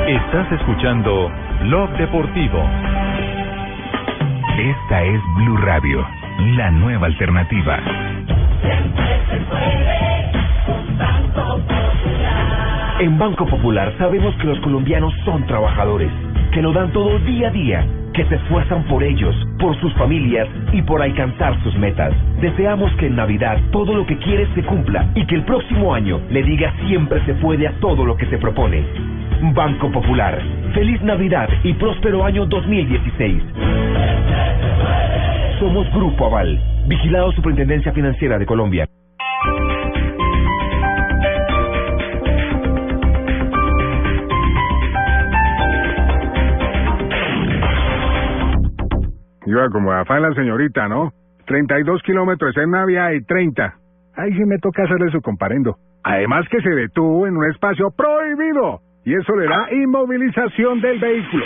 Estás 0.08 0.52
escuchando 0.52 1.30
Blog 1.62 1.90
Deportivo. 1.98 2.62
Esta 4.58 5.02
es 5.02 5.20
Blue 5.36 5.56
Radio, 5.58 6.06
la 6.56 6.70
nueva 6.70 7.06
alternativa. 7.06 7.78
En 12.98 13.18
Banco 13.18 13.46
Popular 13.46 13.92
sabemos 13.98 14.34
que 14.36 14.46
los 14.46 14.58
colombianos 14.60 15.12
son 15.24 15.46
trabajadores, 15.46 16.10
que 16.52 16.62
lo 16.62 16.72
dan 16.72 16.90
todo 16.92 17.18
día 17.18 17.48
a 17.48 17.50
día, 17.50 17.86
que 18.16 18.24
se 18.24 18.36
esfuerzan 18.36 18.82
por 18.84 19.02
ellos, 19.02 19.36
por 19.58 19.78
sus 19.78 19.92
familias 19.92 20.48
y 20.72 20.80
por 20.80 21.02
alcanzar 21.02 21.62
sus 21.62 21.76
metas. 21.76 22.14
Deseamos 22.40 22.90
que 22.94 23.08
en 23.08 23.16
Navidad 23.16 23.60
todo 23.70 23.94
lo 23.94 24.06
que 24.06 24.16
quieres 24.16 24.48
se 24.54 24.62
cumpla 24.62 25.06
y 25.14 25.26
que 25.26 25.34
el 25.34 25.44
próximo 25.44 25.94
año 25.94 26.18
le 26.30 26.42
diga 26.42 26.72
siempre 26.88 27.22
se 27.26 27.34
puede 27.34 27.68
a 27.68 27.72
todo 27.78 28.06
lo 28.06 28.16
que 28.16 28.24
se 28.26 28.38
propone. 28.38 28.82
Banco 29.52 29.92
Popular, 29.92 30.40
feliz 30.72 31.02
Navidad 31.02 31.46
y 31.62 31.74
próspero 31.74 32.24
año 32.24 32.46
2016. 32.46 33.42
Somos 35.60 35.92
Grupo 35.92 36.26
Aval, 36.26 36.58
vigilado 36.86 37.32
Superintendencia 37.32 37.92
Financiera 37.92 38.38
de 38.38 38.46
Colombia. 38.46 38.88
Iba 49.56 49.70
como 49.70 49.90
afán 49.90 50.20
la 50.20 50.34
señorita, 50.34 50.86
¿no? 50.86 51.12
32 51.46 52.02
kilómetros 52.02 52.54
en 52.58 52.72
Navia 52.72 53.14
y 53.14 53.22
30. 53.22 53.74
Ahí 54.14 54.30
sí 54.34 54.44
me 54.44 54.58
toca 54.58 54.82
hacerle 54.82 55.10
su 55.10 55.22
comparendo. 55.22 55.76
Además 56.04 56.46
que 56.50 56.60
se 56.60 56.68
detuvo 56.68 57.26
en 57.26 57.38
un 57.38 57.50
espacio 57.50 57.90
prohibido. 57.90 58.80
Y 59.06 59.14
eso 59.14 59.34
le 59.34 59.46
da 59.48 59.72
inmovilización 59.72 60.82
del 60.82 60.98
vehículo. 60.98 61.44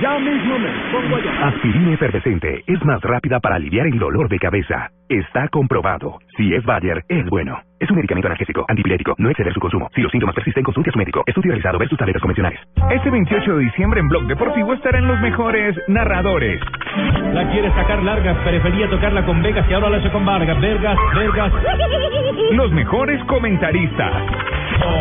Ya 0.00 0.18
mismo 0.20 0.58
me 0.58 0.70
pongo 0.90 1.16
allá. 1.16 1.48
Aspirina 1.48 1.92
efervescente 1.92 2.64
es 2.66 2.82
más 2.86 3.02
rápida 3.02 3.40
para 3.40 3.56
aliviar 3.56 3.88
el 3.88 3.98
dolor 3.98 4.30
de 4.30 4.38
cabeza. 4.38 4.90
Está 5.10 5.48
comprobado. 5.48 6.20
Si 6.36 6.54
es 6.54 6.64
Bayer, 6.64 7.02
es 7.08 7.28
bueno. 7.28 7.58
Es 7.80 7.90
un 7.90 7.96
medicamento 7.96 8.28
analgésico, 8.28 8.64
antipirético. 8.68 9.16
No 9.18 9.28
exceder 9.28 9.52
su 9.52 9.58
consumo. 9.58 9.90
Si 9.92 10.02
los 10.02 10.12
síntomas 10.12 10.36
persisten, 10.36 10.62
consulte 10.62 10.90
a 10.90 10.92
su 10.92 10.98
médico. 11.00 11.24
Estudio 11.26 11.50
realizado 11.50 11.80
versus 11.80 11.98
tabletas 11.98 12.22
convencionales. 12.22 12.60
Este 12.92 13.10
28 13.10 13.56
de 13.56 13.64
diciembre 13.64 13.98
en 13.98 14.08
Blog 14.08 14.28
Deportivo 14.28 14.72
estarán 14.72 15.08
los 15.08 15.18
mejores 15.18 15.76
narradores. 15.88 16.60
La 17.32 17.50
quiere 17.50 17.72
sacar 17.72 18.00
largas, 18.04 18.36
prefería 18.44 18.88
tocarla 18.88 19.26
con 19.26 19.42
Vegas 19.42 19.66
y 19.68 19.74
ahora 19.74 19.90
la 19.90 19.96
hace 19.96 20.12
con 20.12 20.24
Vargas. 20.24 20.60
Vergas, 20.60 20.96
Vergas. 21.12 21.52
Los 22.52 22.70
mejores 22.70 23.20
comentaristas. 23.24 24.12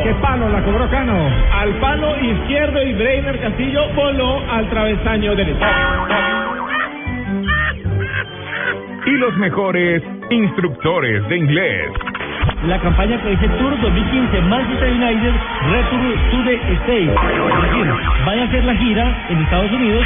¡Qué 0.02 0.14
palo 0.24 0.50
la 0.50 0.64
cobró 0.64 0.90
Cano! 0.90 1.30
Al 1.54 1.74
palo 1.76 2.20
izquierdo 2.20 2.82
y 2.82 2.94
Breiner 2.96 3.40
Castillo 3.42 3.94
voló 3.94 4.40
al 4.50 4.68
travesaño 4.72 5.36
derecho. 5.36 5.66
Y 9.10 9.18
los 9.18 9.36
mejores 9.38 10.04
instructores 10.30 11.28
de 11.30 11.38
inglés. 11.38 11.90
La 12.68 12.80
campaña 12.80 13.20
que 13.20 13.30
dice 13.32 13.48
Tour 13.58 13.72
2015 13.82 14.42
Manchester 14.42 14.92
United 14.92 15.34
Return 15.72 16.14
to 16.30 16.44
the 16.46 16.54
States. 16.54 17.10
Es 17.10 17.62
decir, 17.64 17.88
vaya 18.24 18.44
a 18.44 18.46
hacer 18.46 18.64
la 18.66 18.76
gira 18.76 19.28
en 19.30 19.38
Estados 19.40 19.72
Unidos. 19.72 20.06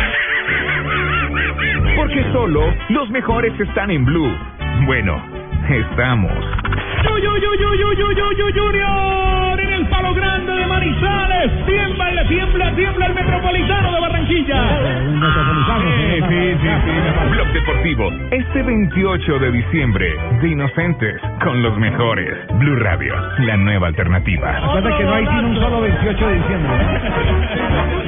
Porque 1.97 2.23
solo 2.31 2.73
los 2.87 3.09
mejores 3.09 3.51
están 3.59 3.91
en 3.91 4.05
Blue. 4.05 4.31
Bueno, 4.85 5.21
estamos. 5.67 6.31
¡Yu, 7.03 7.17
yu, 7.17 7.37
yu, 7.39 7.55
yu, 7.55 7.73
yu, 7.75 7.93
yu, 7.93 8.11
yu, 8.13 8.31
yu, 8.31 8.53
Junior! 8.53 9.42
En 9.59 9.73
el 9.73 9.85
palo 9.87 10.13
grande 10.13 10.51
de 10.51 10.65
Manizales. 10.65 11.65
Tiembla, 11.65 12.27
tiembla, 12.27 12.75
tiembla 12.75 13.05
el 13.05 13.13
metropolitano 13.13 13.93
de 13.93 13.99
Barranquilla. 13.99 14.79
Sí, 15.83 16.21
sí, 16.27 16.55
sí, 16.61 16.69
sí. 16.85 17.29
Blog 17.31 17.47
Deportivo, 17.53 18.09
este 18.31 18.63
28 18.63 19.39
de 19.39 19.51
diciembre, 19.51 20.15
de 20.41 20.49
Inocentes, 20.49 21.21
con 21.43 21.61
los 21.61 21.77
mejores. 21.77 22.47
Blue 22.55 22.77
Radio, 22.77 23.13
la 23.39 23.57
nueva 23.57 23.87
alternativa. 23.87 24.59
Recuerda 24.59 24.97
que 24.97 25.03
no 25.03 25.13
hay 25.13 25.25
sino 25.27 25.47
un 25.49 25.55
solo 25.55 25.81
28 25.81 26.27
de 26.27 26.33
diciembre. 26.35 27.99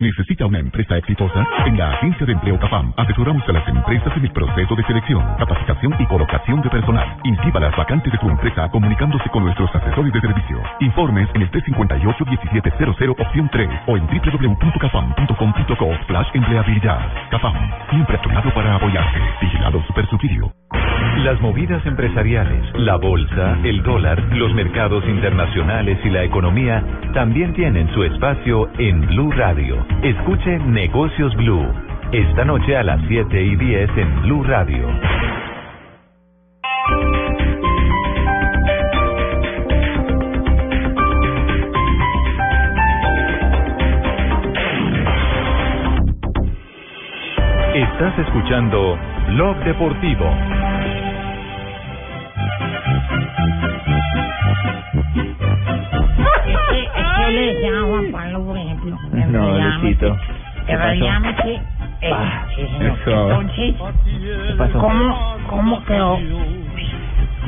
¿Necesita 0.00 0.46
una 0.46 0.60
empresa 0.60 0.96
exitosa? 0.96 1.44
En 1.66 1.76
la 1.76 1.90
Agencia 1.90 2.24
de 2.24 2.32
Empleo 2.32 2.56
CAFAM 2.60 2.94
asesoramos 2.96 3.42
a 3.48 3.52
las 3.52 3.66
empresas 3.66 4.16
en 4.16 4.26
el 4.26 4.30
proceso 4.30 4.76
de 4.76 4.84
selección, 4.84 5.24
capacitación 5.38 5.92
y 5.98 6.06
colocación 6.06 6.62
de 6.62 6.70
personal. 6.70 7.16
Inscriba 7.24 7.58
las 7.58 7.76
vacantes 7.76 8.12
de 8.12 8.18
su 8.18 8.28
empresa 8.28 8.68
comunicándose 8.70 9.28
con 9.30 9.44
nuestros 9.44 9.74
asesores 9.74 10.12
de 10.12 10.20
servicio. 10.20 10.62
Informes 10.80 11.28
en 11.34 11.42
el 11.42 11.50
358-1700 11.50 13.16
opción 13.18 13.48
3 13.50 13.68
o 13.88 13.96
en 13.96 14.06
www.cafam.com.co 14.06 15.90
slash 16.06 16.28
empleabilidad. 16.32 17.00
CAFAM, 17.32 17.56
siempre 17.90 18.16
a 18.18 18.22
tu 18.22 18.30
lado 18.30 18.54
para 18.54 18.76
apoyarte. 18.76 19.18
Vigilado 19.40 19.82
Supersubsidio. 19.88 20.52
Las 21.24 21.40
movidas 21.40 21.84
empresariales, 21.84 22.62
la 22.76 22.94
bolsa, 22.94 23.58
el 23.64 23.82
dólar, 23.82 24.22
los 24.36 24.54
mercados 24.54 25.04
internacionales 25.08 25.98
y 26.04 26.10
la 26.10 26.22
economía 26.22 26.84
también 27.12 27.52
tienen 27.54 27.92
su 27.92 28.04
espacio 28.04 28.70
en 28.78 29.00
Blue 29.00 29.32
Radio. 29.32 29.84
Escuche 30.02 30.58
Negocios 30.58 31.34
Blue. 31.36 31.66
Esta 32.12 32.44
noche 32.44 32.76
a 32.76 32.82
las 32.82 33.00
7 33.08 33.42
y 33.42 33.56
10 33.56 33.90
en 33.96 34.22
Blue 34.22 34.44
Radio. 34.44 34.88
Estás 47.74 48.18
escuchando 48.18 48.98
Blog 49.28 49.56
Deportivo. 49.64 50.26
No, 59.28 59.44
realidad, 59.46 59.78
Luisito. 59.80 60.16
¿Qué 60.66 60.72
En 60.72 60.78
pasó? 60.78 61.42
que- 61.42 61.60
eh, 62.00 62.14
sí. 62.54 62.62
Eso. 62.62 63.30
Entonces, 63.30 63.74
pasó? 64.58 64.78
¿cómo, 64.78 65.36
¿cómo 65.48 65.84
quedó? 65.84 66.18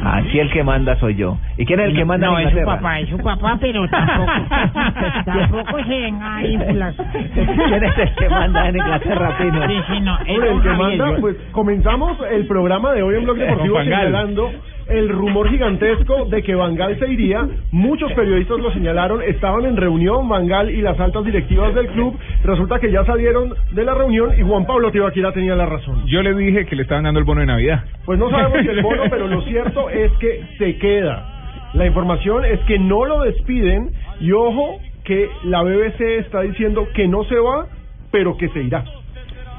Así 0.03 0.39
el 0.39 0.51
que 0.51 0.65
manda 0.65 0.97
soy 0.97 1.15
yo. 1.15 1.37
¿Y 1.59 1.67
quién 1.67 1.79
es 1.81 1.89
el 1.89 1.95
que 1.95 2.07
manda 2.07 2.27
No, 2.29 2.39
en 2.39 2.49
es 2.49 2.55
su 2.55 2.65
papá, 2.65 3.01
es 3.01 3.09
su 3.11 3.19
papá, 3.19 3.59
pero 3.61 3.87
tampoco, 3.89 4.33
tampoco 5.27 5.85
se 5.85 6.01
venga 6.01 6.43
ínfulas. 6.47 6.95
¿Quién 7.35 7.85
es 7.85 7.99
el 7.99 8.15
que 8.15 8.29
manda 8.31 8.67
en 8.69 8.77
Inglaterra, 8.77 9.37
Pino? 9.37 9.67
Sí, 9.69 9.75
sí, 9.89 10.01
no, 10.01 10.19
es 10.21 10.29
Hombre, 10.31 10.53
el 10.53 10.63
que 10.63 10.69
Javier. 10.71 10.99
manda, 10.99 11.21
pues 11.21 11.37
comenzamos 11.53 12.17
el 12.31 12.47
programa 12.47 12.93
de 12.93 13.03
hoy 13.03 13.17
en 13.17 13.25
Blog 13.25 13.37
Deportivo 13.37 13.79
señalando 13.83 14.51
el 14.89 15.09
rumor 15.09 15.49
gigantesco 15.49 16.25
de 16.27 16.43
que 16.43 16.55
Bangal 16.55 16.99
se 16.99 17.09
iría. 17.09 17.47
Muchos 17.71 18.13
periodistas 18.13 18.59
lo 18.59 18.73
señalaron, 18.73 19.23
estaban 19.23 19.65
en 19.67 19.77
reunión 19.77 20.29
Bangal 20.29 20.71
y 20.71 20.81
las 20.83 20.99
altas 20.99 21.25
directivas 21.25 21.75
del 21.75 21.87
club. 21.89 22.19
Resulta 22.45 22.79
que 22.81 22.91
ya 22.91 23.05
salieron 23.05 23.55
de 23.73 23.85
la 23.85 23.95
reunión 23.95 24.31
y 24.39 24.43
Juan 24.43 24.67
Pablo 24.67 24.91
Tibaquira 24.91 25.33
tenía 25.33 25.55
la 25.55 25.67
razón. 25.67 26.05
Yo 26.07 26.23
le 26.23 26.35
dije 26.35 26.67
que 26.67 26.77
le 26.77 26.83
estaban 26.83 27.05
dando 27.05 27.21
el 27.21 27.27
bono 27.27 27.41
de 27.41 27.47
Navidad. 27.47 27.85
Pues 28.05 28.19
no 28.19 28.31
sabemos 28.31 28.59
si 28.63 28.69
el 28.69 28.83
bono, 28.83 29.03
pero 29.11 29.27
lo 29.29 29.43
cierto 29.47 29.91
es 29.91 30.11
que 30.19 30.43
se 30.59 30.77
queda. 30.79 31.27
La 31.75 31.87
información 31.87 32.45
es 32.45 32.59
que 32.61 32.79
no 32.79 33.05
lo 33.05 33.21
despiden 33.23 33.91
y 34.21 34.33
ojo 34.33 34.79
que 35.05 35.29
la 35.45 35.63
BBC 35.63 36.01
está 36.19 36.41
diciendo 36.43 36.89
que 36.95 37.07
no 37.07 37.23
se 37.25 37.37
va, 37.37 37.67
pero 38.11 38.37
que 38.37 38.49
se 38.49 38.63
irá. 38.63 38.85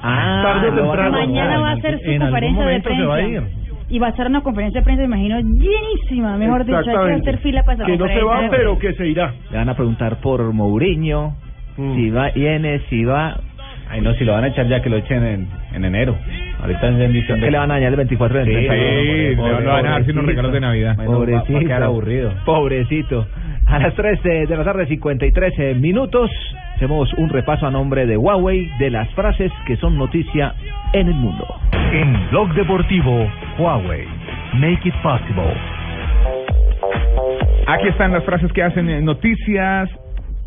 Ah, 0.03 0.41
Tarde 0.43 0.69
o 0.71 0.75
temprano. 0.83 1.11
Mañana 1.11 1.59
va 1.59 1.69
a 1.69 1.73
hacer 1.73 1.99
su 1.99 2.09
En 2.09 2.21
algún 2.21 2.31
conferencia 2.31 2.65
de 2.65 2.65
momento 2.65 2.89
se 2.89 3.05
va 3.05 3.13
a 3.13 3.17
prensa. 3.17 3.47
ir. 3.47 3.60
Y 3.91 3.99
va 3.99 4.07
a 4.07 4.15
ser 4.15 4.27
una 4.27 4.41
conferencia 4.41 4.79
de 4.79 4.85
prensa, 4.85 5.01
me 5.01 5.07
imagino, 5.07 5.39
llenísima. 5.41 6.37
Mejor 6.37 6.65
dicho, 6.65 6.77
hay 6.77 6.85
que 6.85 7.13
hacer 7.21 7.37
fila 7.39 7.63
para 7.63 7.85
Que 7.85 7.97
no 7.97 8.07
se 8.07 8.23
va, 8.23 8.47
pero 8.49 8.79
que 8.79 8.93
se 8.93 9.07
irá. 9.07 9.33
Le 9.51 9.57
van 9.57 9.69
a 9.69 9.75
preguntar 9.75 10.17
por 10.21 10.41
Mourinho, 10.53 11.35
Mm. 11.77 11.95
si 11.95 12.09
va, 12.09 12.29
viene, 12.31 12.79
si 12.89 13.03
va. 13.03 13.37
Ay, 13.89 13.99
no, 14.01 14.13
si 14.13 14.23
lo 14.23 14.31
van 14.31 14.45
a 14.45 14.47
echar 14.47 14.67
ya 14.67 14.81
que 14.81 14.89
lo 14.89 14.95
echen 14.97 15.23
en, 15.25 15.47
en 15.73 15.83
enero. 15.85 16.15
Ahorita 16.61 16.87
en 16.87 17.11
diciembre. 17.11 17.47
¿Qué 17.47 17.51
le 17.51 17.57
van 17.57 17.71
a 17.71 17.73
dañar 17.73 17.89
el 17.91 17.97
24 17.97 18.39
de 18.39 18.45
Sí, 18.45 18.49
diciembre? 18.51 19.29
Sí, 19.29 19.35
le 19.35 19.41
van 19.65 19.85
a 19.87 19.91
dar 19.91 20.01
unos 20.11 20.25
regalos 20.25 20.53
de 20.53 20.59
Navidad. 20.61 20.95
Bueno, 20.95 21.11
va- 21.11 21.17
va 21.17 21.23
a 21.23 21.25
Pobrecito. 21.41 21.59
quedar 21.59 21.83
aburrido. 21.83 22.33
Pobrecito. 22.45 23.27
A 23.71 23.79
las 23.79 23.93
3 23.95 24.21
de 24.23 24.45
la 24.57 24.63
tarde, 24.65 24.85
53 24.85 25.53
eh, 25.57 25.73
minutos, 25.75 26.29
hacemos 26.75 27.11
un 27.13 27.29
repaso 27.29 27.65
a 27.67 27.71
nombre 27.71 28.05
de 28.05 28.17
Huawei 28.17 28.69
de 28.79 28.89
las 28.89 29.09
frases 29.13 29.51
que 29.65 29.77
son 29.77 29.97
noticia 29.97 30.53
en 30.93 31.07
el 31.07 31.13
mundo. 31.15 31.47
En 31.93 32.29
Blog 32.31 32.53
Deportivo, 32.53 33.29
Huawei. 33.57 34.05
Make 34.55 34.81
it 34.89 34.95
possible. 35.01 35.53
Aquí 37.67 37.87
están 37.87 38.11
las 38.11 38.23
frases 38.25 38.51
que 38.51 38.61
hacen 38.63 38.89
eh, 38.89 39.01
noticias. 39.01 39.89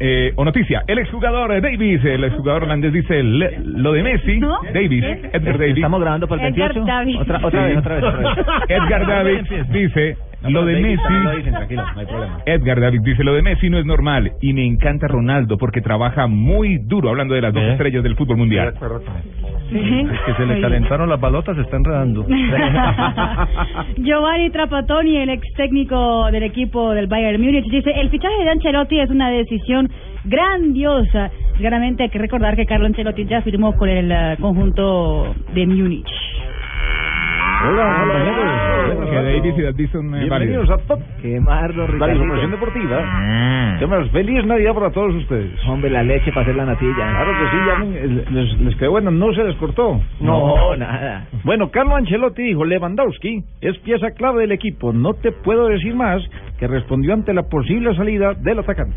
Eh, 0.00 0.32
o 0.34 0.44
noticia, 0.44 0.82
el 0.88 0.98
exjugador 0.98 1.48
Davis, 1.62 2.04
el 2.04 2.24
exjugador 2.24 2.64
holandés 2.64 2.92
dice 2.92 3.22
le- 3.22 3.60
lo 3.64 3.92
de 3.92 4.02
Messi, 4.02 4.40
¿No? 4.40 4.58
Davis, 4.74 5.02
¿Qué? 5.04 5.30
Edgar 5.32 5.56
Davis. 5.56 5.76
Estamos 5.76 6.00
grabando 6.00 6.26
para 6.26 6.48
el 6.48 6.52
Edgar 6.54 6.74
28. 6.74 6.84
Davis. 6.84 7.20
Otra, 7.20 7.38
otra 7.46 7.60
Sí. 7.62 7.68
vez, 7.68 7.78
otra 7.78 7.94
vez, 7.94 8.04
otra 8.04 8.18
vez. 8.58 8.70
Edgar 8.70 9.06
Davis 9.06 9.68
dice 9.70 10.16
No, 10.44 10.60
lo 10.60 10.66
de 10.66 10.74
lo 10.74 10.80
Messi. 10.80 11.36
dicen, 11.36 11.52
tranquilo, 11.54 11.84
no 11.94 12.00
hay 12.00 12.06
problema. 12.06 12.38
Edgar 12.46 12.80
David 12.80 13.00
dice 13.02 13.24
lo 13.24 13.34
de 13.34 13.42
Messi 13.42 13.70
no 13.70 13.78
es 13.78 13.86
normal 13.86 14.32
y 14.40 14.52
me 14.52 14.64
encanta 14.64 15.08
Ronaldo 15.08 15.56
porque 15.58 15.80
trabaja 15.80 16.26
muy 16.26 16.78
duro 16.78 17.08
hablando 17.08 17.34
de 17.34 17.40
las 17.40 17.52
dos 17.54 17.62
¿Eh? 17.62 17.72
estrellas 17.72 18.02
del 18.02 18.16
fútbol 18.16 18.36
mundial. 18.36 18.74
Es 19.70 20.20
que 20.26 20.34
se 20.36 20.46
le 20.46 20.60
calentaron 20.60 21.08
las 21.08 21.18
balotas, 21.20 21.56
se 21.56 21.62
está 21.62 21.76
enredando. 21.76 22.26
Giovanni 23.96 24.50
Trapattoni, 24.50 25.16
el 25.16 25.30
ex 25.30 25.52
técnico 25.54 26.30
del 26.30 26.42
equipo 26.44 26.92
del 26.92 27.06
Bayern 27.06 27.40
Múnich, 27.42 27.64
dice, 27.70 27.90
el 27.90 28.10
fichaje 28.10 28.44
de 28.44 28.50
Ancelotti 28.50 29.00
es 29.00 29.10
una 29.10 29.30
decisión 29.30 29.90
grandiosa. 30.24 31.30
Claramente 31.58 32.04
hay 32.04 32.10
que 32.10 32.18
recordar 32.18 32.56
que 32.56 32.66
Carlo 32.66 32.86
Ancelotti 32.86 33.24
ya 33.26 33.42
firmó 33.42 33.74
con 33.76 33.88
el 33.88 34.10
eh, 34.10 34.36
conjunto 34.40 35.34
de 35.54 35.66
Múnich. 35.66 36.08
Que 39.10 39.16
Davis 39.22 39.54
y 39.58 39.62
David 39.62 39.88
son 39.92 40.14
eh, 40.14 40.28
válidos. 40.28 40.70
a 40.70 40.76
Top, 40.78 41.00
Qué 41.22 41.40
marro, 41.40 41.86
la 41.96 42.12
información 42.12 42.50
deportiva. 42.50 43.76
¿Qué 43.78 43.86
más? 43.86 44.10
Feliz 44.10 44.44
Navidad 44.44 44.74
para 44.74 44.90
todos 44.90 45.14
ustedes. 45.14 45.52
Hombre, 45.66 45.90
la 45.90 46.02
leche 46.02 46.30
para 46.30 46.42
hacer 46.42 46.56
la 46.56 46.66
natilla. 46.66 46.94
Claro 46.94 47.32
que 47.32 47.50
sí, 47.50 47.56
ya 47.66 48.30
les, 48.32 48.60
les 48.60 48.76
quedó 48.76 48.90
bueno, 48.92 49.10
no 49.10 49.32
se 49.34 49.44
les 49.44 49.56
cortó. 49.56 50.00
No, 50.20 50.76
nada. 50.76 51.26
Bueno, 51.44 51.70
Carlo 51.70 51.96
Ancelotti 51.96 52.42
dijo, 52.42 52.64
Lewandowski 52.64 53.42
es 53.60 53.78
pieza 53.78 54.10
clave 54.12 54.42
del 54.42 54.52
equipo. 54.52 54.92
No 54.92 55.14
te 55.14 55.32
puedo 55.32 55.68
decir 55.68 55.94
más 55.94 56.22
que 56.58 56.66
respondió 56.66 57.14
ante 57.14 57.32
la 57.34 57.44
posible 57.44 57.94
salida 57.96 58.34
del 58.34 58.58
atacante. 58.58 58.96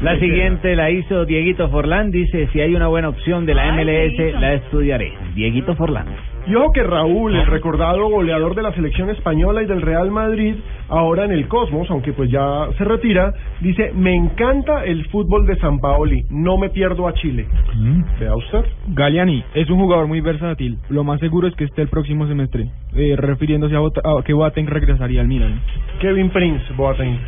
La 0.00 0.18
siguiente 0.18 0.74
la 0.74 0.90
hizo 0.90 1.24
Dieguito 1.24 1.68
Forlán. 1.68 2.10
Dice: 2.10 2.48
Si 2.52 2.60
hay 2.60 2.74
una 2.74 2.88
buena 2.88 3.08
opción 3.08 3.46
de 3.46 3.54
la 3.54 3.62
Ay, 3.72 3.84
MLS, 3.84 4.16
Dieguito. 4.16 4.40
la 4.40 4.54
estudiaré. 4.54 5.12
Dieguito 5.34 5.76
Forlán. 5.76 6.06
Y 6.46 6.54
ojo 6.56 6.72
que 6.72 6.82
Raúl, 6.82 7.36
el 7.36 7.46
recordado 7.46 8.08
goleador 8.08 8.56
de 8.56 8.62
la 8.62 8.72
selección 8.72 9.10
española 9.10 9.62
y 9.62 9.66
del 9.66 9.80
Real 9.80 10.10
Madrid, 10.10 10.56
ahora 10.88 11.24
en 11.24 11.30
el 11.30 11.46
Cosmos, 11.46 11.88
aunque 11.90 12.12
pues 12.12 12.30
ya 12.30 12.66
se 12.76 12.84
retira, 12.84 13.32
dice, 13.60 13.92
me 13.94 14.12
encanta 14.14 14.84
el 14.84 15.04
fútbol 15.10 15.46
de 15.46 15.54
San 15.56 15.78
Paoli, 15.78 16.24
no 16.30 16.58
me 16.58 16.68
pierdo 16.70 17.06
a 17.06 17.14
Chile. 17.14 17.46
Vea 18.18 18.34
usted. 18.34 18.64
Galiani 18.88 19.44
es 19.54 19.70
un 19.70 19.78
jugador 19.78 20.08
muy 20.08 20.20
versátil. 20.20 20.78
Lo 20.88 21.04
más 21.04 21.20
seguro 21.20 21.46
es 21.46 21.54
que 21.54 21.64
esté 21.64 21.82
el 21.82 21.88
próximo 21.88 22.26
semestre. 22.26 22.68
Eh, 22.96 23.14
refiriéndose 23.16 23.76
a, 23.76 23.78
Bota- 23.80 24.00
a 24.04 24.22
que 24.24 24.32
Boateng 24.32 24.66
regresaría 24.66 25.20
al 25.20 25.28
Milan. 25.28 25.60
Kevin 26.00 26.30
Prince, 26.30 26.64
Boateng. 26.76 27.18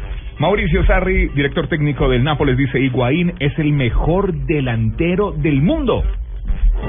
Mauricio 0.40 0.84
Sarri, 0.86 1.28
director 1.28 1.68
técnico 1.68 2.08
del 2.08 2.24
Nápoles, 2.24 2.56
dice 2.56 2.80
Higuaín 2.80 3.34
es 3.38 3.56
el 3.60 3.70
mejor 3.72 4.34
delantero 4.34 5.30
del 5.30 5.62
mundo. 5.62 6.02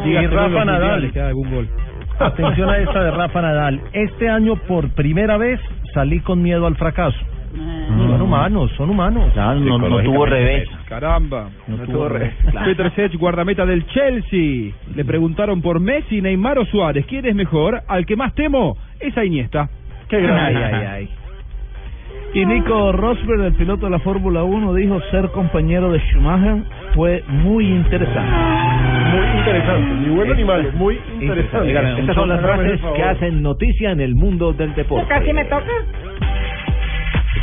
Y 0.04 0.16
Rafa 0.26 0.66
Nadal. 0.66 1.02
mundiales, 1.04 1.18
algún 1.18 1.52
gol. 1.54 1.68
Atención 2.20 2.70
a 2.70 2.78
esta 2.78 3.04
de 3.04 3.12
Rafa 3.12 3.42
Nadal. 3.42 3.82
Este 3.94 4.30
año 4.30 4.56
por 4.68 4.90
primera 4.90 5.38
vez 5.38 5.60
salí 5.94 6.20
con 6.20 6.42
miedo 6.42 6.66
al 6.68 6.76
fracaso. 6.76 7.18
Son 7.56 8.22
humanos, 8.22 8.72
son 8.76 8.90
humanos. 8.90 9.34
no, 9.36 9.78
no 9.78 10.02
tuvo 10.04 10.26
revés. 10.26 10.68
Caramba. 10.88 11.50
No 11.68 11.78
tuvo 11.86 12.10
revés. 12.10 12.34
Peter 12.66 12.94
Sech, 12.96 13.18
guardameta 13.18 13.66
del 13.66 13.86
Chelsea. 13.88 14.74
Le 14.94 15.06
preguntaron 15.06 15.62
por 15.62 15.80
Messi, 15.80 16.22
Neymar 16.22 16.60
o 16.60 16.66
Suárez. 16.66 17.06
¿Quién 17.06 17.26
es 17.26 17.36
mejor? 17.36 17.82
Al 17.88 18.06
que 18.06 18.16
más 18.16 18.34
temo 18.34 18.78
es 19.00 19.18
a 19.18 19.24
Iniesta. 19.24 19.70
Qué 20.10 20.18
Ay, 20.18 20.56
ay, 20.56 20.86
ay. 20.86 21.10
Y 22.36 22.46
Nico 22.46 22.92
Rosberg, 22.92 23.46
el 23.46 23.54
piloto 23.54 23.86
de 23.86 23.92
la 23.92 24.00
Fórmula 24.00 24.44
1, 24.44 24.74
dijo 24.74 25.00
ser 25.10 25.30
compañero 25.30 25.90
de 25.94 26.00
Schumacher 26.00 26.64
fue 26.94 27.24
muy 27.30 27.66
interesante. 27.66 28.30
Muy 28.30 29.40
interesante, 29.40 29.94
ni 30.02 30.14
bueno 30.14 30.34
ni 30.34 30.44
malo, 30.44 30.70
muy 30.74 31.00
interesante. 31.22 32.02
Estas 32.02 32.14
son 32.14 32.28
las 32.28 32.42
frases 32.42 32.82
que 32.94 33.04
hacen 33.04 33.42
noticia 33.42 33.92
en 33.92 34.02
el 34.02 34.16
mundo 34.16 34.52
del 34.52 34.76
deporte. 34.76 35.08
Casi 35.08 35.32
me 35.32 35.46
toca. 35.46 35.72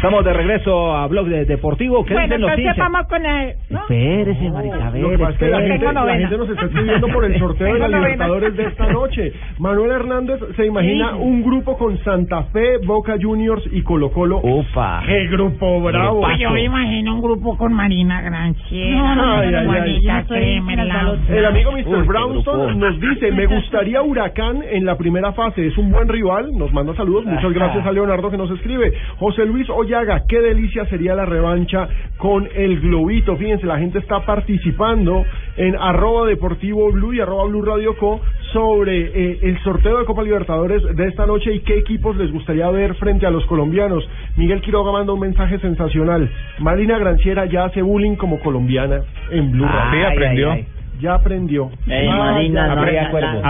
Estamos 0.03 0.25
de 0.25 0.33
regreso 0.33 0.97
a 0.97 1.07
Blog 1.07 1.29
de 1.29 1.45
Deportivo. 1.45 2.05
¿Qué 2.05 2.13
Bueno, 2.15 2.27
dicen 2.27 2.43
entonces 2.43 2.65
noticias? 2.67 2.77
vamos 2.93 3.07
con 3.07 3.25
el... 3.25 3.55
¿no? 3.71 3.81
Espérese, 3.83 4.51
Marisabel, 4.51 5.01
Lo 5.03 5.11
que 5.11 5.19
pasa 5.19 5.31
es 5.31 5.39
que 5.39 5.49
la 5.49 5.61
gente, 5.61 5.93
la 5.93 6.17
gente 6.17 6.39
nos 6.39 6.51
está 6.51 6.65
escribiendo 6.65 7.07
por 7.07 7.25
el 7.25 7.39
sorteo 7.39 7.73
de 7.75 7.79
la. 7.79 7.89
Libertadores 8.01 8.57
de 8.57 8.65
esta 8.65 8.87
noche. 8.93 9.33
Manuel 9.61 9.93
Hernández 9.93 10.41
se 10.57 10.67
imagina 10.67 11.11
Sí. 11.13 11.19
un 11.21 11.43
grupo 11.45 11.79
con 11.79 11.97
Santa 11.99 12.43
Fe, 12.53 12.79
Boca 12.85 13.15
Juniors 13.23 13.63
y 13.71 13.83
Colo 13.83 14.11
Colo. 14.11 14.41
Ufa. 14.43 15.03
¡Qué 15.07 15.29
grupo 15.29 15.81
bravo! 15.81 16.23
Pues 16.23 16.37
yo 16.41 16.51
me 16.51 16.65
imagino 16.65 17.15
un 17.15 17.23
grupo 17.23 17.57
con 17.57 17.73
Marina 17.73 18.23
Granciera, 18.23 19.15
No, 19.15 19.37
Ay, 19.37 19.55
ay, 19.55 20.09
ay. 20.09 20.25
Kremer, 20.25 20.81
el 20.81 20.89
la- 20.89 20.97
balón. 20.97 21.21
El 21.29 21.45
amigo 21.45 21.71
Mr. 21.71 21.87
Uy, 21.87 22.07
Brownstone 22.09 22.75
nos 22.75 22.99
dice, 23.01 23.31
me 23.31 23.47
gustaría 23.47 24.03
Huracán 24.03 24.65
en 24.69 24.85
la 24.85 24.97
primera 24.99 25.33
fase, 25.33 25.65
es 25.65 25.79
un 25.79 25.93
buen 25.93 26.09
rival, 26.09 26.51
nos 26.59 26.73
manda 26.73 26.93
saludos, 26.97 27.25
muchas 27.25 27.53
gracias 27.53 27.87
a 27.87 27.93
Leonardo 27.93 28.33
que 28.33 28.37
nos 28.37 28.51
escribe. 28.51 28.93
José 29.19 29.47
Luis 29.47 29.69
Qué 30.27 30.41
delicia 30.41 30.87
sería 30.87 31.15
la 31.15 31.27
revancha 31.27 31.87
con 32.17 32.49
el 32.55 32.81
Globito, 32.81 33.37
fíjense, 33.37 33.67
la 33.67 33.79
gente 33.79 33.99
está 33.99 34.25
participando 34.25 35.23
en 35.59 35.77
arroba 35.77 36.27
deportivo 36.27 36.91
blue 36.91 37.13
y 37.13 37.21
arroba 37.21 37.45
blue 37.45 37.63
radio 37.63 37.95
co 37.99 38.21
sobre 38.55 39.01
eh, 39.01 39.39
el 39.43 39.59
sorteo 39.63 39.99
de 39.99 40.07
Copa 40.07 40.23
Libertadores 40.23 40.83
de 40.97 41.09
esta 41.09 41.27
noche 41.27 41.55
y 41.55 41.61
qué 41.61 41.77
equipos 41.77 42.17
les 42.17 42.33
gustaría 42.33 42.71
ver 42.71 42.95
frente 42.95 43.27
a 43.27 43.31
los 43.31 43.45
colombianos. 43.45 44.09
Miguel 44.37 44.63
Quiroga 44.63 44.93
manda 44.93 45.13
un 45.13 45.21
mensaje 45.21 45.59
sensacional. 45.59 46.31
Marina 46.59 46.99
Granciera 46.99 47.45
ya 47.45 47.65
hace 47.65 47.83
bullying 47.83 48.17
como 48.17 48.41
colombiana 48.41 49.03
en 49.31 49.53
Blue 49.53 49.67
Radio. 49.67 50.01
Sí, 50.01 50.07
aprendió. 50.07 50.53
ay, 50.53 50.67
Ya 51.03 51.15
aprendió. 51.15 51.69
Eh, 51.89 52.09
Ah, 52.11 52.17
Marina, 52.17 52.67
ya. 52.69 52.75
no, 52.75 52.81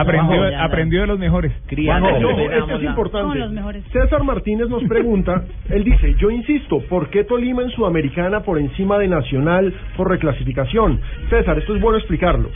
Aprendió, 0.00 0.36
no, 0.42 0.50
ya, 0.50 0.64
aprendió 0.64 1.00
de 1.02 1.06
los 1.06 1.18
mejores. 1.18 1.52
Criando. 1.66 2.08
Bueno, 2.10 2.28
Pero- 2.28 2.44
ojo, 2.44 2.52
esto 2.52 2.76
es 2.76 2.82
importante. 2.84 3.38
los 3.38 3.52
mejores. 3.52 3.84
César 3.92 4.24
Martínez 4.24 4.68
nos 4.70 4.82
pregunta, 4.84 5.44
él 5.68 5.84
dice, 5.84 6.14
yo 6.18 6.30
insisto, 6.30 6.80
¿por 6.88 7.10
qué 7.10 7.24
Tolima 7.24 7.62
en 7.62 7.70
Sudamericana 7.70 8.40
por 8.40 8.58
encima 8.58 8.98
de 8.98 9.08
Nacional 9.08 9.72
por 9.96 10.08
reclasificación? 10.08 10.98
César, 11.28 11.58
esto 11.58 11.76
es 11.76 11.80
bueno 11.82 11.98
explicarlo. 11.98 12.48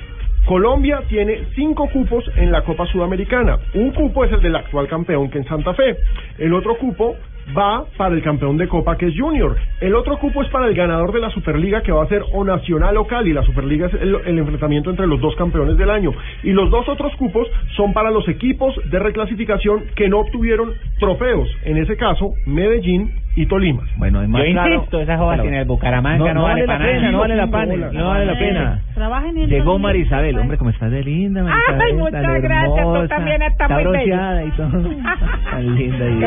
Colombia 0.47 1.03
tiene 1.09 1.41
cinco 1.57 1.89
cupos 1.93 2.25
en 2.37 2.53
la 2.53 2.63
Copa 2.63 2.87
Sudamericana. 2.87 3.59
Un 3.75 3.91
cupo 3.91 4.25
es 4.25 4.33
el 4.33 4.41
del 4.41 4.55
actual 4.57 4.87
campeón, 4.89 5.29
que 5.29 5.39
en 5.39 5.45
Santa 5.45 5.75
Fe. 5.75 5.97
El 6.39 6.55
otro 6.55 6.77
cupo 6.79 7.17
va 7.57 7.85
para 7.97 8.15
el 8.15 8.23
campeón 8.23 8.57
de 8.57 8.67
Copa 8.69 8.97
que 8.97 9.07
es 9.07 9.15
Junior. 9.19 9.57
El 9.81 9.95
otro 9.95 10.19
cupo 10.19 10.43
es 10.43 10.49
para 10.51 10.67
el 10.67 10.75
ganador 10.75 11.13
de 11.13 11.21
la 11.21 11.31
Superliga 11.31 11.83
que 11.83 11.93
va 11.93 12.03
a 12.05 12.09
ser 12.09 12.23
o 12.33 12.45
Nacional 12.45 12.97
o 12.97 13.07
Cali. 13.07 13.33
La 13.33 13.43
Superliga 13.43 13.87
es 13.87 13.95
el, 13.95 14.17
el 14.27 14.39
enfrentamiento 14.39 14.91
entre 14.91 15.07
los 15.07 15.21
dos 15.21 15.35
campeones 15.37 15.77
del 15.77 15.91
año. 15.91 16.11
Y 16.43 16.53
los 16.53 16.71
dos 16.71 16.89
otros 16.89 17.15
cupos 17.17 17.47
son 17.77 17.93
para 17.93 18.11
los 18.11 18.27
equipos 18.29 18.75
de 18.91 18.99
reclasificación 18.99 19.85
que 19.95 20.09
no 20.09 20.21
obtuvieron 20.21 20.73
trofeos. 20.99 21.49
En 21.65 21.77
ese 21.77 21.97
caso, 21.97 22.33
Medellín 22.47 23.11
y 23.37 23.45
Tolima. 23.47 23.83
Bueno, 23.99 24.23
es 24.23 24.29
más 24.31 24.43
Yo 24.45 24.53
claro- 24.53 24.75
insisto, 24.77 25.01
esa 25.01 25.19
joda 25.19 25.43
sin 25.43 25.53
el 25.53 25.67
Bucaramanga 25.67 26.33
no, 26.33 26.43
vale, 26.45 26.63
la 26.67 26.73
para 26.79 26.85
pena, 26.87 27.11
no 27.13 27.19
vale 27.19 27.37
la 27.37 27.47
pena, 27.49 27.91
no 27.93 28.09
vale 28.09 28.25
la 28.27 28.39
pena. 28.39 28.81
Trabajen 28.95 29.37
en 29.37 29.49
Llegó 29.51 29.77
el- 29.77 29.83
Marisabel, 29.83 30.39
hombre, 30.39 30.57
como 30.57 30.71
estás 30.71 30.91
de 30.91 31.05
linda, 31.05 31.43
Marisabel. 31.43 31.81
Ay, 31.83 31.93
muchas 31.93 32.43
gracias, 32.43 32.83
tú 32.87 33.09
también 33.09 33.43
estás 33.43 33.71
muy 33.71 33.83
bronceada 33.85 34.43
y 34.45 34.51
todo. 34.53 34.71
Tan 35.51 35.75
linda 35.77 36.09
y 36.09 36.19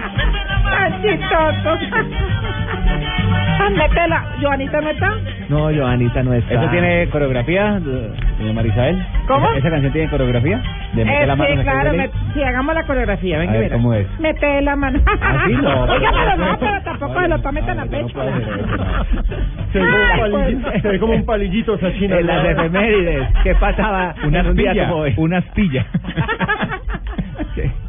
Qué 0.00 0.76
Ay, 0.76 0.92
chistoso. 1.02 1.78
¿Dónde 3.58 3.84
está 3.84 4.06
la 4.08 4.24
Joanita 4.40 4.80
no 4.80 4.90
está? 4.90 5.10
No, 5.48 5.58
Joanita 5.74 6.22
no 6.22 6.32
está. 6.34 6.54
¿Eso 6.54 6.68
tiene 6.70 7.08
coreografía, 7.10 7.78
doña 7.80 8.52
Marisabel? 8.54 9.04
¿Cómo? 9.28 9.48
¿Esa, 9.50 9.58
esa 9.58 9.70
canción 9.70 9.92
tiene 9.92 10.08
coreografía? 10.10 10.62
De 10.94 11.04
meter 11.04 11.22
Eh, 11.22 11.26
la 11.26 11.36
mano 11.36 11.50
sí, 11.54 11.58
claro, 11.62 11.92
me- 11.92 12.10
sí, 12.34 12.42
hagamos 12.42 12.74
la 12.74 12.82
coreografía, 12.84 13.38
venga, 13.38 13.52
A 13.52 13.56
ver, 13.56 13.64
mira. 13.64 13.76
¿cómo 13.76 13.94
es? 13.94 14.06
Mete 14.18 14.60
la 14.62 14.74
mano. 14.76 15.00
Así 15.06 15.52
no, 15.52 15.82
Oiga, 15.84 16.10
pero 16.12 16.36
no, 16.36 16.58
pero- 16.58 16.82
tampoco 16.82 17.20
se 17.20 17.28
lo 17.28 17.38
tome 17.40 17.62
tan 17.62 17.80
a 17.80 17.86
pecho. 17.86 18.08
Se 19.72 19.78
ve 19.78 19.86
como 19.86 20.02
un 20.02 20.18
palillito, 20.32 20.72
se 20.82 20.88
ve 20.88 20.98
como 20.98 21.12
un 21.14 21.24
palillito 21.24 21.74
esa 21.76 21.92
china. 21.94 22.18
En 22.18 22.26
las 22.26 22.44
efemérides, 22.44 23.28
¿qué 23.44 23.54
pasaba 23.54 24.14
Una 24.24 24.40
en 24.40 24.46
un 24.48 24.56
día 24.56 24.72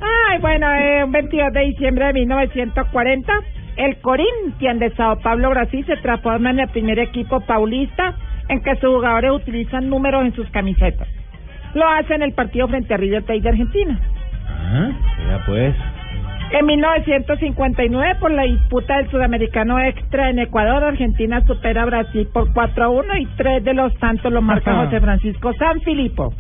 Ay, 0.01 0.39
bueno, 0.39 0.71
eh, 0.71 1.03
un 1.03 1.11
22 1.11 1.53
de 1.53 1.59
diciembre 1.61 2.05
de 2.07 2.13
1940, 2.13 3.33
el 3.77 3.97
Corinthians 4.01 4.79
de 4.79 4.91
Sao 4.95 5.19
Paulo, 5.19 5.49
Brasil, 5.49 5.85
se 5.85 5.97
transforma 5.97 6.51
en 6.51 6.59
el 6.59 6.69
primer 6.69 6.99
equipo 6.99 7.41
paulista 7.41 8.15
en 8.49 8.61
que 8.61 8.75
sus 8.75 8.89
jugadores 8.89 9.31
utilizan 9.31 9.89
números 9.89 10.25
en 10.25 10.33
sus 10.33 10.49
camisetas. 10.51 11.07
Lo 11.73 11.87
hace 11.87 12.15
en 12.15 12.21
el 12.21 12.33
partido 12.33 12.67
frente 12.67 12.93
a 12.93 12.97
River 12.97 13.23
Plate 13.23 13.41
de 13.41 13.49
Argentina. 13.49 13.99
Ya 15.27 15.43
pues. 15.45 15.75
En 16.51 16.65
1959, 16.65 18.15
por 18.19 18.31
la 18.31 18.43
disputa 18.43 18.97
del 18.97 19.09
sudamericano 19.09 19.79
extra 19.79 20.29
en 20.29 20.39
Ecuador, 20.39 20.83
Argentina 20.83 21.41
supera 21.47 21.83
a 21.83 21.85
Brasil 21.85 22.27
por 22.33 22.51
4 22.51 22.83
a 22.83 22.89
1 22.89 23.17
y 23.19 23.25
tres 23.37 23.63
de 23.63 23.73
los 23.73 23.93
tantos 23.99 24.33
lo 24.33 24.41
marca 24.41 24.83
José 24.83 24.99
Francisco 24.99 25.53
Sanfilippo. 25.53 26.33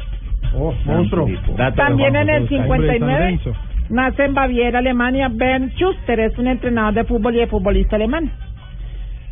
Oh, 0.53 0.73
monstruo. 0.85 1.27
También 1.75 2.15
en 2.15 2.29
el 2.29 2.47
59 2.47 3.39
nace 3.89 4.23
en 4.23 4.33
Baviera, 4.33 4.79
Alemania, 4.79 5.29
Bernd 5.31 5.71
Schuster, 5.73 6.19
es 6.19 6.37
un 6.37 6.47
entrenador 6.47 6.93
de 6.93 7.03
fútbol 7.03 7.35
y 7.35 7.39
de 7.39 7.47
futbolista 7.47 7.97
alemán. 7.97 8.31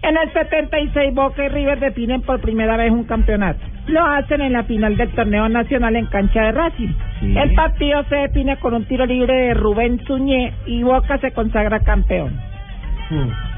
En 0.02 0.16
el 0.16 0.32
76 0.32 1.14
Boca 1.14 1.44
y 1.44 1.50
River 1.50 1.80
definen 1.80 2.22
por 2.22 2.40
primera 2.40 2.78
vez 2.78 2.90
un 2.90 3.04
campeonato. 3.04 3.60
Lo 3.88 4.06
hacen 4.06 4.40
en 4.40 4.54
la 4.54 4.64
final 4.64 4.96
del 4.96 5.10
torneo 5.10 5.50
nacional 5.50 5.96
en 5.96 6.06
cancha 6.06 6.42
de 6.44 6.52
Racing. 6.54 6.94
Sí. 7.20 7.38
El 7.38 7.54
partido 7.54 8.04
se 8.06 8.16
define 8.16 8.58
con 8.58 8.74
un 8.76 8.86
tiro 8.86 9.06
libre 9.06 9.34
de 9.34 9.54
Rubén 9.56 10.00
Suñé 10.06 10.54
y 10.66 10.84
Boca 10.84 11.18
se 11.18 11.32
consagra 11.32 11.82
campeón. 11.82 12.34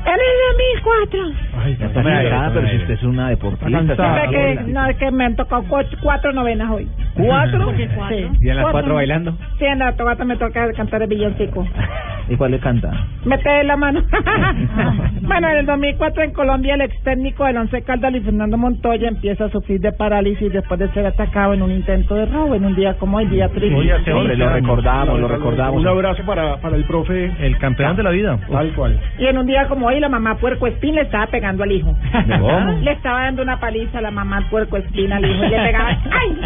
Hmm. 0.03 0.07
En 0.07 0.13
el 0.13 0.35
2004. 0.83 1.19
Ay, 1.63 1.71
está 1.73 1.87
cansada, 2.03 2.51
pero 2.53 2.67
si 2.69 2.77
usted 2.77 2.93
es 2.93 3.03
una 3.03 3.29
deportista. 3.29 3.95
Sabe 3.95 4.29
que, 4.29 4.55
no, 4.67 4.85
es 4.87 4.97
que 4.97 5.11
me 5.11 5.25
han 5.25 5.35
tocado 5.35 5.63
cu- 5.63 5.77
cuatro 6.01 6.33
novenas 6.33 6.69
hoy. 6.71 6.87
¿Cuatro? 7.15 7.71
Sí. 7.75 8.27
¿Y 8.41 8.49
en 8.49 8.55
las 8.55 8.65
cuatro 8.71 8.95
bailando? 8.95 9.37
Sí, 9.59 9.65
en 9.65 9.79
la 9.79 9.93
togata 9.95 10.25
me 10.25 10.37
toca 10.37 10.71
cantar 10.73 11.01
el 11.03 11.09
villancico. 11.09 11.67
¿Y 12.29 12.35
cuál 12.35 12.51
le 12.51 12.59
canta? 12.59 12.89
Mete 13.25 13.63
la 13.63 13.75
mano. 13.75 14.01
bueno, 15.21 15.49
en 15.49 15.57
el 15.57 15.65
2004 15.65 16.23
en 16.23 16.31
Colombia 16.33 16.75
el 16.75 16.81
ex 16.81 17.01
técnico 17.03 17.45
del 17.45 17.57
Once 17.57 17.81
Caldas, 17.83 18.11
Luis 18.11 18.23
Fernando 18.23 18.57
Montoya, 18.57 19.07
empieza 19.09 19.45
a 19.45 19.49
sufrir 19.49 19.81
de 19.81 19.91
parálisis 19.91 20.51
después 20.51 20.79
de 20.79 20.89
ser 20.93 21.05
atacado 21.05 21.53
en 21.53 21.61
un 21.61 21.71
intento 21.71 22.15
de 22.15 22.25
robo 22.25 22.55
en 22.55 22.65
un 22.65 22.75
día 22.75 22.93
como 22.95 23.17
hoy, 23.17 23.25
día 23.27 23.49
triste. 23.49 23.75
Oye, 23.75 23.93
hombre, 24.13 24.37
lo 24.37 24.49
recordamos, 24.49 25.19
lo 25.19 25.27
recordamos. 25.27 25.81
Un 25.81 25.87
abrazo 25.87 26.23
para, 26.25 26.57
para 26.57 26.75
el 26.75 26.85
profe. 26.85 27.31
El 27.39 27.57
campeón 27.57 27.95
de 27.97 28.03
la 28.03 28.11
vida. 28.11 28.37
Tal 28.49 28.73
cual. 28.73 28.99
Y 29.19 29.25
en 29.25 29.37
un 29.37 29.45
día 29.45 29.67
como 29.67 29.90
hoy 29.91 29.99
la 29.99 30.09
mamá 30.09 30.35
puerco 30.35 30.67
espín 30.67 30.95
le 30.95 31.01
estaba 31.01 31.27
pegando 31.27 31.63
al 31.63 31.71
hijo. 31.71 31.95
¿Cómo? 32.39 32.71
Le 32.81 32.91
estaba 32.91 33.23
dando 33.23 33.41
una 33.43 33.59
paliza 33.59 33.97
a 33.99 34.01
la 34.01 34.11
mamá 34.11 34.47
puerco 34.49 34.77
espín 34.77 35.11
al 35.11 35.23
hijo 35.25 35.43
y 35.45 35.49
le 35.49 35.57
pegaba. 35.57 35.89
¡Ay! 36.11 36.37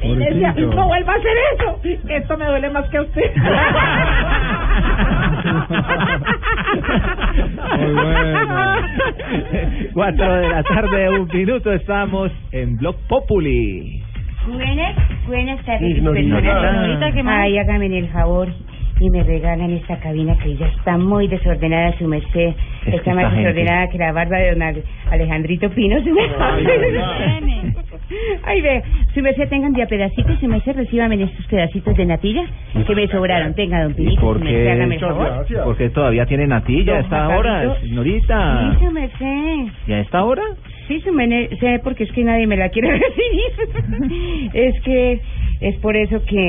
Y 0.00 0.14
decía, 0.14 0.52
no 0.52 0.86
vuelva 0.86 1.12
a 1.12 1.16
hacer 1.16 1.32
eso. 1.54 1.80
Esto 2.08 2.36
me 2.38 2.44
duele 2.46 2.70
más 2.70 2.88
que 2.88 2.98
a 2.98 3.02
usted. 3.02 3.32
Muy 7.78 7.92
bueno. 7.94 8.76
Cuatro 9.94 10.34
de 10.34 10.48
la 10.48 10.62
tarde, 10.62 11.08
un 11.18 11.26
minuto, 11.32 11.72
estamos 11.72 12.30
en 12.52 12.76
Blog 12.76 12.94
Populi. 13.08 14.00
Buenas, 14.46 14.94
buenas 15.26 15.64
tardes, 15.64 15.96
Ignorita. 15.96 16.36
personas. 16.36 16.74
Ignorita, 16.74 17.12
¿qué 17.12 17.22
más? 17.24 17.40
Ay, 17.40 17.58
hágame 17.58 17.86
el 17.98 18.08
favor 18.10 18.48
y 19.00 19.10
me 19.10 19.22
regalan 19.22 19.70
esta 19.72 19.96
cabina 20.00 20.36
que 20.42 20.56
ya 20.56 20.66
está 20.68 20.98
muy 20.98 21.28
desordenada, 21.28 21.96
su 21.98 22.06
merced. 22.08 22.54
que 22.84 22.96
Está 22.96 23.14
más 23.14 23.32
gente- 23.32 23.48
desordenada 23.52 23.88
que 23.90 23.98
la 23.98 24.12
barba 24.12 24.38
de 24.38 24.50
don 24.52 24.62
Ale- 24.62 24.82
Alejandrito 25.10 25.70
Pino, 25.70 26.02
su 26.02 26.10
merced. 26.12 26.36
Ay, 28.44 28.60
ve, 28.62 28.82
su 29.14 29.20
merced, 29.20 29.48
tengan 29.48 29.72
de 29.72 29.82
a 29.82 29.86
pedacitos, 29.86 30.38
su 30.40 30.48
merced, 30.48 30.74
recíbame 30.76 31.22
estos 31.22 31.46
pedacitos 31.46 31.96
de 31.96 32.06
natilla 32.06 32.44
que 32.86 32.94
me 32.94 33.06
sobraron. 33.08 33.54
Tenga, 33.54 33.82
don 33.82 33.92
¿Y 33.92 33.94
Pinito, 33.94 34.20
por 34.20 34.38
su 34.38 34.44
merced, 34.44 34.68
hágame 34.68 34.98
qué, 34.98 35.04
el 35.04 35.10
favor. 35.12 35.46
por 35.64 35.76
qué 35.76 35.90
todavía 35.90 36.26
tiene 36.26 36.46
natilla 36.46 36.96
a 36.96 37.00
esta 37.00 37.28
hora, 37.28 37.76
señorita? 37.80 38.74
Sí, 38.78 38.84
su 38.86 38.90
merced. 38.92 39.72
¿Y 39.86 39.92
a 39.92 40.00
esta 40.00 40.24
hora? 40.24 40.42
Sí, 40.88 41.00
su 41.00 41.12
merced, 41.12 41.80
porque 41.84 42.04
es 42.04 42.12
que 42.12 42.24
nadie 42.24 42.46
me 42.46 42.56
la 42.56 42.68
quiere 42.70 42.90
recibir. 42.98 44.50
es 44.54 44.80
que 44.82 45.20
es 45.60 45.76
por 45.76 45.96
eso 45.96 46.22
que 46.24 46.48